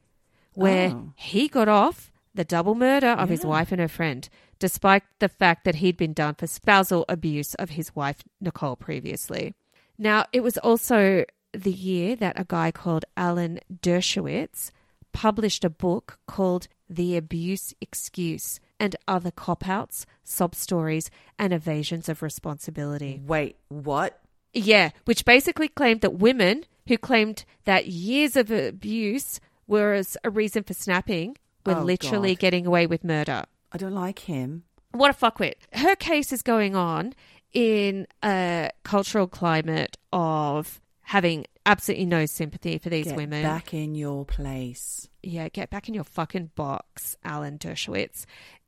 where 0.54 0.90
Oh. 0.90 1.12
he 1.16 1.46
got 1.46 1.68
off 1.68 2.10
the 2.34 2.44
double 2.44 2.74
murder 2.74 3.08
of 3.08 3.28
his 3.28 3.44
wife 3.44 3.72
and 3.72 3.80
her 3.80 3.88
friend, 3.88 4.28
despite 4.58 5.02
the 5.18 5.28
fact 5.28 5.64
that 5.64 5.76
he'd 5.76 5.96
been 5.96 6.12
done 6.12 6.34
for 6.34 6.46
spousal 6.46 7.04
abuse 7.08 7.54
of 7.54 7.70
his 7.70 7.94
wife, 7.94 8.22
Nicole, 8.40 8.76
previously. 8.76 9.54
Now, 9.98 10.24
it 10.32 10.40
was 10.40 10.58
also 10.58 11.24
the 11.52 11.70
year 11.70 12.16
that 12.16 12.40
a 12.40 12.44
guy 12.44 12.70
called 12.70 13.04
Alan 13.16 13.60
Dershowitz 13.72 14.70
published 15.12 15.64
a 15.64 15.70
book 15.70 16.18
called 16.26 16.68
The 16.88 17.16
Abuse 17.16 17.74
Excuse 17.80 18.58
and 18.80 18.96
Other 19.06 19.30
Cop 19.30 19.68
Outs, 19.68 20.06
Sob 20.24 20.54
Stories, 20.54 21.10
and 21.38 21.52
Evasions 21.52 22.08
of 22.08 22.22
Responsibility. 22.22 23.20
Wait, 23.24 23.56
what? 23.68 24.20
Yeah, 24.54 24.90
which 25.04 25.24
basically 25.24 25.68
claimed 25.68 26.00
that 26.00 26.14
women 26.14 26.64
who 26.88 26.98
claimed 26.98 27.44
that 27.64 27.86
years 27.86 28.36
of 28.36 28.50
abuse 28.50 29.40
was 29.66 30.16
a 30.24 30.30
reason 30.30 30.64
for 30.64 30.74
snapping 30.74 31.36
were 31.64 31.76
Oh, 31.76 31.82
literally 31.82 32.34
God. 32.34 32.40
getting 32.40 32.66
away 32.66 32.86
with 32.86 33.04
murder. 33.04 33.44
I 33.72 33.78
don't 33.78 33.94
like 33.94 34.20
him. 34.20 34.64
What 34.92 35.10
a 35.10 35.14
fuckwit. 35.14 35.54
Her 35.72 35.96
case 35.96 36.32
is 36.32 36.42
going 36.42 36.76
on 36.76 37.14
in 37.52 38.06
a 38.22 38.70
cultural 38.84 39.26
climate 39.26 39.96
of 40.12 40.80
having 41.02 41.46
absolutely 41.64 42.06
no 42.06 42.26
sympathy 42.26 42.78
for 42.78 42.90
these 42.90 43.06
Get 43.06 43.16
women. 43.16 43.42
back 43.42 43.72
in 43.74 43.94
your 43.94 44.24
place. 44.24 45.08
Yeah, 45.22 45.48
get 45.48 45.70
back 45.70 45.88
in 45.88 45.94
your 45.94 46.04
fucking 46.04 46.50
box, 46.54 47.16
Alan 47.24 47.58
Dershowitz. 47.58 48.24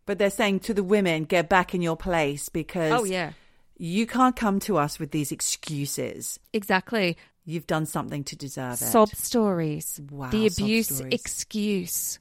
But 0.07 0.19
they're 0.19 0.31
saying 0.31 0.61
to 0.61 0.75
the 0.75 0.83
women, 0.85 1.25
get 1.25 1.49
back 1.49 1.75
in 1.75 1.83
your 1.83 1.97
place 1.97 2.49
because 2.49 2.93
Oh, 2.93 3.05
yeah. 3.05 3.33
you 3.77 4.07
can't 4.07 4.37
come 4.37 4.61
to 4.61 4.77
us 4.79 4.99
with 4.99 5.11
these 5.11 5.33
excuses. 5.33 6.39
Exactly. 6.53 7.17
You've 7.47 7.67
done 7.67 7.85
something 7.87 8.25
to 8.25 8.37
deserve 8.37 8.75
it. 8.75 8.77
Sob 8.85 9.09
stories. 9.11 10.01
Wow, 10.11 10.31
the 10.31 10.47
abuse 10.47 11.01
excuse. 11.01 12.19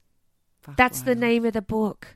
That's 0.77 1.01
the 1.01 1.15
name 1.15 1.45
of 1.45 1.53
the 1.53 1.61
book. 1.61 2.15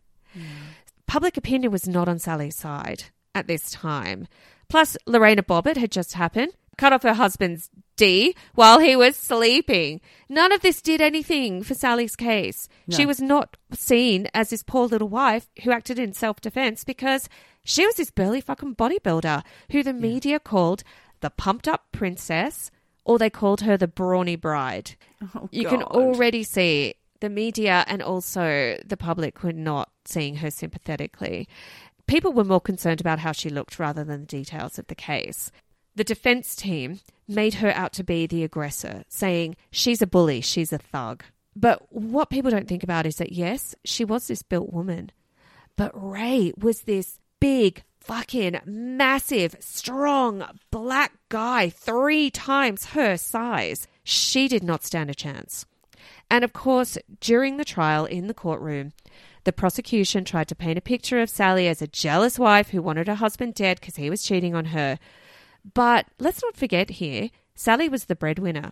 Public 1.07 1.37
opinion 1.37 1.71
was 1.71 1.87
not 1.87 2.07
on 2.09 2.19
Sally's 2.19 2.55
side 2.57 3.05
at 3.33 3.47
this 3.47 3.71
time. 3.71 4.27
Plus, 4.69 4.97
Lorena 5.05 5.41
Bobbitt 5.43 5.77
had 5.77 5.91
just 5.91 6.13
happened, 6.13 6.51
cut 6.77 6.91
off 6.91 7.03
her 7.03 7.13
husband's 7.13 7.69
D 7.95 8.35
while 8.53 8.79
he 8.79 8.95
was 8.95 9.15
sleeping. 9.15 10.01
None 10.29 10.51
of 10.51 10.61
this 10.61 10.81
did 10.81 11.01
anything 11.01 11.63
for 11.63 11.73
Sally's 11.73 12.15
case. 12.15 12.67
She 12.89 13.05
was 13.05 13.21
not 13.21 13.55
seen 13.73 14.27
as 14.33 14.49
this 14.49 14.63
poor 14.63 14.85
little 14.87 15.07
wife 15.07 15.47
who 15.63 15.71
acted 15.71 15.97
in 15.97 16.13
self 16.13 16.41
defense 16.41 16.83
because 16.83 17.29
she 17.63 17.85
was 17.85 17.95
this 17.95 18.11
burly 18.11 18.41
fucking 18.41 18.75
bodybuilder 18.75 19.43
who 19.71 19.81
the 19.83 19.93
media 19.93 20.39
called 20.39 20.83
the 21.21 21.29
pumped 21.29 21.67
up 21.67 21.85
princess 21.91 22.69
or 23.05 23.17
they 23.17 23.29
called 23.29 23.61
her 23.61 23.77
the 23.77 23.87
brawny 23.87 24.35
bride 24.35 24.95
Oh, 25.33 25.47
you 25.51 25.67
can 25.67 25.81
already 25.81 26.43
see 26.43 26.93
the 27.19 27.29
media 27.29 27.83
and 27.87 28.01
also 28.01 28.77
the 28.85 28.97
public 28.97 29.43
were 29.43 29.53
not 29.53 29.91
seeing 30.05 30.37
her 30.37 30.51
sympathetically. 30.51 31.47
People 32.07 32.33
were 32.33 32.43
more 32.43 32.61
concerned 32.61 33.01
about 33.01 33.19
how 33.19 33.31
she 33.31 33.49
looked 33.49 33.79
rather 33.79 34.03
than 34.03 34.21
the 34.21 34.27
details 34.27 34.79
of 34.79 34.87
the 34.87 34.95
case. 34.95 35.51
The 35.95 36.03
defense 36.03 36.55
team 36.55 36.99
made 37.27 37.55
her 37.55 37.71
out 37.71 37.91
to 37.93 38.03
be 38.03 38.27
the 38.27 38.43
aggressor, 38.43 39.03
saying 39.09 39.55
she's 39.71 40.01
a 40.01 40.07
bully, 40.07 40.41
she's 40.41 40.71
a 40.71 40.77
thug. 40.77 41.23
But 41.55 41.91
what 41.91 42.29
people 42.29 42.51
don't 42.51 42.67
think 42.67 42.83
about 42.83 43.07
is 43.07 43.15
that 43.15 43.31
yes, 43.31 43.73
she 43.83 44.05
was 44.05 44.27
this 44.27 44.43
built 44.43 44.71
woman, 44.71 45.11
but 45.75 45.91
Ray 45.93 46.53
was 46.55 46.81
this 46.81 47.19
big, 47.39 47.83
fucking 47.99 48.59
massive, 48.65 49.55
strong 49.59 50.45
black 50.71 51.13
guy, 51.29 51.69
three 51.69 52.29
times 52.29 52.87
her 52.87 53.17
size. 53.17 53.87
She 54.03 54.47
did 54.47 54.63
not 54.63 54.83
stand 54.83 55.09
a 55.09 55.15
chance. 55.15 55.65
And 56.29 56.43
of 56.43 56.53
course, 56.53 56.97
during 57.19 57.57
the 57.57 57.65
trial 57.65 58.05
in 58.05 58.27
the 58.27 58.33
courtroom, 58.33 58.91
the 59.45 59.53
prosecution 59.53 60.25
tried 60.25 60.49
to 60.49 60.55
paint 60.55 60.77
a 60.77 60.81
picture 60.81 61.21
of 61.21 61.29
Sally 61.29 61.67
as 61.67 61.81
a 61.81 61.87
jealous 61.87 62.37
wife 62.37 62.69
who 62.69 62.81
wanted 62.81 63.07
her 63.07 63.15
husband 63.15 63.53
dead 63.53 63.79
because 63.79 63.95
he 63.95 64.09
was 64.09 64.23
cheating 64.23 64.53
on 64.53 64.65
her. 64.65 64.99
But 65.73 66.07
let's 66.19 66.43
not 66.43 66.57
forget 66.57 66.89
here, 66.89 67.29
Sally 67.55 67.87
was 67.87 68.05
the 68.05 68.15
breadwinner. 68.15 68.71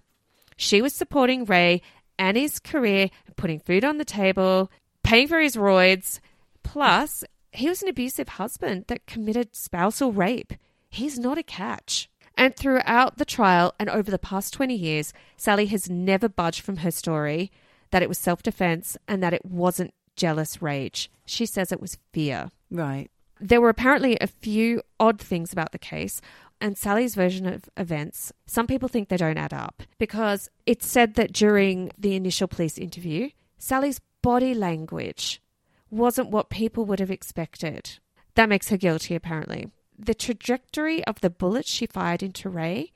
She 0.57 0.81
was 0.81 0.93
supporting 0.93 1.45
Ray 1.45 1.81
and 2.19 2.37
his 2.37 2.59
career, 2.59 3.09
putting 3.35 3.59
food 3.59 3.83
on 3.83 3.97
the 3.97 4.05
table, 4.05 4.71
paying 5.03 5.27
for 5.27 5.39
his 5.39 5.55
roids. 5.55 6.19
Plus, 6.63 7.23
he 7.51 7.69
was 7.69 7.81
an 7.81 7.89
abusive 7.89 8.29
husband 8.29 8.85
that 8.87 9.05
committed 9.05 9.55
spousal 9.55 10.11
rape. 10.11 10.53
He's 10.89 11.17
not 11.17 11.37
a 11.37 11.43
catch. 11.43 12.09
And 12.37 12.55
throughout 12.55 13.17
the 13.17 13.25
trial 13.25 13.73
and 13.79 13.89
over 13.89 14.11
the 14.11 14.19
past 14.19 14.53
20 14.53 14.75
years, 14.75 15.13
Sally 15.37 15.67
has 15.67 15.89
never 15.89 16.27
budged 16.27 16.61
from 16.61 16.77
her 16.77 16.91
story 16.91 17.51
that 17.91 18.03
it 18.03 18.09
was 18.09 18.17
self 18.17 18.43
defense 18.43 18.97
and 19.07 19.23
that 19.23 19.33
it 19.33 19.45
wasn't 19.45 19.93
jealous 20.15 20.61
rage. 20.61 21.09
She 21.25 21.45
says 21.45 21.71
it 21.71 21.81
was 21.81 21.97
fear. 22.11 22.49
Right. 22.69 23.09
There 23.39 23.61
were 23.61 23.69
apparently 23.69 24.17
a 24.19 24.27
few 24.27 24.81
odd 24.99 25.19
things 25.19 25.51
about 25.51 25.71
the 25.71 25.79
case, 25.79 26.21
and 26.61 26.77
Sally's 26.77 27.15
version 27.15 27.45
of 27.45 27.69
events, 27.75 28.31
some 28.45 28.65
people 28.65 28.87
think 28.87 29.09
they 29.09 29.17
don't 29.17 29.37
add 29.37 29.53
up 29.53 29.83
because 29.97 30.49
it's 30.65 30.87
said 30.87 31.15
that 31.15 31.33
during 31.33 31.91
the 31.97 32.15
initial 32.15 32.47
police 32.47 32.77
interview, 32.77 33.29
Sally's 33.57 33.99
body 34.21 34.53
language 34.53 35.41
wasn't 35.89 36.31
what 36.31 36.49
people 36.49 36.85
would 36.85 36.99
have 36.99 37.11
expected. 37.11 37.99
That 38.35 38.49
makes 38.49 38.69
her 38.69 38.77
guilty, 38.77 39.15
apparently. 39.15 39.67
The 39.97 40.13
trajectory 40.13 41.03
of 41.05 41.21
the 41.21 41.29
bullets 41.29 41.69
she 41.69 41.85
fired 41.85 42.21
into 42.21 42.49
Ray 42.49 42.91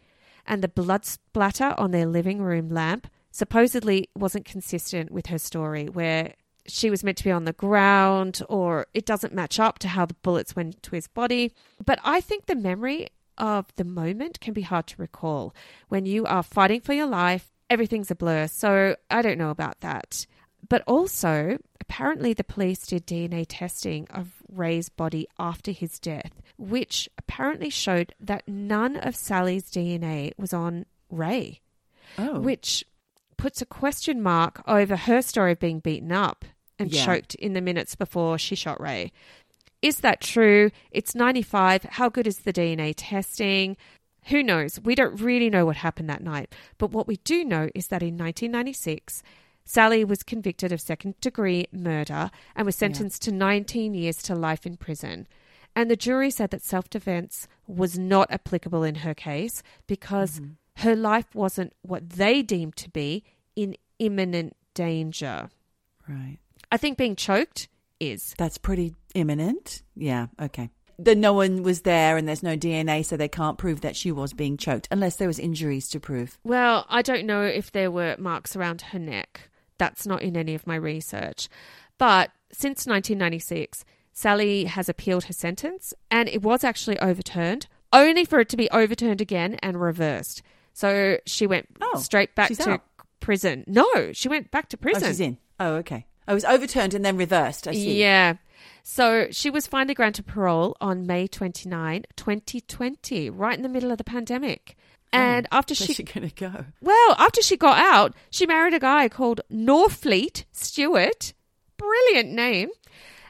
and 0.45 0.61
the 0.61 0.67
blood 0.67 1.05
splatter 1.05 1.75
on 1.77 1.91
their 1.91 2.05
living 2.05 2.41
room 2.41 2.69
lamp 2.69 3.07
supposedly 3.31 4.09
wasn't 4.15 4.45
consistent 4.45 5.11
with 5.11 5.27
her 5.27 5.37
story, 5.37 5.87
where 5.87 6.33
she 6.65 6.89
was 6.89 7.03
meant 7.03 7.17
to 7.17 7.23
be 7.23 7.31
on 7.31 7.45
the 7.45 7.53
ground 7.53 8.41
or 8.49 8.87
it 8.93 9.05
doesn't 9.05 9.33
match 9.33 9.59
up 9.59 9.79
to 9.79 9.87
how 9.87 10.05
the 10.05 10.13
bullets 10.15 10.55
went 10.55 10.81
to 10.83 10.91
his 10.91 11.07
body. 11.07 11.53
But 11.83 11.99
I 12.03 12.21
think 12.21 12.45
the 12.45 12.55
memory 12.55 13.09
of 13.37 13.67
the 13.75 13.83
moment 13.83 14.39
can 14.39 14.53
be 14.53 14.61
hard 14.61 14.87
to 14.87 15.01
recall. 15.01 15.55
When 15.87 16.05
you 16.05 16.25
are 16.25 16.43
fighting 16.43 16.81
for 16.81 16.93
your 16.93 17.07
life, 17.07 17.51
everything's 17.69 18.11
a 18.11 18.15
blur. 18.15 18.47
So 18.47 18.95
I 19.09 19.21
don't 19.21 19.37
know 19.37 19.49
about 19.49 19.79
that. 19.81 20.25
But 20.69 20.83
also, 20.85 21.57
apparently, 21.81 22.33
the 22.33 22.43
police 22.43 22.85
did 22.85 23.05
DNA 23.07 23.45
testing 23.49 24.07
of 24.11 24.33
Ray's 24.51 24.89
body 24.89 25.27
after 25.39 25.71
his 25.71 25.99
death, 25.99 26.31
which 26.57 27.09
apparently 27.17 27.69
showed 27.71 28.13
that 28.19 28.47
none 28.47 28.95
of 28.95 29.15
Sally's 29.15 29.69
DNA 29.71 30.31
was 30.37 30.53
on 30.53 30.85
Ray 31.09 31.59
Oh. 32.17 32.39
which 32.39 32.83
puts 33.37 33.61
a 33.61 33.65
question 33.65 34.21
mark 34.21 34.61
over 34.67 34.95
her 34.95 35.21
story 35.21 35.53
of 35.53 35.59
being 35.59 35.79
beaten 35.79 36.11
up 36.11 36.45
and 36.77 36.91
Yeah. 36.91 37.05
choked 37.05 37.35
in 37.35 37.53
the 37.53 37.61
minutes 37.61 37.95
before 37.95 38.37
she 38.37 38.55
shot 38.55 38.79
Ray. 38.81 39.11
Is 39.81 39.97
that 40.01 40.19
true? 40.21 40.71
It's 40.91 41.15
95. 41.15 41.83
How 41.83 42.09
good 42.09 42.27
is 42.27 42.39
the 42.39 42.51
DNA 42.53 42.93
testing? 42.95 43.77
Who 44.25 44.43
knows? 44.43 44.79
We 44.81 44.93
don't 44.93 45.21
really 45.21 45.49
know 45.49 45.65
what 45.65 45.77
happened 45.77 46.09
that 46.09 46.21
night. 46.23 46.53
But 46.77 46.91
what 46.91 47.07
we 47.07 47.17
do 47.17 47.43
know 47.45 47.69
is 47.73 47.87
that 47.87 48.03
in 48.03 48.17
1996, 48.17 49.23
Sally 49.69 50.03
was 50.03 50.23
convicted 50.23 50.71
of 50.71 50.81
second 50.81 51.13
degree 51.21 51.67
murder 51.71 52.31
and 52.55 52.65
was 52.65 52.75
sentenced 52.75 53.21
to 53.21 53.31
19 53.31 53.93
years 53.93 54.17
to 54.23 54.33
life 54.33 54.65
in 54.65 54.77
prison. 54.77 55.27
And 55.75 55.91
the 55.91 55.95
jury 55.95 56.31
said 56.31 56.49
that 56.49 56.63
self 56.63 56.89
defense 56.89 57.47
was 57.67 57.95
not 57.95 58.31
applicable 58.31 58.81
in 58.81 58.95
her 58.95 59.13
case 59.13 59.61
because 59.85 60.39
mm-hmm. 60.39 60.87
her 60.87 60.95
life 60.95 61.35
wasn't 61.35 61.73
what 61.83 62.09
they 62.09 62.41
deemed 62.41 62.77
to 62.77 62.89
be 62.89 63.23
in 63.55 63.75
imminent 63.99 64.55
danger. 64.73 65.49
right. 66.07 66.39
I 66.71 66.77
think 66.77 66.97
being 66.97 67.15
choked 67.15 67.67
is. 67.99 68.33
That's 68.39 68.57
pretty 68.57 68.95
imminent. 69.13 69.83
Yeah. 69.95 70.27
Okay. 70.41 70.71
That 70.97 71.19
no 71.19 71.33
one 71.33 71.61
was 71.61 71.81
there 71.81 72.17
and 72.17 72.27
there's 72.27 72.41
no 72.41 72.57
DNA, 72.57 73.05
so 73.05 73.15
they 73.15 73.27
can't 73.27 73.59
prove 73.59 73.81
that 73.81 73.95
she 73.95 74.11
was 74.11 74.33
being 74.33 74.57
choked 74.57 74.87
unless 74.89 75.17
there 75.17 75.27
was 75.27 75.37
injuries 75.37 75.89
to 75.89 75.99
prove. 75.99 76.39
Well, 76.43 76.87
I 76.89 77.03
don't 77.03 77.27
know 77.27 77.43
if 77.43 77.71
there 77.71 77.91
were 77.91 78.15
marks 78.17 78.55
around 78.55 78.81
her 78.81 78.99
neck. 78.99 79.48
That's 79.79 80.05
not 80.05 80.21
in 80.21 80.37
any 80.37 80.53
of 80.53 80.67
my 80.67 80.75
research. 80.75 81.49
But 81.97 82.29
since 82.51 82.85
1996, 82.85 83.83
Sally 84.13 84.65
has 84.65 84.87
appealed 84.87 85.23
her 85.25 85.33
sentence 85.33 85.93
and 86.11 86.29
it 86.29 86.43
was 86.43 86.63
actually 86.63 86.99
overturned, 86.99 87.65
only 87.91 88.25
for 88.25 88.39
it 88.39 88.49
to 88.49 88.57
be 88.57 88.69
overturned 88.69 89.21
again 89.21 89.55
and 89.63 89.81
reversed. 89.81 90.43
So 90.73 91.17
she 91.25 91.47
went 91.47 91.67
Oh, 91.81 91.97
straight 91.99 92.35
back 92.35 92.51
to 92.51 92.69
out. 92.69 92.83
prison. 93.19 93.63
No, 93.65 94.11
she 94.13 94.29
went 94.29 94.51
back 94.51 94.69
to 94.69 94.77
oh, 94.77 94.81
prison. 94.81 95.03
Oh, 95.03 95.07
she's 95.07 95.19
in. 95.19 95.37
Oh, 95.59 95.73
okay. 95.75 96.05
Oh, 96.27 96.33
it 96.33 96.35
was 96.35 96.45
overturned 96.45 96.93
and 96.93 97.03
then 97.03 97.17
reversed. 97.17 97.67
I 97.67 97.71
see. 97.71 97.99
Yeah. 97.99 98.35
So 98.83 99.27
she 99.31 99.49
was 99.49 99.67
finally 99.67 99.93
granted 99.93 100.25
parole 100.27 100.75
on 100.79 101.05
May 101.07 101.27
29, 101.27 102.03
2020, 102.15 103.29
right 103.29 103.55
in 103.57 103.63
the 103.63 103.69
middle 103.69 103.91
of 103.91 103.97
the 103.97 104.03
pandemic. 104.03 104.77
And 105.11 105.47
after 105.51 105.73
she 105.73 105.93
she 105.93 106.03
going 106.03 106.29
to 106.29 106.35
go? 106.35 106.65
Well, 106.81 107.15
after 107.17 107.41
she 107.41 107.57
got 107.57 107.79
out, 107.79 108.13
she 108.29 108.45
married 108.45 108.73
a 108.73 108.79
guy 108.79 109.09
called 109.09 109.41
Norfleet 109.51 110.45
Stewart. 110.51 111.33
Brilliant 111.77 112.29
name. 112.31 112.69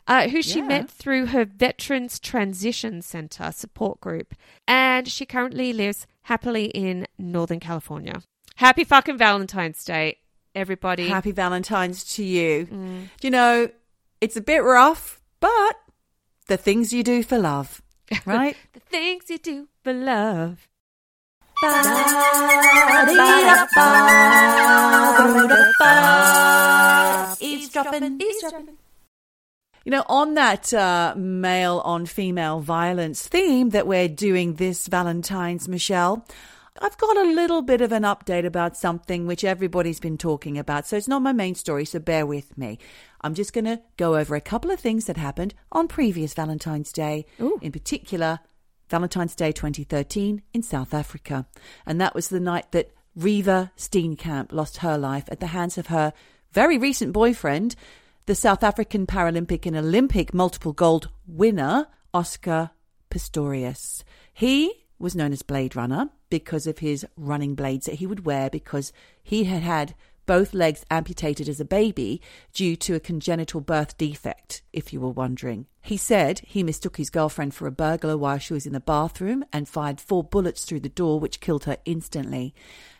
Uh, 0.07 0.27
who 0.27 0.41
she 0.41 0.59
Yeah. 0.59 0.65
met 0.65 0.89
through 0.89 1.27
her 1.27 1.45
Veterans 1.45 2.19
Transition 2.19 3.01
Center 3.03 3.51
support 3.51 4.01
group. 4.01 4.33
And 4.67 5.07
she 5.07 5.25
currently 5.25 5.71
lives 5.71 6.07
happily 6.23 6.65
in 6.65 7.05
Northern 7.19 7.59
California. 7.59 8.23
Happy 8.55 8.83
fucking 8.83 9.17
Valentine's 9.19 9.83
Day, 9.85 10.17
everybody. 10.55 11.07
Happy 11.07 11.31
Valentine's 11.31 12.03
to 12.15 12.23
you. 12.23 12.65
Mm. 12.65 13.09
You 13.21 13.29
know, 13.29 13.69
it's 14.19 14.35
a 14.35 14.41
bit 14.41 14.63
rough, 14.63 15.21
but 15.39 15.75
the 16.47 16.57
things 16.57 16.91
you 16.91 17.03
do 17.03 17.21
for 17.23 17.37
love, 17.37 17.81
right? 18.25 18.57
the 18.73 18.79
things 18.79 19.29
you 19.29 19.37
do 19.37 19.67
for 19.83 19.93
love. 19.93 20.67
Eavesdropping, 27.41 28.21
eavesdropping. 28.21 28.77
You 29.83 29.91
know, 29.91 30.05
on 30.07 30.35
that 30.35 30.73
uh, 30.73 31.15
male 31.17 31.81
on 31.83 32.05
female 32.05 32.61
violence 32.61 33.27
theme 33.27 33.71
that 33.71 33.87
we're 33.87 34.07
doing 34.07 34.53
this 34.53 34.87
Valentine's, 34.87 35.67
Michelle, 35.67 36.25
I've 36.81 36.97
got 36.97 37.17
a 37.17 37.23
little 37.23 37.61
bit 37.61 37.81
of 37.81 37.91
an 37.91 38.03
update 38.03 38.45
about 38.45 38.77
something 38.77 39.27
which 39.27 39.43
everybody's 39.43 39.99
been 39.99 40.17
talking 40.17 40.57
about. 40.57 40.87
So 40.87 40.95
it's 40.95 41.09
not 41.09 41.21
my 41.21 41.33
main 41.33 41.55
story, 41.55 41.83
so 41.83 41.99
bear 41.99 42.25
with 42.25 42.57
me. 42.57 42.79
I'm 43.19 43.33
just 43.33 43.51
going 43.51 43.65
to 43.65 43.81
go 43.97 44.15
over 44.15 44.35
a 44.35 44.41
couple 44.41 44.71
of 44.71 44.79
things 44.79 45.05
that 45.05 45.17
happened 45.17 45.53
on 45.73 45.89
previous 45.89 46.33
Valentine's 46.33 46.93
Day, 46.93 47.25
Ooh. 47.41 47.59
in 47.61 47.73
particular, 47.73 48.39
Valentine's 48.89 49.35
Day 49.35 49.51
2013 49.51 50.41
in 50.53 50.63
South 50.63 50.93
Africa. 50.93 51.45
And 51.85 52.01
that 52.01 52.15
was 52.15 52.29
the 52.29 52.39
night 52.39 52.71
that 52.71 52.91
Reeva 53.17 53.71
Steenkamp 53.77 54.51
lost 54.51 54.77
her 54.77 54.97
life 54.97 55.25
at 55.29 55.39
the 55.39 55.47
hands 55.47 55.77
of 55.77 55.87
her 55.87 56.13
very 56.51 56.77
recent 56.77 57.13
boyfriend, 57.13 57.75
the 58.25 58.35
South 58.35 58.63
African 58.63 59.05
Paralympic 59.05 59.65
and 59.65 59.75
Olympic 59.75 60.33
multiple 60.33 60.73
gold 60.73 61.09
winner, 61.27 61.87
Oscar 62.13 62.71
Pistorius. 63.09 64.03
He 64.33 64.73
was 64.97 65.15
known 65.15 65.31
as 65.33 65.41
Blade 65.41 65.75
Runner 65.75 66.09
because 66.29 66.67
of 66.67 66.79
his 66.79 67.05
running 67.15 67.55
blades 67.55 67.85
that 67.85 67.95
he 67.95 68.07
would 68.07 68.25
wear 68.25 68.49
because 68.49 68.91
he 69.23 69.45
had 69.45 69.63
had 69.63 69.95
both 70.29 70.53
legs 70.53 70.85
amputated 70.91 71.49
as 71.49 71.59
a 71.59 71.65
baby 71.65 72.21
due 72.53 72.75
to 72.75 72.93
a 72.93 72.99
congenital 72.99 73.59
birth 73.59 73.97
defect, 73.97 74.61
if 74.71 74.93
you 74.93 75.01
were 75.01 75.09
wondering. 75.09 75.65
He 75.81 75.97
said 75.97 76.41
he 76.45 76.61
mistook 76.61 76.97
his 76.97 77.09
girlfriend 77.09 77.55
for 77.55 77.65
a 77.65 77.71
burglar 77.71 78.15
while 78.15 78.37
she 78.37 78.53
was 78.53 78.67
in 78.67 78.73
the 78.73 78.79
bathroom 78.79 79.43
and 79.51 79.67
fired 79.67 79.99
four 79.99 80.23
bullets 80.23 80.65
through 80.65 80.81
the 80.81 80.87
door, 80.87 81.19
which 81.19 81.39
killed 81.39 81.63
her 81.63 81.77
instantly. 81.83 82.53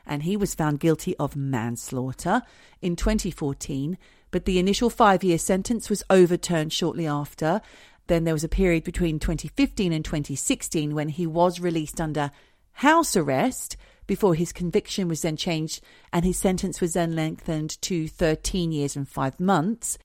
And 0.08 0.24
he 0.24 0.36
was 0.36 0.56
found 0.56 0.80
guilty 0.80 1.16
of 1.18 1.36
manslaughter 1.36 2.42
in 2.82 2.96
2014, 2.96 4.00
but 4.32 4.46
the 4.46 4.58
initial 4.58 4.90
five 4.90 5.24
year 5.24 5.38
sentence 5.38 5.88
was 5.88 6.02
overturned 6.10 6.74
shortly 6.74 7.06
after. 7.06 7.62
Then 8.08 8.24
there 8.24 8.34
was 8.34 8.44
a 8.44 8.50
period 8.50 8.84
between 8.84 9.20
2015 9.20 9.94
and 9.94 10.04
2016 10.04 10.96
when 10.96 11.10
he 11.10 11.28
was 11.28 11.60
released 11.60 12.02
under 12.02 12.32
house 12.72 13.16
arrest 13.16 13.78
before 14.10 14.34
his 14.34 14.52
conviction 14.52 15.08
was 15.08 15.22
then 15.22 15.38
changed 15.38 15.84
and 16.12 16.26
his 16.26 16.36
sentence 16.36 16.82
was 16.82 16.94
then 16.94 17.16
lengthened 17.16 17.80
to 17.80 18.08
13 18.08 18.72
years 18.72 18.96
and 18.96 19.08
five 19.08 19.40
months 19.40 20.00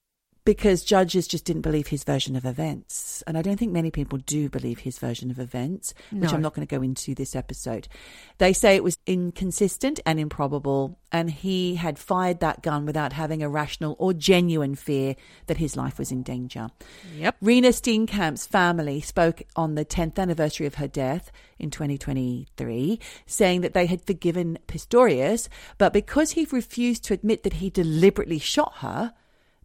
because 0.44 0.84
judges 0.84 1.26
just 1.26 1.46
didn't 1.46 1.62
believe 1.62 1.86
his 1.86 2.04
version 2.04 2.36
of 2.36 2.44
events. 2.44 3.22
And 3.26 3.38
I 3.38 3.42
don't 3.42 3.56
think 3.56 3.72
many 3.72 3.90
people 3.90 4.18
do 4.18 4.50
believe 4.50 4.80
his 4.80 4.98
version 4.98 5.30
of 5.30 5.38
events, 5.38 5.94
which 6.10 6.30
No. 6.30 6.36
I'm 6.36 6.42
not 6.42 6.54
going 6.54 6.66
to 6.66 6.76
go 6.76 6.82
into 6.82 7.14
this 7.14 7.34
episode. 7.34 7.88
They 8.38 8.52
say 8.52 8.76
it 8.76 8.84
was 8.84 8.98
inconsistent 9.06 10.00
and 10.04 10.20
improbable, 10.20 10.98
and 11.10 11.30
he 11.30 11.76
had 11.76 11.98
fired 11.98 12.40
that 12.40 12.62
gun 12.62 12.84
without 12.84 13.14
having 13.14 13.42
a 13.42 13.48
rational 13.48 13.96
or 13.98 14.12
genuine 14.12 14.74
fear 14.74 15.16
that 15.46 15.56
his 15.56 15.76
life 15.76 15.98
was 15.98 16.12
in 16.12 16.22
danger. 16.22 16.68
Yep. 17.16 17.36
Reeva 17.42 17.72
Steenkamp's 17.72 18.46
family 18.46 19.00
spoke 19.00 19.42
on 19.56 19.76
the 19.76 19.84
10th 19.84 20.18
anniversary 20.18 20.66
of 20.66 20.74
her 20.74 20.88
death 20.88 21.32
in 21.58 21.70
2023, 21.70 23.00
saying 23.24 23.62
that 23.62 23.72
they 23.72 23.86
had 23.86 24.02
forgiven 24.02 24.58
Pistorius, 24.68 25.48
but 25.78 25.94
because 25.94 26.32
he 26.32 26.46
refused 26.50 27.04
to 27.04 27.14
admit 27.14 27.44
that 27.44 27.54
he 27.54 27.70
deliberately 27.70 28.38
shot 28.38 28.74
her, 28.78 29.14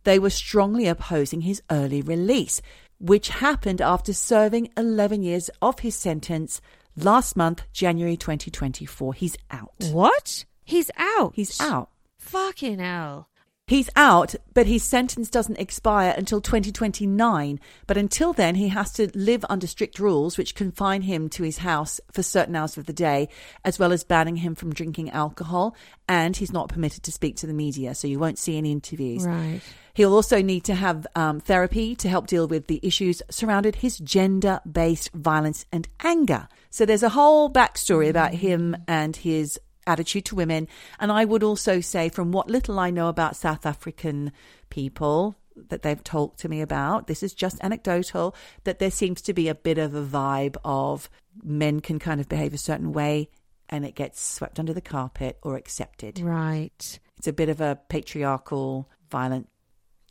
they 0.04 0.20
were 0.20 0.30
strongly 0.30 0.88
opposing 0.88 1.42
his 1.42 1.62
early 1.70 2.02
release, 2.02 2.62
which 3.00 3.30
happened 3.30 3.82
after 3.82 4.14
serving 4.14 4.70
11 4.76 5.24
years 5.24 5.50
of 5.62 5.80
his 5.80 5.96
sentence 5.96 6.62
last 6.96 7.36
month, 7.36 7.64
January 7.72 8.18
2024. 8.18 9.14
He's 9.14 9.38
out. 9.52 9.74
What? 9.92 10.46
He's 10.66 10.92
out. 10.98 11.34
He's 11.36 11.60
out. 11.62 11.90
Fucking 12.18 12.80
hell. 12.80 13.29
He's 13.70 13.90
out, 13.96 14.34
but 14.56 14.66
his 14.66 14.82
sentence 14.82 15.30
doesn't 15.30 15.60
expire 15.60 16.16
until 16.18 16.42
2029. 16.42 17.60
But 17.86 17.98
until 17.98 18.34
then, 18.34 18.56
he 18.56 18.70
has 18.70 18.92
to 18.94 19.12
live 19.14 19.46
under 19.48 19.68
strict 19.68 20.00
rules 20.00 20.40
which 20.40 20.56
confine 20.56 21.04
him 21.04 21.30
to 21.30 21.44
his 21.44 21.60
house 21.60 22.02
for 22.12 22.24
certain 22.24 22.56
hours 22.56 22.80
of 22.80 22.88
the 22.88 22.94
day, 22.94 23.30
as 23.64 23.78
well 23.78 23.94
as 23.94 24.04
banning 24.04 24.38
him 24.38 24.56
from 24.56 24.74
drinking 24.74 25.12
alcohol. 25.12 25.76
And 26.08 26.36
he's 26.36 26.52
not 26.52 26.70
permitted 26.70 27.04
to 27.04 27.12
speak 27.12 27.36
to 27.38 27.46
the 27.46 27.54
media, 27.54 27.94
so 27.94 28.08
you 28.08 28.18
won't 28.18 28.40
see 28.40 28.58
any 28.58 28.72
interviews. 28.72 29.24
Right. 29.24 29.62
He'll 29.94 30.16
also 30.16 30.42
need 30.42 30.64
to 30.64 30.74
have 30.74 31.06
um, 31.14 31.40
therapy 31.40 31.94
to 31.98 32.10
help 32.10 32.26
deal 32.26 32.48
with 32.48 32.66
the 32.66 32.80
issues 32.82 33.22
surrounded 33.30 33.76
his 33.76 34.00
gender 34.00 34.62
based 34.70 35.12
violence 35.14 35.68
and 35.72 35.88
anger. 36.04 36.48
So 36.72 36.88
there's 36.88 37.04
a 37.04 37.10
whole 37.10 37.52
backstory 37.52 38.10
about 38.10 38.34
him 38.34 38.76
and 38.88 39.16
his 39.16 39.60
attitude 39.88 40.26
to 40.26 40.36
women. 40.36 40.68
And 41.00 41.12
I 41.12 41.26
would 41.26 41.44
also 41.44 41.82
say, 41.82 42.10
from 42.10 42.32
what 42.32 42.50
little 42.50 42.80
I 42.80 42.90
know 42.90 43.08
about 43.08 43.36
South 43.36 43.66
African 43.66 44.32
people 44.70 45.36
that 45.56 45.82
they've 45.82 46.04
talked 46.04 46.40
to 46.40 46.50
me 46.50 46.62
about, 46.62 47.08
this 47.08 47.24
is 47.24 47.34
just 47.34 47.58
anecdotal, 47.62 48.36
that 48.64 48.80
there 48.80 48.92
seems 48.92 49.22
to 49.24 49.34
be 49.34 49.48
a 49.48 49.56
bit 49.56 49.78
of 49.78 49.94
a 49.94 50.04
vibe 50.06 50.58
of 50.64 51.10
men 51.44 51.80
can 51.80 52.00
kind 52.00 52.22
of 52.22 52.30
behave 52.30 52.54
a 52.54 52.58
certain 52.58 52.94
way 52.94 53.30
and 53.70 53.86
it 53.86 53.96
gets 53.96 54.22
swept 54.22 54.60
under 54.60 54.74
the 54.74 54.82
carpet 54.82 55.38
or 55.44 55.56
accepted. 55.56 56.20
Right. 56.20 57.00
It's 57.18 57.28
a 57.28 57.34
bit 57.34 57.50
of 57.50 57.62
a 57.62 57.80
patriarchal, 57.90 58.90
violent 59.12 59.48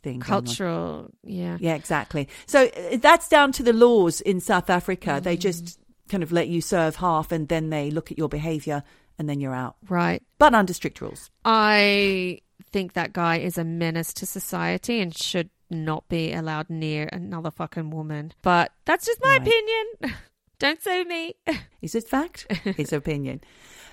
thing. 0.01 0.21
Cultural. 0.21 1.11
Yeah. 1.23 1.57
Yeah, 1.59 1.75
exactly. 1.75 2.29
So 2.45 2.67
uh, 2.67 2.97
that's 2.97 3.27
down 3.27 3.51
to 3.53 3.63
the 3.63 3.73
laws 3.73 4.21
in 4.21 4.39
South 4.39 4.69
Africa. 4.69 5.09
Mm. 5.19 5.23
They 5.23 5.37
just 5.37 5.79
kind 6.07 6.23
of 6.23 6.31
let 6.31 6.47
you 6.47 6.61
serve 6.61 6.95
half 6.95 7.31
and 7.31 7.47
then 7.47 7.69
they 7.69 7.91
look 7.91 8.11
at 8.11 8.17
your 8.17 8.29
behavior 8.29 8.83
and 9.19 9.29
then 9.29 9.39
you're 9.39 9.53
out. 9.53 9.75
Right. 9.87 10.23
But 10.39 10.55
under 10.55 10.73
strict 10.73 11.01
rules. 11.01 11.29
I 11.45 12.39
think 12.71 12.93
that 12.93 13.13
guy 13.13 13.37
is 13.39 13.57
a 13.57 13.63
menace 13.63 14.13
to 14.15 14.25
society 14.25 14.99
and 15.01 15.15
should 15.15 15.49
not 15.69 16.07
be 16.07 16.33
allowed 16.33 16.69
near 16.69 17.07
another 17.11 17.51
fucking 17.51 17.91
woman. 17.91 18.31
But 18.41 18.71
that's 18.85 19.05
just 19.05 19.19
my 19.21 19.37
Right. 19.37 19.41
opinion. 19.41 20.17
Don't 20.59 20.81
sue 20.81 21.05
me. 21.05 21.35
Is 21.81 21.95
it 21.95 22.07
fact? 22.07 22.45
It's 22.65 22.91
opinion. 22.91 23.41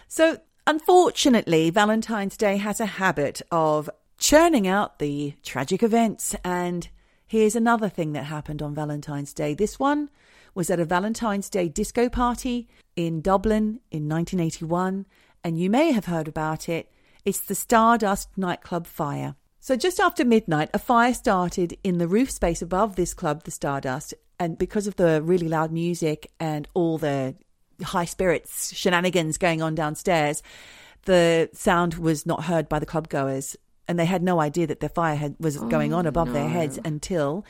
So 0.08 0.38
unfortunately, 0.66 1.70
Valentine's 1.70 2.36
Day 2.36 2.56
has 2.56 2.80
a 2.80 2.86
habit 2.86 3.42
of 3.50 3.90
churning 4.18 4.66
out 4.66 4.98
the 4.98 5.34
tragic 5.42 5.82
events. 5.82 6.34
And 6.44 6.88
here's 7.26 7.56
another 7.56 7.88
thing 7.88 8.12
that 8.12 8.24
happened 8.24 8.62
on 8.62 8.74
Valentine's 8.74 9.32
Day. 9.32 9.54
This 9.54 9.78
one 9.78 10.10
was 10.54 10.70
at 10.70 10.80
a 10.80 10.84
Valentine's 10.84 11.50
Day 11.50 11.68
disco 11.68 12.08
party 12.08 12.68
in 12.96 13.20
Dublin 13.20 13.80
in 13.90 14.08
1981. 14.08 15.06
And 15.44 15.58
you 15.58 15.70
may 15.70 15.92
have 15.92 16.06
heard 16.06 16.26
about 16.26 16.68
it. 16.68 16.90
It's 17.24 17.40
the 17.40 17.54
Stardust 17.54 18.30
nightclub 18.36 18.86
fire. 18.86 19.36
So 19.60 19.76
just 19.76 20.00
after 20.00 20.24
midnight, 20.24 20.70
a 20.74 20.78
fire 20.78 21.14
started 21.14 21.76
in 21.84 21.98
the 21.98 22.08
roof 22.08 22.30
space 22.30 22.62
above 22.62 22.96
this 22.96 23.14
club, 23.14 23.44
the 23.44 23.50
Stardust. 23.50 24.14
And 24.38 24.58
because 24.58 24.86
of 24.86 24.96
the 24.96 25.22
really 25.22 25.48
loud 25.48 25.72
music 25.72 26.30
and 26.38 26.68
all 26.74 26.98
the 26.98 27.34
high 27.82 28.04
spirits 28.04 28.74
shenanigans 28.74 29.38
going 29.38 29.62
on 29.62 29.74
downstairs, 29.74 30.42
the 31.04 31.48
sound 31.52 31.94
was 31.94 32.26
not 32.26 32.44
heard 32.44 32.68
by 32.68 32.78
the 32.78 32.86
club 32.86 33.08
goers, 33.08 33.56
and 33.88 33.98
they 33.98 34.04
had 34.04 34.22
no 34.22 34.40
idea 34.40 34.66
that 34.66 34.80
the 34.80 34.88
fire 34.88 35.16
had, 35.16 35.36
was 35.38 35.56
oh, 35.56 35.68
going 35.68 35.92
on 35.94 36.06
above 36.06 36.32
their 36.32 36.48
heads 36.48 36.78
until 36.84 37.44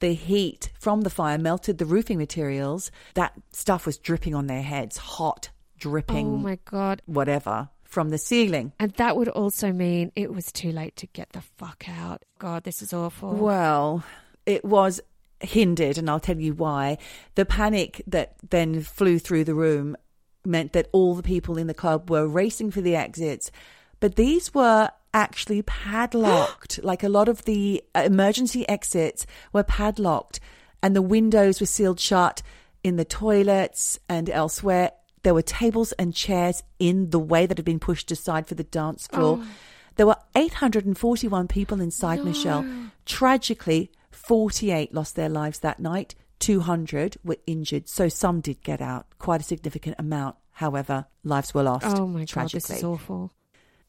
the 0.00 0.14
heat 0.14 0.70
from 0.78 1.02
the 1.02 1.10
fire 1.10 1.38
melted 1.38 1.78
the 1.78 1.86
roofing 1.86 2.18
materials. 2.18 2.90
That 3.14 3.32
stuff 3.52 3.86
was 3.86 3.98
dripping 3.98 4.34
on 4.34 4.46
their 4.46 4.62
heads, 4.62 4.96
hot, 4.96 5.50
dripping, 5.78 6.26
Oh 6.26 6.36
my 6.38 6.58
God. 6.64 7.02
whatever 7.06 7.68
from 7.84 8.10
the 8.10 8.18
ceiling. 8.18 8.72
And 8.78 8.92
that 8.92 9.16
would 9.16 9.28
also 9.28 9.72
mean 9.72 10.12
it 10.14 10.32
was 10.32 10.52
too 10.52 10.70
late 10.72 10.96
to 10.96 11.06
get 11.08 11.30
the 11.32 11.40
fuck 11.58 11.84
out. 11.88 12.22
God, 12.38 12.64
this 12.64 12.82
is 12.82 12.92
awful. 12.92 13.32
Well, 13.34 14.04
it 14.46 14.64
was 14.64 15.00
hindered, 15.40 15.98
and 15.98 16.08
I'll 16.08 16.20
tell 16.20 16.38
you 16.38 16.54
why. 16.54 16.98
The 17.34 17.44
panic 17.44 18.02
that 18.06 18.36
then 18.50 18.82
flew 18.82 19.18
through 19.18 19.44
the 19.44 19.54
room 19.54 19.96
meant 20.44 20.72
that 20.72 20.88
all 20.92 21.14
the 21.14 21.22
people 21.22 21.58
in 21.58 21.66
the 21.66 21.74
club 21.74 22.10
were 22.10 22.26
racing 22.28 22.70
for 22.70 22.80
the 22.80 22.94
exits, 22.96 23.50
but 23.98 24.16
these 24.16 24.54
were 24.54 24.90
actually 25.12 25.62
padlocked. 25.62 26.80
like 26.82 27.02
a 27.02 27.08
lot 27.08 27.28
of 27.28 27.44
the 27.44 27.82
uh, 27.94 28.02
emergency 28.04 28.68
exits 28.68 29.26
were 29.52 29.62
padlocked, 29.62 30.40
and 30.82 30.94
the 30.94 31.02
windows 31.02 31.60
were 31.60 31.66
sealed 31.66 32.00
shut 32.00 32.42
in 32.82 32.96
the 32.96 33.04
toilets 33.04 33.98
and 34.08 34.30
elsewhere. 34.30 34.92
There 35.22 35.34
were 35.34 35.42
tables 35.42 35.92
and 35.92 36.14
chairs 36.14 36.62
in 36.78 37.10
the 37.10 37.18
way 37.18 37.44
that 37.46 37.58
had 37.58 37.64
been 37.64 37.78
pushed 37.78 38.10
aside 38.10 38.46
for 38.46 38.54
the 38.54 38.64
dance 38.64 39.06
floor. 39.06 39.42
There 39.96 40.06
were 40.06 40.16
841 40.34 41.46
people 41.48 41.80
inside 41.80 42.24
Michelle. 42.24 42.64
Tragically, 43.04 43.90
48 44.10 44.94
lost 44.94 45.16
their 45.16 45.28
lives 45.28 45.58
that 45.58 45.78
night. 45.78 46.14
200 46.38 47.18
were 47.22 47.36
injured, 47.46 47.86
so 47.86 48.08
some 48.08 48.40
did 48.40 48.62
get 48.62 48.80
out. 48.80 49.06
Quite 49.18 49.42
a 49.42 49.44
significant 49.44 49.96
amount, 49.98 50.36
however, 50.52 51.04
lives 51.22 51.52
were 51.52 51.62
lost. 51.62 51.84
Oh 51.98 52.06
my 52.06 52.24
god, 52.24 52.50
this 52.50 52.70
is 52.70 52.82
awful. 52.82 53.30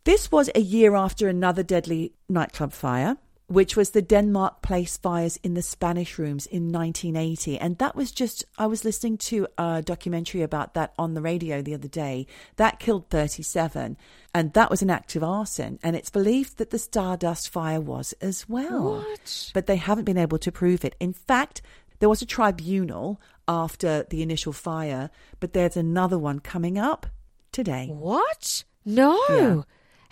This 0.04 0.32
was 0.32 0.50
a 0.56 0.62
year 0.62 0.96
after 0.96 1.28
another 1.28 1.62
deadly 1.62 2.14
nightclub 2.28 2.74
fire, 2.74 3.18
which 3.46 3.76
was 3.76 3.92
the 3.92 4.02
Denmark 4.02 4.64
Place 4.64 4.98
fires 4.98 5.38
in 5.44 5.54
the 5.54 5.62
Spanish 5.62 6.18
Rooms 6.18 6.48
in 6.48 6.72
1980. 6.72 7.60
And 7.60 7.78
that 7.78 7.96
was 7.96 8.12
just, 8.12 8.44
I 8.58 8.66
was 8.66 8.84
listening 8.84 9.20
to 9.20 9.48
a 9.60 9.84
documentary 9.84 10.42
about 10.42 10.74
that 10.74 10.94
on 10.98 11.14
the 11.14 11.22
radio 11.22 11.62
the 11.62 11.76
other 11.76 11.88
day. 11.88 12.26
That 12.56 12.80
killed 12.80 13.10
37. 13.12 13.96
And 14.34 14.54
that 14.54 14.72
was 14.72 14.82
an 14.82 14.90
act 14.90 15.16
of 15.16 15.24
arson. 15.24 15.78
And 15.84 15.96
it's 15.96 16.10
believed 16.10 16.58
that 16.58 16.72
the 16.72 16.80
Stardust 16.80 17.50
fire 17.50 17.82
was 17.82 18.14
as 18.22 18.50
well. 18.50 19.04
What? 19.04 19.52
But 19.54 19.68
they 19.68 19.76
haven't 19.76 20.06
been 20.06 20.18
able 20.18 20.40
to 20.40 20.52
prove 20.52 20.84
it. 20.84 20.96
In 21.00 21.14
fact, 21.14 21.62
there 22.00 22.10
was 22.10 22.24
a 22.24 22.26
tribunal 22.26 23.22
after 23.48 24.08
the 24.10 24.24
initial 24.24 24.54
fire, 24.54 25.12
but 25.40 25.54
there's 25.54 25.78
another 25.78 26.18
one 26.18 26.40
coming 26.40 26.80
up 26.80 27.06
today. 27.52 27.88
What? 27.92 28.64
No. 28.84 29.20
Yeah. 29.30 29.62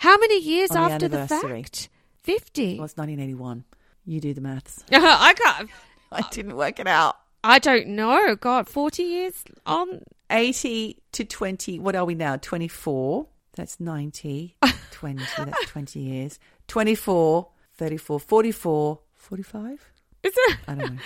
How 0.00 0.16
many 0.16 0.40
years 0.40 0.70
the 0.70 0.78
after 0.78 1.08
the 1.08 1.28
fact? 1.28 1.90
50. 2.22 2.78
Well, 2.78 2.86
it's 2.86 2.96
1981. 2.96 3.64
You 4.06 4.20
do 4.20 4.32
the 4.32 4.40
maths. 4.40 4.82
I 4.92 5.34
can't. 5.34 5.68
I 6.12 6.22
didn't 6.30 6.56
work 6.56 6.80
it 6.80 6.86
out. 6.86 7.16
I 7.44 7.58
don't 7.58 7.88
know. 7.88 8.34
God, 8.34 8.66
40 8.66 9.02
years 9.02 9.44
on. 9.66 10.02
80 10.30 10.96
to 11.12 11.24
20. 11.24 11.78
What 11.80 11.94
are 11.96 12.06
we 12.06 12.14
now? 12.14 12.36
24. 12.36 13.26
That's 13.56 13.78
90. 13.78 14.56
20. 14.90 15.22
That's 15.36 15.66
20 15.66 16.00
years. 16.00 16.38
24, 16.68 17.48
34, 17.74 18.20
44, 18.20 18.98
45? 19.16 19.92
Is 20.22 20.32
it? 20.34 20.56
I 20.66 20.74
don't 20.76 20.94
know. 20.94 21.00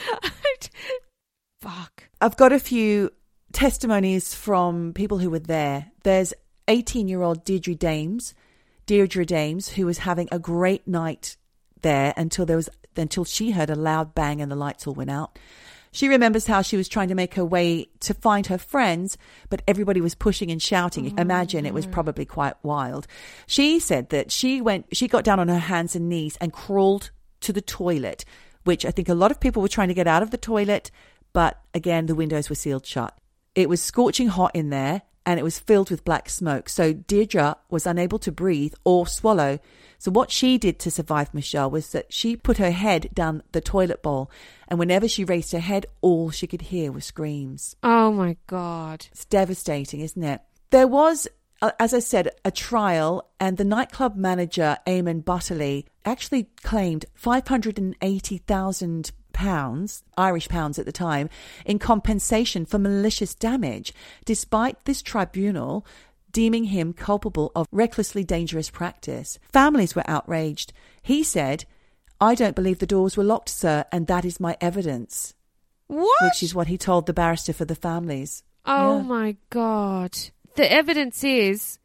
Fuck. 1.61 2.05
I've 2.21 2.37
got 2.37 2.53
a 2.53 2.61
few 2.61 3.11
testimonies 3.53 4.35
from 4.35 4.93
people 4.93 5.19
who 5.19 5.31
were 5.31 5.41
there. 5.41 5.91
There's 6.05 6.33
18 6.69 7.09
year 7.09 7.23
old 7.23 7.45
Deirdre 7.45 7.75
Dames, 7.75 8.35
Deirdre 8.87 9.25
Dames, 9.25 9.71
who 9.71 9.87
was 9.87 9.99
having 9.99 10.29
a 10.31 10.39
great 10.39 10.87
night 10.87 11.37
there 11.83 12.15
until 12.17 12.47
there 12.47 12.57
was 12.57 12.69
until 12.97 13.25
she 13.25 13.51
heard 13.51 13.71
a 13.71 13.75
loud 13.75 14.15
bang 14.15 14.41
and 14.41 14.51
the 14.51 14.57
lights 14.57 14.87
all 14.87 14.95
went 14.95 15.11
out. 15.11 15.39
She 15.91 16.09
remembers 16.09 16.47
how 16.47 16.63
she 16.63 16.77
was 16.77 16.89
trying 16.89 17.09
to 17.09 17.15
make 17.15 17.35
her 17.35 17.45
way 17.45 17.87
to 18.01 18.15
find 18.15 18.49
her 18.49 18.59
friends, 18.59 19.17
but 19.49 19.63
everybody 19.69 20.01
was 20.01 20.17
pushing 20.17 20.51
and 20.51 20.61
shouting. 20.61 21.15
Oh, 21.17 21.23
Imagine 21.23 21.67
it 21.67 21.75
was 21.75 21.87
probably 21.87 22.25
quite 22.25 22.55
wild. 22.65 23.07
She 23.47 23.79
said 23.79 24.09
that 24.09 24.33
she 24.33 24.61
went, 24.61 24.87
she 24.93 25.07
got 25.07 25.23
down 25.23 25.39
on 25.39 25.47
her 25.47 25.59
hands 25.59 25.95
and 25.95 26.09
knees 26.09 26.37
and 26.41 26.53
crawled 26.53 27.13
to 27.43 27.53
the 27.53 27.61
toilet, 27.61 28.25
which 28.65 28.85
I 28.85 28.91
think 28.91 29.09
a 29.09 29.15
lot 29.15 29.31
of 29.31 29.39
people 29.39 29.63
were 29.63 29.69
trying 29.69 29.87
to 29.87 29.95
get 29.95 30.09
out 30.09 30.23
of 30.23 30.33
the 30.33 30.37
toilet, 30.37 30.91
but 31.33 31.61
again, 31.75 32.07
the 32.07 32.17
windows 32.17 32.49
were 32.49 32.57
sealed 32.57 32.87
shut. 32.87 33.17
It 33.55 33.69
was 33.69 33.81
scorching 33.81 34.27
hot 34.27 34.51
in 34.53 34.71
there 34.71 35.03
and 35.27 35.41
it 35.41 35.43
was 35.43 35.59
filled 35.59 35.91
with 35.91 36.05
black 36.05 36.29
smoke. 36.29 36.69
So 36.69 36.93
Deirdre 36.93 37.57
was 37.71 37.87
unable 37.87 38.19
to 38.21 38.33
breathe 38.33 38.75
or 38.85 39.07
swallow. 39.07 39.59
So 39.99 40.11
what 40.11 40.31
she 40.31 40.59
did 40.59 40.79
to 40.81 40.91
survive 40.91 41.33
Michelle 41.33 41.71
was 41.71 41.93
that 41.93 42.13
she 42.13 42.37
put 42.37 42.59
her 42.59 42.73
head 42.73 43.09
down 43.15 43.43
the 43.53 43.61
toilet 43.61 44.03
bowl 44.03 44.31
and 44.69 44.79
whenever 44.79 45.09
she 45.09 45.25
raised 45.25 45.53
her 45.53 45.61
head, 45.61 45.87
all 46.01 46.31
she 46.31 46.47
could 46.47 46.63
hear 46.63 46.93
were 46.93 47.01
screams. 47.01 47.77
Oh 47.83 48.13
my 48.13 48.37
God. 48.47 49.07
It's 49.13 49.25
devastating, 49.25 50.01
isn't 50.01 50.23
it? 50.23 50.41
There 50.71 50.87
was, 50.87 51.29
uh, 51.63 51.73
as 51.79 51.95
I 51.95 52.01
said, 52.01 52.31
a 52.45 52.51
trial, 52.51 53.31
and 53.39 53.57
the 53.57 53.65
nightclub 53.65 54.17
manager, 54.17 54.77
Eamon 54.87 55.25
Butterly, 55.25 55.87
actually 56.05 56.49
claimed 56.63 57.07
£580,000, 57.21 59.13
Irish 59.35 60.49
pounds 60.49 60.79
at 60.79 60.87
the 60.87 60.93
time, 60.93 61.29
in 61.67 61.79
compensation 61.79 62.65
for 62.65 62.79
malicious 62.79 63.35
damage, 63.35 63.93
despite 64.25 64.85
this 64.85 65.03
tribunal 65.03 65.85
deeming 66.33 66.65
him 66.65 66.93
culpable 66.93 67.53
of 67.55 67.67
recklessly 67.71 68.25
dangerous 68.25 68.69
practice. 68.71 69.39
Families 69.53 69.95
were 69.95 70.03
outraged. 70.09 70.73
He 71.03 71.23
said, 71.23 71.65
I 72.21 72.35
don't 72.35 72.57
believe 72.57 72.79
the 72.81 72.87
doors 72.87 73.17
were 73.17 73.23
locked, 73.25 73.49
sir, 73.51 73.85
and 73.93 74.07
that 74.09 74.25
is 74.25 74.41
my 74.41 74.57
evidence, 74.61 75.35
What? 75.87 76.09
which 76.23 76.43
is 76.43 76.55
what 76.55 76.67
he 76.67 76.77
told 76.79 77.07
the 77.07 77.13
barrister 77.13 77.53
for 77.53 77.65
the 77.67 77.75
families. 77.77 78.43
oh 78.67 78.97
Yeah. 78.99 79.03
my 79.03 79.37
God. 79.51 80.17
The 80.57 80.71
evidence 80.73 81.23
is 81.23 81.79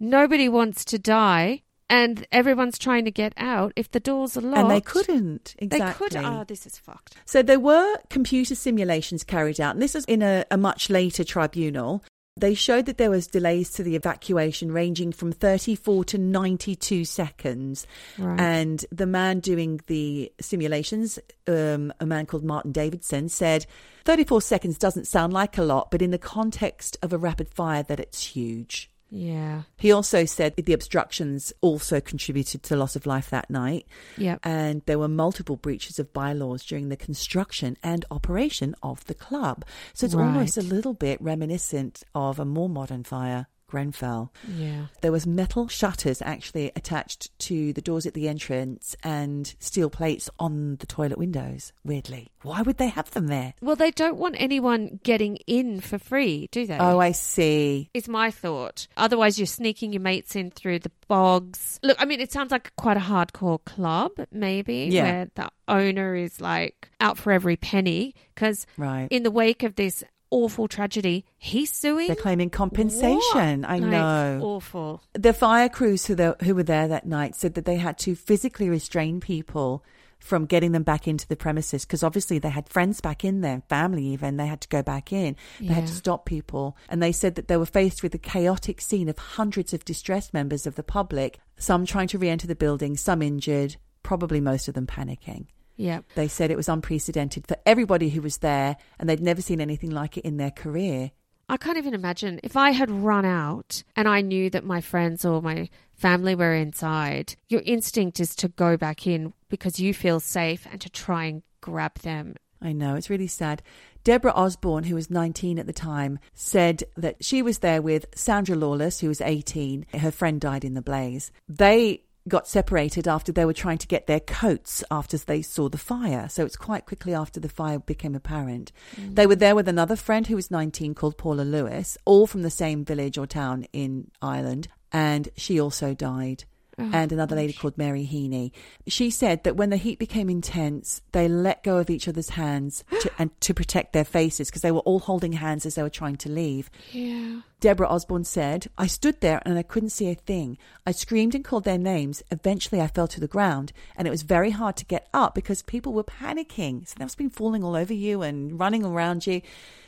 nobody 0.00 0.48
wants 0.48 0.84
to 0.86 0.98
die 0.98 1.62
and 1.92 2.26
everyone's 2.32 2.78
trying 2.78 3.04
to 3.04 3.10
get 3.10 3.34
out 3.36 3.74
if 3.76 3.90
the 3.90 4.00
doors 4.00 4.34
are 4.38 4.40
locked. 4.40 4.58
And 4.58 4.70
they 4.70 4.80
couldn't. 4.80 5.54
They 5.58 5.66
Exactly. 5.66 6.08
could. 6.08 6.16
Oh, 6.16 6.42
this 6.42 6.64
is 6.66 6.78
fucked. 6.78 7.16
So 7.26 7.42
there 7.42 7.60
were 7.60 7.98
computer 8.08 8.54
simulations 8.54 9.24
carried 9.24 9.60
out, 9.60 9.74
and 9.74 9.82
this 9.82 9.94
is 9.94 10.06
in 10.06 10.22
a, 10.22 10.46
a 10.50 10.56
much 10.56 10.88
later 10.88 11.22
tribunal. 11.22 12.02
They 12.34 12.54
showed 12.54 12.86
that 12.86 12.96
there 12.96 13.10
was 13.10 13.26
delays 13.26 13.68
to 13.72 13.82
the 13.82 13.94
evacuation 13.94 14.72
ranging 14.72 15.12
from 15.12 15.32
34 15.32 16.04
to 16.06 16.16
92 16.18 17.04
seconds. 17.04 17.86
Right. 18.18 18.40
And 18.40 18.86
the 18.90 19.04
man 19.04 19.40
doing 19.40 19.82
the 19.86 20.32
simulations, 20.40 21.18
um, 21.46 21.92
a 22.00 22.06
man 22.06 22.24
called 22.24 22.42
Martin 22.42 22.72
Davidson, 22.72 23.28
said 23.28 23.66
34 24.06 24.40
seconds 24.40 24.78
doesn't 24.78 25.06
sound 25.06 25.34
like 25.34 25.58
a 25.58 25.62
lot, 25.62 25.90
but 25.90 26.00
in 26.00 26.10
the 26.10 26.16
context 26.16 26.96
of 27.02 27.12
a 27.12 27.18
rapid 27.18 27.50
fire, 27.50 27.82
that 27.82 28.00
it's 28.00 28.24
huge. 28.28 28.88
Yeah. 29.14 29.62
He 29.76 29.92
also 29.92 30.24
said 30.24 30.54
the 30.56 30.72
obstructions 30.72 31.52
also 31.60 32.00
contributed 32.00 32.62
to 32.64 32.76
loss 32.76 32.96
of 32.96 33.04
life 33.04 33.28
that 33.28 33.50
night 33.50 33.86
Yep. 34.16 34.40
and 34.42 34.80
there 34.86 34.98
were 34.98 35.06
multiple 35.08 35.56
breaches 35.56 35.98
of 35.98 36.14
bylaws 36.14 36.64
during 36.64 36.88
the 36.88 36.96
construction 36.96 37.76
and 37.82 38.06
operation 38.10 38.74
of 38.82 39.04
the 39.04 39.14
club. 39.14 39.66
So 39.92 40.06
it's 40.06 40.14
almost 40.14 40.56
a 40.56 40.62
little 40.62 40.94
bit 40.94 41.20
reminiscent 41.20 42.02
of 42.14 42.38
a 42.38 42.46
more 42.46 42.70
modern 42.70 43.04
fire, 43.04 43.48
Grenfell. 43.72 44.30
Yeah. 44.46 44.88
There 45.00 45.10
was 45.10 45.26
metal 45.26 45.66
shutters 45.66 46.20
actually 46.20 46.70
attached 46.76 47.30
to 47.48 47.72
the 47.72 47.80
doors 47.80 48.04
at 48.04 48.12
the 48.12 48.28
entrance 48.28 48.94
and 49.02 49.54
steel 49.60 49.88
plates 49.88 50.28
on 50.38 50.76
the 50.76 50.86
toilet 50.86 51.16
windows. 51.16 51.72
Weirdly, 51.82 52.28
why 52.42 52.60
would 52.60 52.76
they 52.76 52.88
have 52.88 53.10
them 53.12 53.28
there? 53.28 53.54
Well, 53.62 53.74
they 53.74 53.90
don't 53.90 54.18
want 54.18 54.36
anyone 54.38 55.00
getting 55.04 55.36
in 55.46 55.80
for 55.80 55.98
free, 55.98 56.50
do 56.52 56.66
they? 56.66 56.76
Oh, 56.76 56.98
I 56.98 57.12
see. 57.12 57.88
is 57.94 58.08
my 58.08 58.30
thought. 58.30 58.88
Otherwise, 58.98 59.38
you're 59.38 59.46
sneaking 59.46 59.94
your 59.94 60.02
mates 60.02 60.36
in 60.36 60.50
through 60.50 60.80
the 60.80 60.92
bogs. 61.08 61.80
Look, 61.82 61.96
I 61.98 62.04
mean, 62.04 62.20
it 62.20 62.30
sounds 62.30 62.50
like 62.50 62.76
quite 62.76 62.98
a 62.98 63.00
hardcore 63.00 63.64
club, 63.64 64.12
maybe, 64.30 64.88
Yeah. 64.92 65.02
where 65.02 65.28
the 65.34 65.48
owner 65.66 66.14
is 66.14 66.42
like 66.42 66.90
out 67.00 67.16
for 67.16 67.32
every 67.32 67.56
penny. 67.56 68.14
Because 68.34 68.66
Right. 68.76 69.08
in 69.10 69.22
the 69.22 69.30
wake 69.30 69.62
of 69.62 69.76
this 69.76 70.04
awful 70.32 70.66
tragedy, 70.66 71.24
he's 71.38 71.70
suing. 71.72 72.08
They're 72.08 72.16
claiming 72.16 72.50
compensation. 72.50 73.60
What? 73.62 73.70
I 73.70 73.78
Like, 73.78 73.90
know. 73.90 74.40
awful. 74.42 75.02
The 75.12 75.32
fire 75.32 75.68
crews 75.68 76.06
who, 76.06 76.16
the, 76.16 76.36
who 76.42 76.56
were 76.56 76.62
there 76.64 76.88
that 76.88 77.06
night 77.06 77.36
said 77.36 77.54
that 77.54 77.64
they 77.64 77.76
had 77.76 77.98
to 77.98 78.16
physically 78.16 78.68
restrain 78.68 79.20
people 79.20 79.84
from 80.18 80.46
getting 80.46 80.70
them 80.72 80.84
back 80.84 81.08
into 81.08 81.26
the 81.26 81.34
premises 81.36 81.84
because 81.84 82.02
obviously 82.04 82.38
they 82.38 82.48
had 82.48 82.68
friends 82.68 83.00
back 83.00 83.24
in 83.24 83.40
there, 83.40 83.62
family 83.68 84.04
even. 84.06 84.36
They 84.36 84.46
had 84.46 84.60
to 84.62 84.68
go 84.68 84.80
back 84.82 85.12
in. 85.12 85.36
They 85.60 85.74
had 85.74 85.88
to 85.88 85.92
stop 85.92 86.26
people. 86.26 86.76
And 86.88 87.02
they 87.02 87.12
said 87.12 87.34
that 87.34 87.48
they 87.48 87.56
were 87.56 87.66
faced 87.66 88.02
with 88.02 88.14
a 88.14 88.18
chaotic 88.18 88.80
scene 88.80 89.08
of 89.08 89.18
hundreds 89.18 89.74
of 89.74 89.84
distressed 89.84 90.32
members 90.32 90.66
of 90.66 90.76
the 90.76 90.84
public, 90.84 91.40
some 91.56 91.84
trying 91.84 92.06
to 92.08 92.18
re 92.18 92.28
enter 92.28 92.46
the 92.46 92.54
building, 92.54 92.96
some 92.96 93.20
injured, 93.20 93.76
probably 94.04 94.40
most 94.40 94.68
of 94.68 94.74
them 94.74 94.86
panicking. 94.86 95.46
Yep. 95.82 96.04
They 96.14 96.28
said 96.28 96.50
it 96.52 96.56
was 96.56 96.68
unprecedented 96.68 97.48
for 97.48 97.56
everybody 97.66 98.10
who 98.10 98.22
was 98.22 98.38
there 98.38 98.76
and 99.00 99.08
they'd 99.08 99.20
never 99.20 99.42
seen 99.42 99.60
anything 99.60 99.90
like 99.90 100.16
it 100.16 100.24
in 100.24 100.36
their 100.36 100.52
career. 100.52 101.10
I 101.48 101.56
can't 101.56 101.76
even 101.76 101.92
imagine 101.92 102.38
if 102.44 102.56
I 102.56 102.70
had 102.70 102.88
run 102.88 103.24
out 103.24 103.82
and 103.96 104.06
I 104.06 104.20
knew 104.20 104.48
that 104.50 104.64
my 104.64 104.80
friends 104.80 105.24
or 105.24 105.42
my 105.42 105.68
family 105.92 106.36
were 106.36 106.54
inside, 106.54 107.34
your 107.48 107.62
instinct 107.62 108.20
is 108.20 108.36
to 108.36 108.48
go 108.48 108.76
back 108.76 109.08
in 109.08 109.32
because 109.48 109.80
you 109.80 109.92
feel 109.92 110.20
safe 110.20 110.68
and 110.70 110.80
to 110.80 110.88
try 110.88 111.24
and 111.24 111.42
grab 111.60 111.98
them. 111.98 112.36
I 112.60 112.72
know, 112.72 112.94
it's 112.94 113.10
really 113.10 113.26
sad. 113.26 113.60
Deborah 114.04 114.32
Osborne, 114.32 114.84
who 114.84 114.94
was 114.94 115.10
19 115.10 115.58
at 115.58 115.66
the 115.66 115.72
time, 115.72 116.20
said 116.32 116.84
that 116.96 117.24
she 117.24 117.42
was 117.42 117.58
there 117.58 117.82
with 117.82 118.06
Sandra 118.14 118.54
Lawless, 118.54 119.00
who 119.00 119.08
was 119.08 119.20
18. 119.20 119.86
Her 119.94 120.12
friend 120.12 120.40
died 120.40 120.64
in 120.64 120.74
the 120.74 120.80
blaze. 120.80 121.32
They 121.48 122.02
got 122.28 122.46
separated 122.46 123.08
after 123.08 123.32
they 123.32 123.44
were 123.44 123.52
trying 123.52 123.78
to 123.78 123.86
get 123.86 124.06
their 124.06 124.20
coats 124.20 124.84
after 124.90 125.16
they 125.18 125.42
saw 125.42 125.68
the 125.68 125.78
fire. 125.78 126.28
So 126.28 126.44
it's 126.44 126.56
quite 126.56 126.86
quickly 126.86 127.14
after 127.14 127.40
the 127.40 127.48
fire 127.48 127.78
became 127.78 128.14
apparent. 128.14 128.72
Mm. 128.96 129.14
They 129.14 129.26
were 129.26 129.36
there 129.36 129.54
with 129.54 129.68
another 129.68 129.96
friend 129.96 130.26
who 130.26 130.36
was 130.36 130.50
19 130.50 130.94
called 130.94 131.18
Paula 131.18 131.42
Lewis, 131.42 131.98
all 132.04 132.26
from 132.26 132.42
the 132.42 132.50
same 132.50 132.84
village 132.84 133.18
or 133.18 133.26
town 133.26 133.66
in 133.72 134.10
Ireland, 134.20 134.68
and 134.92 135.28
she 135.36 135.60
also 135.60 135.94
died. 135.94 136.44
Oh, 136.82 136.90
and 136.92 137.12
another 137.12 137.36
lady 137.36 137.52
called 137.52 137.78
Mary 137.78 138.08
Heaney. 138.10 138.52
She 138.86 139.10
said 139.10 139.44
that 139.44 139.56
when 139.56 139.70
the 139.70 139.76
heat 139.76 139.98
became 139.98 140.28
intense, 140.28 141.02
they 141.12 141.28
let 141.28 141.62
go 141.62 141.78
of 141.78 141.90
each 141.90 142.08
other's 142.08 142.30
hands 142.30 142.84
to, 143.00 143.10
and 143.18 143.30
to 143.40 143.54
protect 143.54 143.92
their 143.92 144.04
faces 144.04 144.48
because 144.48 144.62
they 144.62 144.72
were 144.72 144.80
all 144.80 145.00
holding 145.00 145.32
hands 145.32 145.66
as 145.66 145.74
they 145.74 145.82
were 145.82 145.90
trying 145.90 146.16
to 146.16 146.30
leave. 146.30 146.70
Yeah. 146.90 147.40
Deborah 147.60 147.88
Osborne 147.88 148.24
said, 148.24 148.66
I 148.76 148.88
stood 148.88 149.20
there 149.20 149.40
and 149.44 149.56
I 149.56 149.62
couldn't 149.62 149.90
see 149.90 150.10
a 150.10 150.16
thing. 150.16 150.58
I 150.84 150.90
screamed 150.90 151.36
and 151.36 151.44
called 151.44 151.62
their 151.62 151.78
names. 151.78 152.20
Eventually, 152.32 152.80
I 152.80 152.88
fell 152.88 153.06
to 153.06 153.20
the 153.20 153.28
ground, 153.28 153.72
and 153.96 154.08
it 154.08 154.10
was 154.10 154.22
very 154.22 154.50
hard 154.50 154.76
to 154.78 154.84
get 154.84 155.08
up 155.14 155.32
because 155.34 155.62
people 155.62 155.92
were 155.92 156.02
panicking. 156.02 156.88
So 156.88 156.96
they've 156.98 157.16
been 157.16 157.30
falling 157.30 157.62
all 157.62 157.76
over 157.76 157.94
you 157.94 158.22
and 158.22 158.58
running 158.58 158.84
around 158.84 159.28
you. 159.28 159.42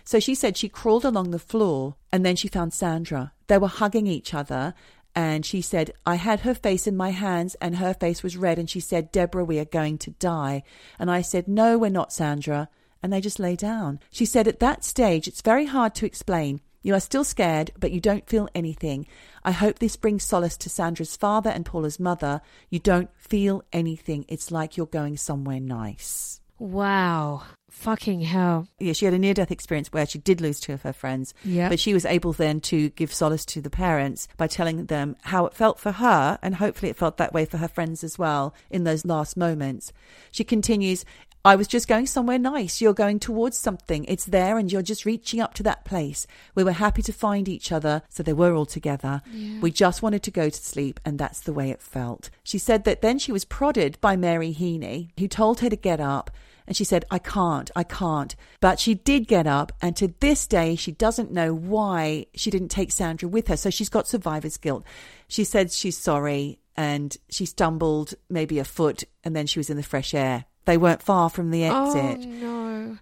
So 0.04 0.20
she 0.20 0.34
said 0.34 0.56
she 0.56 0.68
crawled 0.68 1.04
along 1.04 1.30
the 1.30 1.38
floor 1.38 1.96
and 2.12 2.24
then 2.24 2.36
she 2.36 2.46
found 2.46 2.74
Sandra. 2.74 3.32
They 3.46 3.58
were 3.58 3.68
hugging 3.68 4.06
each 4.06 4.34
other. 4.34 4.74
And 5.14 5.46
she 5.46 5.60
said, 5.60 5.92
I 6.04 6.16
had 6.16 6.40
her 6.40 6.54
face 6.54 6.86
in 6.86 6.96
my 6.96 7.10
hands 7.10 7.54
and 7.60 7.76
her 7.76 7.94
face 7.94 8.22
was 8.22 8.36
red. 8.36 8.58
And 8.58 8.68
she 8.68 8.80
said, 8.80 9.12
Deborah, 9.12 9.44
we 9.44 9.58
are 9.58 9.64
going 9.64 9.98
to 9.98 10.10
die. 10.12 10.64
And 10.98 11.10
I 11.10 11.22
said, 11.22 11.46
No, 11.46 11.78
we're 11.78 11.90
not, 11.90 12.12
Sandra. 12.12 12.68
And 13.02 13.12
they 13.12 13.20
just 13.20 13.38
lay 13.38 13.54
down. 13.54 14.00
She 14.10 14.24
said, 14.24 14.48
At 14.48 14.60
that 14.60 14.82
stage, 14.82 15.28
it's 15.28 15.42
very 15.42 15.66
hard 15.66 15.94
to 15.96 16.06
explain. 16.06 16.60
You 16.82 16.94
are 16.94 17.00
still 17.00 17.24
scared, 17.24 17.70
but 17.78 17.92
you 17.92 18.00
don't 18.00 18.28
feel 18.28 18.48
anything. 18.54 19.06
I 19.42 19.52
hope 19.52 19.78
this 19.78 19.96
brings 19.96 20.22
solace 20.22 20.56
to 20.58 20.68
Sandra's 20.68 21.16
father 21.16 21.48
and 21.48 21.64
Paula's 21.64 21.98
mother. 21.98 22.42
You 22.68 22.78
don't 22.78 23.08
feel 23.16 23.62
anything. 23.72 24.26
It's 24.28 24.50
like 24.50 24.76
you're 24.76 24.86
going 24.86 25.16
somewhere 25.16 25.60
nice. 25.60 26.40
Wow. 26.58 27.44
Fucking 27.74 28.22
hell. 28.22 28.68
Yeah, 28.78 28.94
she 28.94 29.04
had 29.04 29.12
a 29.12 29.18
near 29.18 29.34
death 29.34 29.50
experience 29.50 29.92
where 29.92 30.06
she 30.06 30.18
did 30.18 30.40
lose 30.40 30.58
two 30.58 30.72
of 30.72 30.82
her 30.82 30.92
friends. 30.92 31.34
Yeah. 31.44 31.68
But 31.68 31.80
she 31.80 31.92
was 31.92 32.06
able 32.06 32.32
then 32.32 32.60
to 32.62 32.88
give 32.90 33.12
solace 33.12 33.44
to 33.46 33.60
the 33.60 33.68
parents 33.68 34.26
by 34.38 34.46
telling 34.46 34.86
them 34.86 35.16
how 35.22 35.44
it 35.44 35.54
felt 35.54 35.78
for 35.78 35.92
her, 35.92 36.38
and 36.40 36.54
hopefully 36.54 36.88
it 36.88 36.96
felt 36.96 37.18
that 37.18 37.34
way 37.34 37.44
for 37.44 37.58
her 37.58 37.68
friends 37.68 38.02
as 38.02 38.18
well 38.18 38.54
in 38.70 38.84
those 38.84 39.04
last 39.04 39.36
moments. 39.36 39.92
She 40.30 40.44
continues, 40.44 41.04
I 41.44 41.56
was 41.56 41.68
just 41.68 41.88
going 41.88 42.06
somewhere 42.06 42.38
nice. 42.38 42.80
You're 42.80 42.94
going 42.94 43.18
towards 43.18 43.58
something. 43.58 44.06
It's 44.06 44.24
there 44.24 44.56
and 44.56 44.72
you're 44.72 44.80
just 44.80 45.04
reaching 45.04 45.40
up 45.40 45.52
to 45.54 45.62
that 45.64 45.84
place. 45.84 46.26
We 46.54 46.64
were 46.64 46.72
happy 46.72 47.02
to 47.02 47.12
find 47.12 47.50
each 47.50 47.70
other, 47.70 48.00
so 48.08 48.22
they 48.22 48.32
were 48.32 48.54
all 48.54 48.64
together. 48.64 49.20
We 49.60 49.70
just 49.70 50.00
wanted 50.00 50.22
to 50.22 50.30
go 50.30 50.48
to 50.48 50.56
sleep, 50.56 51.00
and 51.04 51.18
that's 51.18 51.40
the 51.40 51.52
way 51.52 51.70
it 51.70 51.82
felt. 51.82 52.30
She 52.44 52.56
said 52.56 52.84
that 52.84 53.02
then 53.02 53.18
she 53.18 53.32
was 53.32 53.44
prodded 53.44 54.00
by 54.00 54.16
Mary 54.16 54.54
Heaney, 54.54 55.10
who 55.18 55.28
told 55.28 55.60
her 55.60 55.68
to 55.68 55.76
get 55.76 56.00
up. 56.00 56.30
And 56.66 56.76
she 56.76 56.84
said, 56.84 57.04
I 57.10 57.18
can't, 57.18 57.70
I 57.76 57.82
can't. 57.84 58.34
But 58.60 58.80
she 58.80 58.94
did 58.94 59.28
get 59.28 59.46
up, 59.46 59.72
and 59.82 59.94
to 59.96 60.14
this 60.20 60.46
day, 60.46 60.76
she 60.76 60.92
doesn't 60.92 61.30
know 61.30 61.54
why 61.54 62.26
she 62.34 62.50
didn't 62.50 62.68
take 62.68 62.90
Sandra 62.90 63.28
with 63.28 63.48
her. 63.48 63.56
So 63.56 63.70
she's 63.70 63.90
got 63.90 64.08
survivor's 64.08 64.56
guilt. 64.56 64.84
She 65.28 65.44
said 65.44 65.70
she's 65.70 65.98
sorry, 65.98 66.58
and 66.76 67.16
she 67.30 67.44
stumbled 67.44 68.14
maybe 68.30 68.58
a 68.58 68.64
foot, 68.64 69.04
and 69.22 69.36
then 69.36 69.46
she 69.46 69.58
was 69.58 69.68
in 69.68 69.76
the 69.76 69.82
fresh 69.82 70.14
air. 70.14 70.46
They 70.64 70.76
weren't 70.76 71.02
far 71.02 71.30
from 71.30 71.50
the 71.50 71.64
exit. 71.64 72.04
Oh, 72.04 72.08
exit. 72.08 72.28
no. 72.28 72.98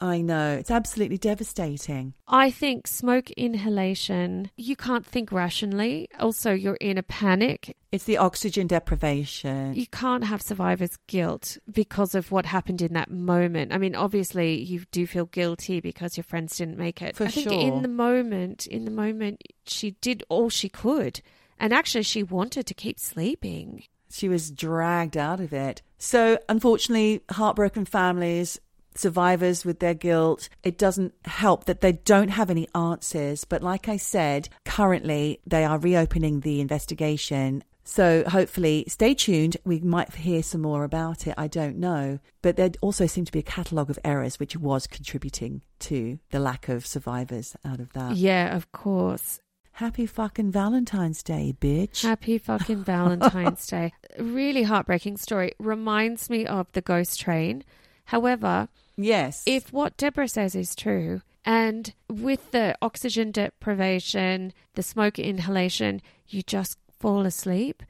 I 0.00 0.20
know. 0.20 0.56
It's 0.58 0.70
absolutely 0.70 1.18
devastating. 1.18 2.14
I 2.28 2.50
think 2.50 2.86
smoke 2.86 3.30
inhalation, 3.32 4.50
you 4.56 4.76
can't 4.76 5.06
think 5.06 5.32
rationally. 5.32 6.08
Also, 6.18 6.52
you're 6.52 6.74
in 6.74 6.98
a 6.98 7.02
panic. 7.02 7.76
It's 7.90 8.04
the 8.04 8.18
oxygen 8.18 8.66
deprivation. 8.66 9.74
You 9.74 9.86
can't 9.86 10.24
have 10.24 10.42
survivor's 10.42 10.98
guilt 11.06 11.56
because 11.70 12.14
of 12.14 12.30
what 12.32 12.44
happened 12.44 12.82
in 12.82 12.92
that 12.94 13.10
moment. 13.10 13.72
I 13.72 13.78
mean, 13.78 13.94
obviously, 13.94 14.60
you 14.60 14.84
do 14.90 15.06
feel 15.06 15.26
guilty 15.26 15.80
because 15.80 16.16
your 16.16 16.24
friends 16.24 16.56
didn't 16.58 16.76
make 16.76 17.00
it. 17.00 17.16
For 17.16 17.24
I 17.24 17.28
think 17.28 17.48
sure. 17.48 17.60
in 17.60 17.82
the 17.82 17.88
moment, 17.88 18.66
in 18.66 18.84
the 18.84 18.90
moment, 18.90 19.42
she 19.66 19.92
did 20.02 20.22
all 20.28 20.50
she 20.50 20.68
could. 20.68 21.22
And 21.58 21.72
actually, 21.72 22.02
she 22.02 22.22
wanted 22.22 22.66
to 22.66 22.74
keep 22.74 22.98
sleeping. 22.98 23.84
She 24.10 24.28
was 24.28 24.50
dragged 24.50 25.16
out 25.16 25.40
of 25.40 25.52
it. 25.52 25.82
So, 25.98 26.38
unfortunately, 26.48 27.22
heartbroken 27.30 27.84
families, 27.84 28.60
survivors 28.94 29.64
with 29.64 29.80
their 29.80 29.94
guilt, 29.94 30.48
it 30.62 30.78
doesn't 30.78 31.14
help 31.24 31.64
that 31.64 31.80
they 31.80 31.92
don't 31.92 32.28
have 32.28 32.50
any 32.50 32.68
answers. 32.74 33.44
But, 33.44 33.62
like 33.62 33.88
I 33.88 33.96
said, 33.96 34.48
currently 34.64 35.40
they 35.46 35.64
are 35.64 35.78
reopening 35.78 36.40
the 36.40 36.60
investigation. 36.60 37.64
So, 37.86 38.24
hopefully, 38.26 38.84
stay 38.88 39.14
tuned. 39.14 39.58
We 39.64 39.80
might 39.80 40.14
hear 40.14 40.42
some 40.42 40.62
more 40.62 40.84
about 40.84 41.26
it. 41.26 41.34
I 41.36 41.48
don't 41.48 41.76
know. 41.76 42.18
But 42.40 42.56
there 42.56 42.70
also 42.80 43.06
seemed 43.06 43.26
to 43.26 43.32
be 43.32 43.40
a 43.40 43.42
catalogue 43.42 43.90
of 43.90 43.98
errors 44.04 44.40
which 44.40 44.56
was 44.56 44.86
contributing 44.86 45.62
to 45.80 46.18
the 46.30 46.38
lack 46.38 46.68
of 46.68 46.86
survivors 46.86 47.56
out 47.64 47.80
of 47.80 47.92
that. 47.92 48.16
Yeah, 48.16 48.56
of 48.56 48.72
course. 48.72 49.40
Happy 49.78 50.06
fucking 50.06 50.52
Valentine's 50.52 51.20
Day, 51.20 51.52
bitch. 51.60 52.02
Happy 52.02 52.38
fucking 52.38 52.84
Valentine's 52.84 53.66
Day. 53.66 53.92
Really 54.18 54.62
heartbreaking 54.62 55.16
story. 55.16 55.52
Reminds 55.58 56.30
me 56.30 56.46
of 56.46 56.70
the 56.72 56.80
ghost 56.80 57.20
train. 57.20 57.64
However, 58.04 58.68
yes. 58.96 59.42
if 59.46 59.72
what 59.72 59.96
Deborah 59.96 60.28
says 60.28 60.54
is 60.54 60.76
true, 60.76 61.22
and 61.44 61.92
with 62.08 62.52
the 62.52 62.76
oxygen 62.80 63.32
deprivation, 63.32 64.52
the 64.74 64.82
smoke 64.84 65.18
inhalation, 65.18 66.00
you 66.28 66.42
just 66.42 66.78
fall 67.00 67.26
asleep, 67.26 67.82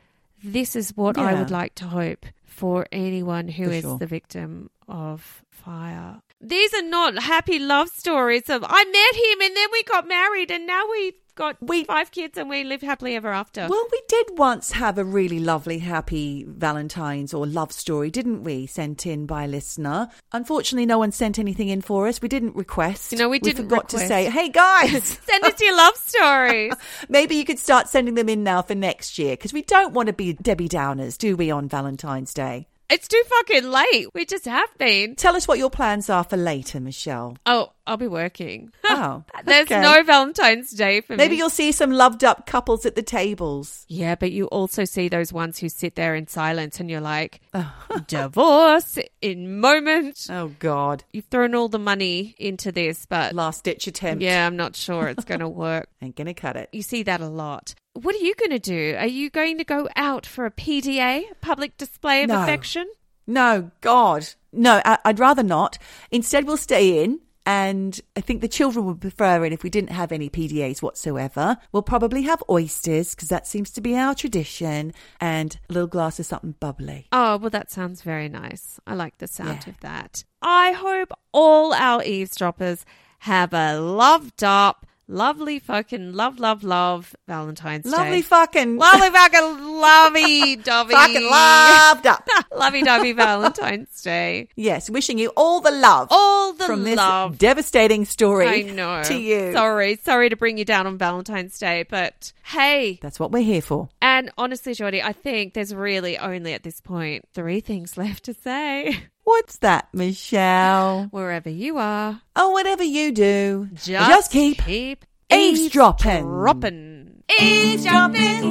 this 0.42 0.74
is 0.74 0.96
what 0.96 1.18
I 1.18 1.34
would 1.34 1.50
like 1.50 1.74
to 1.76 1.86
hope 1.88 2.24
for 2.46 2.86
anyone 2.92 3.48
who 3.48 3.64
For 3.66 3.70
is 3.70 3.82
sure. 3.82 3.98
the 3.98 4.06
victim 4.06 4.70
of 4.88 5.42
fire. 5.50 6.22
These 6.40 6.72
are 6.74 6.82
not 6.82 7.18
happy 7.18 7.58
love 7.58 7.88
stories 7.90 8.48
of 8.48 8.64
I 8.66 8.84
met 8.84 9.22
him 9.22 9.40
and 9.48 9.56
then 9.56 9.68
we 9.72 9.82
got 9.84 10.06
married 10.08 10.50
and 10.50 10.66
now 10.66 10.84
we've 10.90 11.14
got 11.34 11.56
We- 11.60 11.84
five 11.84 12.10
kids 12.10 12.38
and 12.38 12.48
we 12.48 12.64
live 12.64 12.82
happily 12.82 13.14
ever 13.16 13.32
after. 13.32 13.66
Well, 13.68 13.86
we 13.90 14.02
did 14.08 14.38
once 14.38 14.72
have 14.72 14.98
a 14.98 15.04
really 15.04 15.40
lovely, 15.40 15.78
happy 15.78 16.44
Valentine's 16.48 17.34
or 17.34 17.46
love 17.46 17.72
story, 17.72 18.10
didn't 18.10 18.42
we? 18.42 18.66
Sent 18.66 19.06
in 19.06 19.26
by 19.26 19.44
a 19.44 19.48
listener. 19.48 20.08
Unfortunately, 20.32 20.86
no 20.86 20.98
one 20.98 21.12
sent 21.12 21.38
anything 21.38 21.68
in 21.68 21.80
for 21.80 22.08
us. 22.08 22.20
We 22.20 22.28
didn't 22.28 22.56
request. 22.56 23.12
No, 23.12 23.28
we 23.28 23.38
didn't 23.38 23.64
forgot 23.64 23.88
to 23.90 23.98
say, 23.98 24.30
hey 24.30 24.48
guys, 24.48 25.18
Send 25.24 25.44
us 25.44 25.60
your 25.60 25.76
love 25.76 25.96
stories. 25.96 26.72
maybe 27.08 27.34
you 27.36 27.44
could 27.44 27.58
start 27.58 27.88
sending 27.88 28.14
them 28.14 28.28
in 28.28 28.42
now 28.42 28.62
for 28.62 28.74
next 28.74 29.18
year 29.18 29.32
because 29.32 29.52
we 29.52 29.62
don't 29.62 29.92
want 29.92 30.06
to 30.08 30.12
be 30.12 30.32
Debbie 30.32 30.68
Downers, 30.68 31.18
do 31.18 31.36
we, 31.36 31.50
on 31.50 31.68
Valentine's 31.68 32.34
Day? 32.34 32.68
It's 32.94 33.08
too 33.08 33.22
fucking 33.26 33.68
late. 33.72 34.06
We 34.14 34.24
just 34.24 34.44
have 34.44 34.68
been. 34.78 35.16
Tell 35.16 35.34
us 35.34 35.48
what 35.48 35.58
your 35.58 35.68
plans 35.68 36.08
are 36.08 36.22
for 36.22 36.36
later, 36.36 36.78
Michelle. 36.78 37.36
Oh, 37.44 37.72
I'll 37.88 37.96
be 37.96 38.06
working. 38.06 38.70
Oh, 38.96 39.24
There's 39.44 39.64
okay. 39.66 39.80
no 39.80 40.04
Valentine's 40.04 40.70
Day 40.70 41.00
for 41.00 41.14
Maybe 41.14 41.18
me. 41.18 41.24
Maybe 41.24 41.36
you'll 41.38 41.50
see 41.50 41.72
some 41.72 41.90
loved 41.90 42.22
up 42.22 42.46
couples 42.46 42.86
at 42.86 42.94
the 42.94 43.02
tables. 43.02 43.84
Yeah, 43.88 44.14
but 44.14 44.30
you 44.30 44.46
also 44.46 44.84
see 44.84 45.08
those 45.08 45.32
ones 45.32 45.58
who 45.58 45.68
sit 45.68 45.96
there 45.96 46.14
in 46.14 46.28
silence 46.28 46.78
and 46.78 46.88
you're 46.88 47.00
like, 47.00 47.40
divorce 48.06 48.98
in 49.20 49.58
moment. 49.58 50.26
Oh, 50.30 50.52
God. 50.60 51.02
You've 51.12 51.24
thrown 51.24 51.56
all 51.56 51.68
the 51.68 51.80
money 51.80 52.36
into 52.38 52.70
this, 52.70 53.04
but 53.06 53.34
Last 53.34 53.64
ditch 53.64 53.88
attempt. 53.88 54.22
yeah, 54.22 54.46
I'm 54.46 54.56
not 54.56 54.76
sure 54.76 55.08
it's 55.08 55.24
going 55.24 55.40
to 55.48 55.48
work. 55.48 55.88
Ain't 56.00 56.14
gonna 56.14 56.34
cut 56.34 56.56
it. 56.56 56.68
You 56.72 56.82
see 56.82 57.02
that 57.04 57.20
a 57.20 57.28
lot. 57.28 57.74
What 57.94 58.14
are 58.14 58.18
you 58.24 58.34
going 58.34 58.50
to 58.50 58.58
do? 58.58 58.96
Are 58.98 59.06
you 59.06 59.30
going 59.30 59.58
to 59.58 59.64
go 59.64 59.88
out 59.96 60.26
for 60.26 60.46
a 60.46 60.50
PDA, 60.50 61.24
public 61.40 61.76
display 61.76 62.22
of 62.24 62.28
No. 62.28 62.42
affection? 62.42 62.90
No, 63.26 63.70
God. 63.80 64.28
No, 64.52 64.82
I- 64.84 64.98
I'd 65.04 65.18
rather 65.18 65.42
not. 65.42 65.78
Instead, 66.10 66.46
we'll 66.46 66.56
stay 66.56 67.02
in. 67.02 67.20
And 67.46 68.00
I 68.16 68.22
think 68.22 68.40
the 68.40 68.48
children 68.48 68.86
would 68.86 69.02
prefer 69.02 69.44
it 69.44 69.52
if 69.52 69.62
we 69.62 69.68
didn't 69.68 69.90
have 69.90 70.12
any 70.12 70.30
PDAs 70.30 70.80
whatsoever. 70.80 71.58
We'll 71.72 71.82
probably 71.82 72.22
have 72.22 72.42
oysters 72.48 73.14
because 73.14 73.28
that 73.28 73.46
seems 73.46 73.70
to 73.72 73.82
be 73.82 73.94
our 73.94 74.14
tradition 74.14 74.94
and 75.20 75.58
a 75.68 75.72
little 75.74 75.86
glass 75.86 76.18
of 76.18 76.24
something 76.24 76.54
bubbly. 76.58 77.06
Oh, 77.12 77.36
well, 77.36 77.50
that 77.50 77.70
sounds 77.70 78.00
very 78.00 78.30
nice. 78.30 78.80
I 78.86 78.94
like 78.94 79.18
the 79.18 79.26
sound 79.26 79.64
Yeah. 79.66 79.72
of 79.74 79.80
that. 79.80 80.24
I 80.40 80.72
hope 80.72 81.12
all 81.32 81.74
our 81.74 82.02
eavesdroppers 82.02 82.86
have 83.20 83.52
a 83.52 83.78
loved 83.78 84.42
up, 84.42 84.86
lovely 85.08 85.58
fucking 85.58 86.12
love, 86.12 86.38
love, 86.40 86.64
love 86.64 87.14
Valentine's 87.26 87.84
Day. 87.84 87.90
Lovely 87.90 88.16
Day. 88.16 88.22
fucking, 88.22 88.76
lovely 88.78 89.10
fucking 89.10 89.64
lovey 89.80 90.56
dovey. 90.62 90.94
fucking 90.94 91.30
loved 91.30 92.06
up. 92.06 92.28
lovey 92.56 92.82
dovey 92.82 93.12
Valentine's 93.12 94.02
Day. 94.02 94.48
yes, 94.56 94.88
wishing 94.90 95.18
you 95.18 95.32
all 95.36 95.60
the 95.60 95.70
love 95.70 96.08
All 96.10 96.52
the 96.52 96.64
from 96.64 96.84
this 96.84 96.98
devastating 97.38 98.04
story 98.04 98.48
I 98.48 98.62
know. 98.62 99.02
to 99.04 99.14
you. 99.16 99.52
Sorry, 99.52 99.96
sorry 100.02 100.28
to 100.30 100.36
bring 100.36 100.58
you 100.58 100.64
down 100.64 100.86
on 100.86 100.98
Valentine's 100.98 101.58
Day, 101.58 101.84
but 101.88 102.32
hey. 102.44 102.98
That's 103.02 103.18
what 103.18 103.32
we're 103.32 103.42
here 103.42 103.62
for. 103.62 103.88
And 104.02 104.30
honestly, 104.38 104.74
Geordie, 104.74 105.02
I 105.02 105.12
think 105.12 105.54
there's 105.54 105.74
really 105.74 106.16
only 106.18 106.52
at 106.54 106.62
this 106.62 106.80
point 106.80 107.24
three 107.34 107.60
things 107.60 107.96
left 108.04 108.24
to 108.24 108.34
say. 108.34 108.96
What's 109.24 109.58
that, 109.58 109.88
Michelle? 109.92 111.04
Wherever 111.10 111.48
you 111.48 111.78
are, 111.78 112.20
Oh, 112.36 112.50
whatever 112.50 112.82
you 112.82 113.12
do, 113.12 113.68
just, 113.74 114.30
keep 114.30 114.58
keep 114.64 115.04
eavesdropping. 115.32 116.24
dropping. 116.24 117.22
Eavesdropping. 117.40 118.44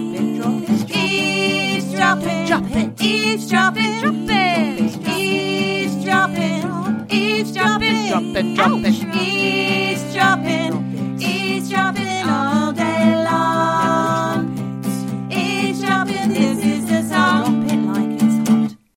Eavesdropping. 0.90 2.46
Dropping. 2.48 2.96
Eavesdropping. 3.00 4.00
Dropping. 4.02 5.08
Eavesdropping. 5.08 7.08
Eavesdropping. 7.12 8.08
Dropping, 8.10 8.56
dropping. 8.56 8.94
Ouch. 11.76 12.03